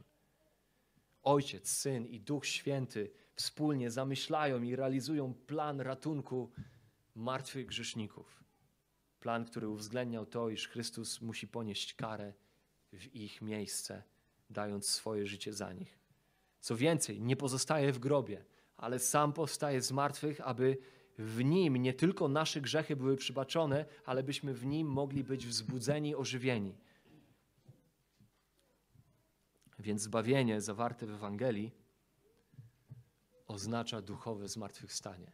Ojciec, 1.24 1.70
Syn 1.70 2.06
i 2.06 2.20
Duch 2.20 2.46
Święty 2.46 3.12
wspólnie 3.36 3.92
zamyślają 3.92 4.62
i 4.62 4.76
realizują 4.76 5.34
plan 5.34 5.82
ratunku 5.82 6.52
martwych 7.16 7.66
grzeszników. 7.66 8.44
Plan, 9.20 9.46
który 9.46 9.70
uwzględniał 9.70 10.26
to, 10.26 10.50
iż 10.50 10.68
Chrystus 10.68 11.22
musi 11.22 11.48
ponieść 11.48 11.94
karę 11.94 12.34
w 12.94 13.16
ich 13.16 13.42
miejsce, 13.42 14.04
dając 14.50 14.90
swoje 14.90 15.26
życie 15.26 15.54
za 15.54 15.74
nich. 15.74 16.00
Co 16.60 16.76
więcej, 16.76 17.22
nie 17.22 17.36
pozostaje 17.36 17.92
w 17.92 18.00
grobie, 18.00 18.46
ale 18.78 19.00
sam 19.00 19.34
powstaje 19.34 19.82
z 19.82 19.92
martwych, 19.92 20.42
aby 20.42 20.78
w 21.18 21.44
nim 21.44 21.78
nie 21.78 21.94
tylko 21.94 22.28
nasze 22.28 22.62
grzechy 22.62 22.96
były 22.96 23.18
przybaczone, 23.18 23.86
ale 24.06 24.24
byśmy 24.24 24.54
w 24.54 24.66
nim 24.66 24.88
mogli 24.88 25.24
być 25.24 25.48
wzbudzeni, 25.48 26.16
ożywieni. 26.24 26.76
Więc 29.80 30.02
zbawienie 30.02 30.62
zawarte 30.62 31.06
w 31.06 31.12
Ewangelii 31.12 31.72
oznacza 33.48 34.02
duchowe 34.02 34.48
zmartwychwstanie. 34.48 35.32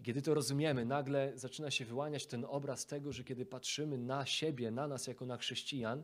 I 0.00 0.02
kiedy 0.02 0.22
to 0.22 0.34
rozumiemy, 0.34 0.84
nagle 0.84 1.32
zaczyna 1.34 1.70
się 1.70 1.84
wyłaniać 1.84 2.26
ten 2.26 2.44
obraz 2.44 2.86
tego, 2.86 3.12
że 3.12 3.24
kiedy 3.24 3.46
patrzymy 3.46 3.98
na 3.98 4.26
siebie, 4.26 4.70
na 4.70 4.88
nas 4.88 5.06
jako 5.06 5.26
na 5.26 5.36
chrześcijan, 5.36 6.02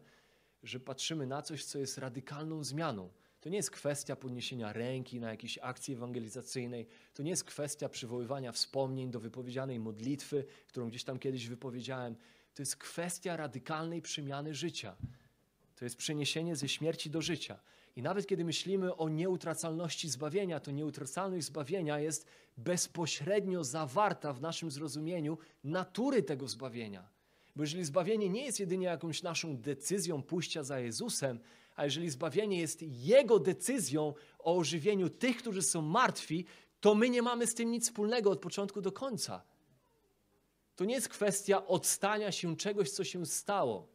że 0.63 0.81
patrzymy 0.81 1.27
na 1.27 1.43
coś, 1.43 1.65
co 1.65 1.79
jest 1.79 1.99
radykalną 1.99 2.65
zmianą. 2.65 3.11
To 3.45 3.51
nie 3.51 3.57
jest 3.57 3.71
kwestia 3.71 4.17
podniesienia 4.17 4.73
ręki 4.73 5.21
na 5.21 5.31
jakiejś 5.31 5.59
akcji 5.63 5.95
ewangelizacyjnej, 5.95 6.87
to 7.15 7.23
nie 7.23 7.31
jest 7.31 7.45
kwestia 7.45 7.89
przywoływania 7.89 8.53
wspomnień 8.53 9.11
do 9.11 9.21
wypowiedzianej 9.21 9.81
modlitwy, 9.81 10.45
którą 10.67 10.89
gdzieś 10.89 11.05
tam 11.05 11.19
kiedyś 11.19 11.49
wypowiedziałem. 11.49 12.17
To 12.55 12.63
jest 12.63 12.77
kwestia 12.77 13.37
radykalnej 13.37 14.03
przemiany 14.03 14.55
życia. 14.55 14.97
To 15.77 15.85
jest 15.85 15.97
przeniesienie 15.97 16.57
ze 16.57 16.69
śmierci 16.69 17.11
do 17.11 17.23
życia. 17.23 17.61
I 17.97 18.03
nawet 18.03 18.27
kiedy 18.27 18.45
myślimy 18.45 18.97
o 18.97 19.09
nieutracalności 19.09 20.09
zbawienia, 20.09 20.61
to 20.61 20.71
nieutracalność 20.71 21.47
zbawienia 21.47 21.99
jest 21.99 22.27
bezpośrednio 22.57 23.65
zawarta 23.65 24.33
w 24.33 24.41
naszym 24.41 24.71
zrozumieniu 24.71 25.39
natury 25.65 26.23
tego 26.23 26.49
zbawienia. 26.49 27.09
Bo 27.57 27.63
jeżeli 27.63 27.85
zbawienie 27.85 28.29
nie 28.29 28.45
jest 28.45 28.61
jedynie 28.61 28.87
jakąś 28.87 29.23
naszą 29.23 29.57
decyzją 29.57 30.23
pójścia 30.23 30.63
za 30.63 30.81
Jezusem, 30.81 31.41
a 31.77 31.85
jeżeli 31.85 32.11
zbawienie 32.11 32.59
jest 32.59 32.83
Jego 32.83 33.39
decyzją 33.39 34.15
o 34.39 34.57
ożywieniu 34.57 35.11
tych, 35.11 35.37
którzy 35.37 35.63
są 35.63 35.83
martwi, 35.83 36.45
to 36.81 36.95
my 36.95 37.11
nie 37.11 37.23
mamy 37.23 37.47
z 37.47 37.55
tym 37.55 37.71
nic 37.71 37.85
wspólnego 37.85 38.31
od 38.31 38.41
początku 38.41 38.81
do 38.81 38.93
końca. 38.93 39.43
To 40.77 40.85
nie 40.85 40.95
jest 40.95 41.09
kwestia 41.09 41.67
odstania 41.67 42.33
się 42.33 42.57
czegoś, 42.57 42.91
co 42.91 43.05
się 43.05 43.27
stało. 43.27 43.89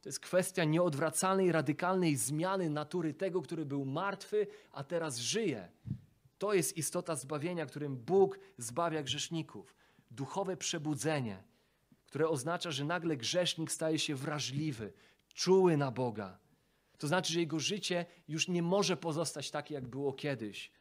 To 0.00 0.08
jest 0.08 0.20
kwestia 0.20 0.64
nieodwracalnej, 0.64 1.52
radykalnej 1.52 2.16
zmiany 2.16 2.70
natury 2.70 3.14
tego, 3.14 3.42
który 3.42 3.64
był 3.64 3.84
martwy, 3.84 4.46
a 4.72 4.84
teraz 4.84 5.18
żyje. 5.18 5.68
To 6.38 6.54
jest 6.54 6.76
istota 6.76 7.16
zbawienia, 7.16 7.66
którym 7.66 7.96
Bóg 7.96 8.38
zbawia 8.58 9.02
grzeszników. 9.02 9.74
Duchowe 10.10 10.56
przebudzenie, 10.56 11.42
które 12.08 12.28
oznacza, 12.28 12.70
że 12.70 12.84
nagle 12.84 13.16
grzesznik 13.16 13.72
staje 13.72 13.98
się 13.98 14.14
wrażliwy, 14.14 14.92
czuły 15.34 15.76
na 15.76 15.90
Boga. 15.90 16.38
To 16.98 17.06
znaczy, 17.08 17.32
że 17.32 17.40
jego 17.40 17.58
życie 17.58 18.06
już 18.28 18.48
nie 18.48 18.62
może 18.62 18.96
pozostać 18.96 19.50
takie, 19.50 19.74
jak 19.74 19.86
było 19.86 20.12
kiedyś, 20.12 20.72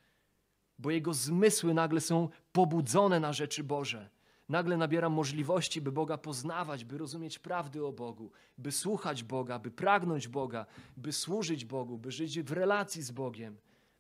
bo 0.80 0.92
jego 0.92 1.14
zmysły 1.14 1.74
nagle 1.74 2.02
są 2.02 2.30
pobudzone 2.52 3.20
na 3.20 3.34
rzeczy 3.34 3.64
Boże. 3.64 4.10
Nagle 4.50 4.78
nabiera 4.78 5.10
możliwości, 5.10 5.82
by 5.82 5.92
Boga 5.92 6.18
poznawać, 6.18 6.86
by 6.86 6.98
rozumieć 6.98 7.40
prawdy 7.40 7.86
o 7.86 7.92
Bogu, 7.92 8.32
by 8.58 8.72
słuchać 8.72 9.24
Boga, 9.24 9.60
by 9.60 9.72
pragnąć 9.72 10.28
Boga, 10.28 10.66
by 10.98 11.14
służyć 11.14 11.66
Bogu, 11.66 11.98
by 11.98 12.12
żyć 12.12 12.42
w 12.42 12.52
relacji 12.52 13.02
z 13.02 13.12
Bogiem, 13.12 13.58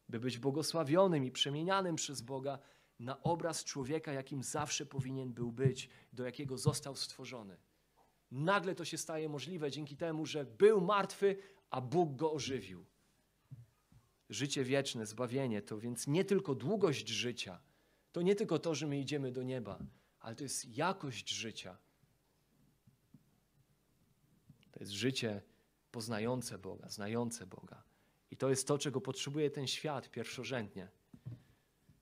by 0.09 0.19
być 0.19 0.38
błogosławionym 0.38 1.25
i 1.25 1.32
przemienianym 1.32 1.95
przez 1.95 2.21
Boga 2.21 2.59
na 2.99 3.21
obraz 3.21 3.63
człowieka, 3.63 4.13
jakim 4.13 4.43
zawsze 4.43 4.85
powinien 4.85 5.33
był 5.33 5.51
być, 5.51 5.89
do 6.13 6.25
jakiego 6.25 6.57
został 6.57 6.95
stworzony. 6.95 7.57
Nagle 8.31 8.75
to 8.75 8.85
się 8.85 8.97
staje 8.97 9.29
możliwe 9.29 9.71
dzięki 9.71 9.97
temu, 9.97 10.25
że 10.25 10.45
był 10.45 10.81
martwy, 10.81 11.37
a 11.69 11.81
Bóg 11.81 12.15
go 12.15 12.33
ożywił. 12.33 12.85
Życie 14.29 14.63
wieczne, 14.63 15.05
zbawienie 15.05 15.61
to 15.61 15.79
więc 15.79 16.07
nie 16.07 16.25
tylko 16.25 16.55
długość 16.55 17.07
życia, 17.07 17.59
to 18.11 18.21
nie 18.21 18.35
tylko 18.35 18.59
to, 18.59 18.75
że 18.75 18.87
my 18.87 18.99
idziemy 18.99 19.31
do 19.31 19.43
nieba, 19.43 19.79
ale 20.19 20.35
to 20.35 20.43
jest 20.43 20.77
jakość 20.77 21.29
życia. 21.29 21.77
To 24.71 24.79
jest 24.79 24.91
życie 24.91 25.41
poznające 25.91 26.57
Boga, 26.57 26.89
znające 26.89 27.47
Boga. 27.47 27.83
I 28.31 28.37
to 28.37 28.49
jest 28.49 28.67
to, 28.67 28.77
czego 28.77 29.01
potrzebuje 29.01 29.51
ten 29.51 29.67
świat 29.67 30.11
pierwszorzędnie. 30.11 30.89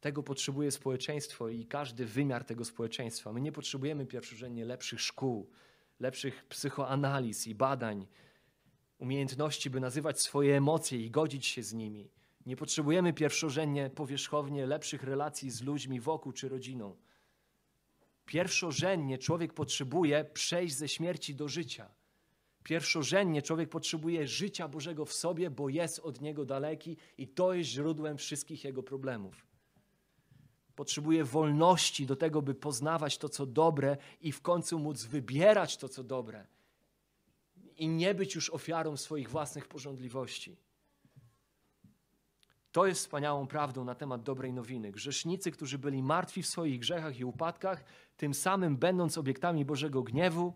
Tego 0.05 0.23
potrzebuje 0.23 0.71
społeczeństwo 0.71 1.49
i 1.49 1.65
każdy 1.65 2.05
wymiar 2.05 2.43
tego 2.43 2.65
społeczeństwa. 2.65 3.33
My 3.33 3.41
nie 3.41 3.51
potrzebujemy 3.51 4.05
pierwszorzędnie 4.05 4.65
lepszych 4.65 5.01
szkół, 5.01 5.49
lepszych 5.99 6.45
psychoanaliz 6.45 7.47
i 7.47 7.55
badań, 7.55 8.07
umiejętności, 8.97 9.69
by 9.69 9.79
nazywać 9.79 10.21
swoje 10.21 10.57
emocje 10.57 10.99
i 10.99 11.11
godzić 11.11 11.45
się 11.45 11.63
z 11.63 11.73
nimi. 11.73 12.11
Nie 12.45 12.55
potrzebujemy 12.55 13.13
pierwszorzędnie, 13.13 13.89
powierzchownie 13.89 14.65
lepszych 14.65 15.03
relacji 15.03 15.49
z 15.49 15.61
ludźmi 15.61 15.99
wokół 15.99 16.31
czy 16.31 16.49
rodziną. 16.49 16.95
Pierwszorzędnie 18.25 19.17
człowiek 19.17 19.53
potrzebuje 19.53 20.25
przejść 20.33 20.75
ze 20.75 20.87
śmierci 20.87 21.35
do 21.35 21.47
życia. 21.47 21.89
Pierwszorzędnie 22.63 23.41
człowiek 23.41 23.69
potrzebuje 23.69 24.27
życia 24.27 24.67
Bożego 24.67 25.05
w 25.05 25.13
sobie, 25.13 25.49
bo 25.49 25.69
jest 25.69 25.99
od 25.99 26.21
niego 26.21 26.45
daleki 26.45 26.97
i 27.17 27.27
to 27.27 27.53
jest 27.53 27.69
źródłem 27.69 28.17
wszystkich 28.17 28.63
jego 28.63 28.83
problemów. 28.83 29.54
Potrzebuje 30.75 31.23
wolności 31.23 32.05
do 32.05 32.15
tego, 32.15 32.41
by 32.41 32.55
poznawać 32.55 33.17
to, 33.17 33.29
co 33.29 33.45
dobre 33.45 33.97
i 34.21 34.31
w 34.31 34.41
końcu 34.41 34.79
móc 34.79 35.03
wybierać 35.03 35.77
to, 35.77 35.89
co 35.89 36.03
dobre. 36.03 36.47
I 37.77 37.87
nie 37.87 38.15
być 38.15 38.35
już 38.35 38.49
ofiarą 38.49 38.97
swoich 38.97 39.29
własnych 39.29 39.67
porządliwości. 39.67 40.57
To 42.71 42.85
jest 42.85 43.01
wspaniałą 43.01 43.47
prawdą 43.47 43.83
na 43.83 43.95
temat 43.95 44.23
dobrej 44.23 44.53
nowiny. 44.53 44.91
Grzesznicy, 44.91 45.51
którzy 45.51 45.77
byli 45.77 46.03
martwi 46.03 46.43
w 46.43 46.47
swoich 46.47 46.79
grzechach 46.79 47.19
i 47.19 47.25
upadkach, 47.25 47.83
tym 48.17 48.33
samym 48.33 48.77
będąc 48.77 49.17
obiektami 49.17 49.65
Bożego 49.65 50.03
gniewu, 50.03 50.53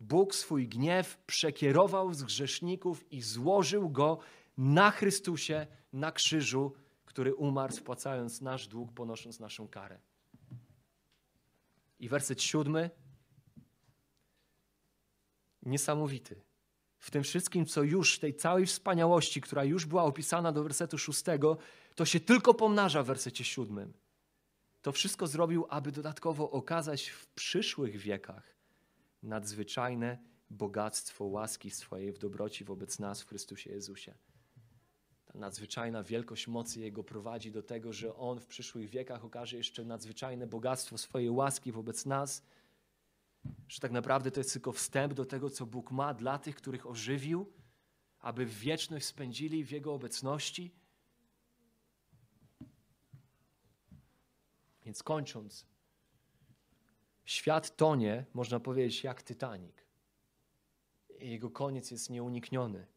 Bóg 0.00 0.34
swój 0.34 0.68
gniew 0.68 1.18
przekierował 1.26 2.14
z 2.14 2.22
grzeszników 2.22 3.12
i 3.12 3.22
złożył 3.22 3.90
go 3.90 4.18
na 4.56 4.90
Chrystusie, 4.90 5.66
na 5.92 6.12
krzyżu, 6.12 6.72
który 7.12 7.34
umarł, 7.34 7.72
spłacając 7.72 8.40
nasz 8.40 8.66
dług, 8.66 8.92
ponosząc 8.92 9.40
naszą 9.40 9.68
karę. 9.68 10.00
I 11.98 12.08
werset 12.08 12.42
siódmy, 12.42 12.90
niesamowity. 15.62 16.42
W 16.98 17.10
tym 17.10 17.22
wszystkim, 17.22 17.66
co 17.66 17.82
już, 17.82 18.18
tej 18.18 18.34
całej 18.34 18.66
wspaniałości, 18.66 19.40
która 19.40 19.64
już 19.64 19.86
była 19.86 20.04
opisana 20.04 20.52
do 20.52 20.62
wersetu 20.62 20.98
szóstego, 20.98 21.58
to 21.94 22.04
się 22.04 22.20
tylko 22.20 22.54
pomnaża 22.54 23.02
w 23.02 23.06
wersecie 23.06 23.44
siódmym. 23.44 23.92
To 24.82 24.92
wszystko 24.92 25.26
zrobił, 25.26 25.66
aby 25.68 25.92
dodatkowo 25.92 26.50
okazać 26.50 27.08
w 27.08 27.26
przyszłych 27.26 27.96
wiekach 27.96 28.56
nadzwyczajne 29.22 30.18
bogactwo 30.50 31.24
łaski 31.24 31.70
swojej 31.70 32.12
w 32.12 32.18
dobroci 32.18 32.64
wobec 32.64 32.98
nas 32.98 33.22
w 33.22 33.28
Chrystusie 33.28 33.70
Jezusie. 33.70 34.14
Ta 35.32 35.38
nadzwyczajna 35.38 36.02
wielkość 36.02 36.48
mocy 36.48 36.80
Jego 36.80 37.04
prowadzi 37.04 37.52
do 37.52 37.62
tego, 37.62 37.92
że 37.92 38.16
On 38.16 38.40
w 38.40 38.46
przyszłych 38.46 38.90
wiekach 38.90 39.24
okaże 39.24 39.56
jeszcze 39.56 39.84
nadzwyczajne 39.84 40.46
bogactwo 40.46 40.98
swojej 40.98 41.30
łaski 41.30 41.72
wobec 41.72 42.06
nas, 42.06 42.42
że 43.68 43.80
tak 43.80 43.92
naprawdę 43.92 44.30
to 44.30 44.40
jest 44.40 44.52
tylko 44.52 44.72
wstęp 44.72 45.14
do 45.14 45.24
tego, 45.24 45.50
co 45.50 45.66
Bóg 45.66 45.90
ma 45.90 46.14
dla 46.14 46.38
tych, 46.38 46.56
których 46.56 46.86
ożywił, 46.86 47.52
aby 48.20 48.46
wieczność 48.46 49.06
spędzili 49.06 49.64
w 49.64 49.70
Jego 49.70 49.94
obecności. 49.94 50.74
Więc 54.84 55.02
kończąc, 55.02 55.66
świat 57.24 57.76
tonie, 57.76 58.24
można 58.34 58.60
powiedzieć, 58.60 59.04
jak 59.04 59.24
Titanic. 59.24 59.76
Jego 61.18 61.50
koniec 61.50 61.90
jest 61.90 62.10
nieunikniony. 62.10 62.91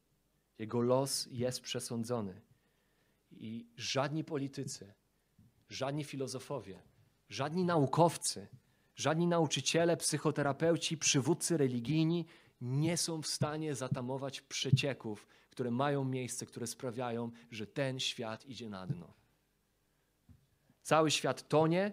Jego 0.59 0.81
los 0.81 1.27
jest 1.31 1.61
przesądzony. 1.61 2.41
I 3.31 3.65
żadni 3.77 4.23
politycy, 4.23 4.93
żadni 5.69 6.03
filozofowie, 6.03 6.81
żadni 7.29 7.63
naukowcy, 7.65 8.47
żadni 8.95 9.27
nauczyciele, 9.27 9.97
psychoterapeuci, 9.97 10.97
przywódcy 10.97 11.57
religijni 11.57 12.25
nie 12.61 12.97
są 12.97 13.21
w 13.21 13.27
stanie 13.27 13.75
zatamować 13.75 14.41
przecieków, 14.41 15.27
które 15.49 15.71
mają 15.71 16.03
miejsce, 16.03 16.45
które 16.45 16.67
sprawiają, 16.67 17.31
że 17.51 17.67
ten 17.67 17.99
świat 17.99 18.45
idzie 18.45 18.69
na 18.69 18.87
dno. 18.87 19.13
Cały 20.83 21.11
świat 21.11 21.47
tonie, 21.47 21.91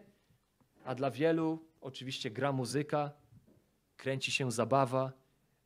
a 0.84 0.94
dla 0.94 1.10
wielu 1.10 1.64
oczywiście 1.80 2.30
gra 2.30 2.52
muzyka, 2.52 3.12
kręci 3.96 4.32
się 4.32 4.52
zabawa, 4.52 5.12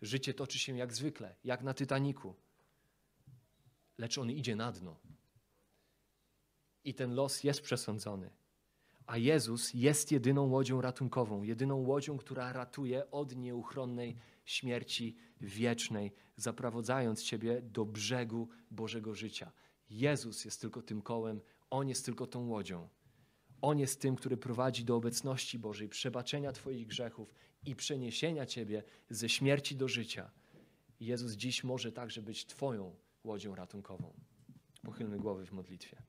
życie 0.03 0.35
toczy 0.35 0.59
się 0.59 0.77
jak 0.77 0.93
zwykle, 0.93 1.35
jak 1.45 1.63
na 1.63 1.75
Tytaniku 1.75 2.35
lecz 3.99 4.19
on 4.19 4.31
idzie 4.31 4.57
na 4.57 4.73
dno. 4.73 4.97
I 6.85 6.95
ten 6.95 7.15
los 7.15 7.45
jest 7.45 7.61
przesądzony. 7.61 8.31
A 9.07 9.19
Jezus 9.19 9.75
jest 9.75 10.13
jedyną 10.13 10.51
łodzią 10.51 10.81
ratunkową, 10.81 11.43
jedyną 11.43 11.77
łodzią, 11.77 12.19
która 12.19 12.53
ratuje 12.53 13.11
od 13.11 13.37
nieuchronnej 13.37 14.17
śmierci 14.45 15.17
wiecznej, 15.41 16.13
zaprowadzając 16.37 17.23
Ciebie 17.23 17.63
do 17.63 17.85
brzegu 17.85 18.49
Bożego 18.71 19.15
życia. 19.15 19.53
Jezus 19.91 20.45
jest 20.45 20.61
tylko 20.61 20.83
tym 20.83 21.03
kołem, 21.03 21.41
On 21.71 21.89
jest 21.89 22.05
tylko 22.05 22.27
tą 22.27 22.49
łodzią. 22.49 22.89
On 23.61 23.79
jest 23.79 24.01
tym, 24.01 24.17
który 24.17 24.37
prowadzi 24.37 24.85
do 24.85 24.97
obecności 24.97 25.59
Bożej, 25.59 25.89
przebaczenia 25.89 26.53
Twoich 26.53 26.87
grzechów 26.87 27.35
i 27.65 27.77
przeniesienia 27.77 28.47
Ciebie 28.47 28.83
ze 29.11 29.29
śmierci 29.29 29.77
do 29.77 29.89
życia. 29.89 30.31
Jezus 31.01 31.33
dziś 31.33 31.65
może 31.65 31.93
także 31.93 32.23
być 32.23 32.47
Twoją 32.47 32.97
łodzią 33.27 33.55
ratunkową. 33.55 34.13
Pochylmy 34.83 35.19
głowy 35.19 35.47
w 35.47 35.53
modlitwie. 35.53 36.03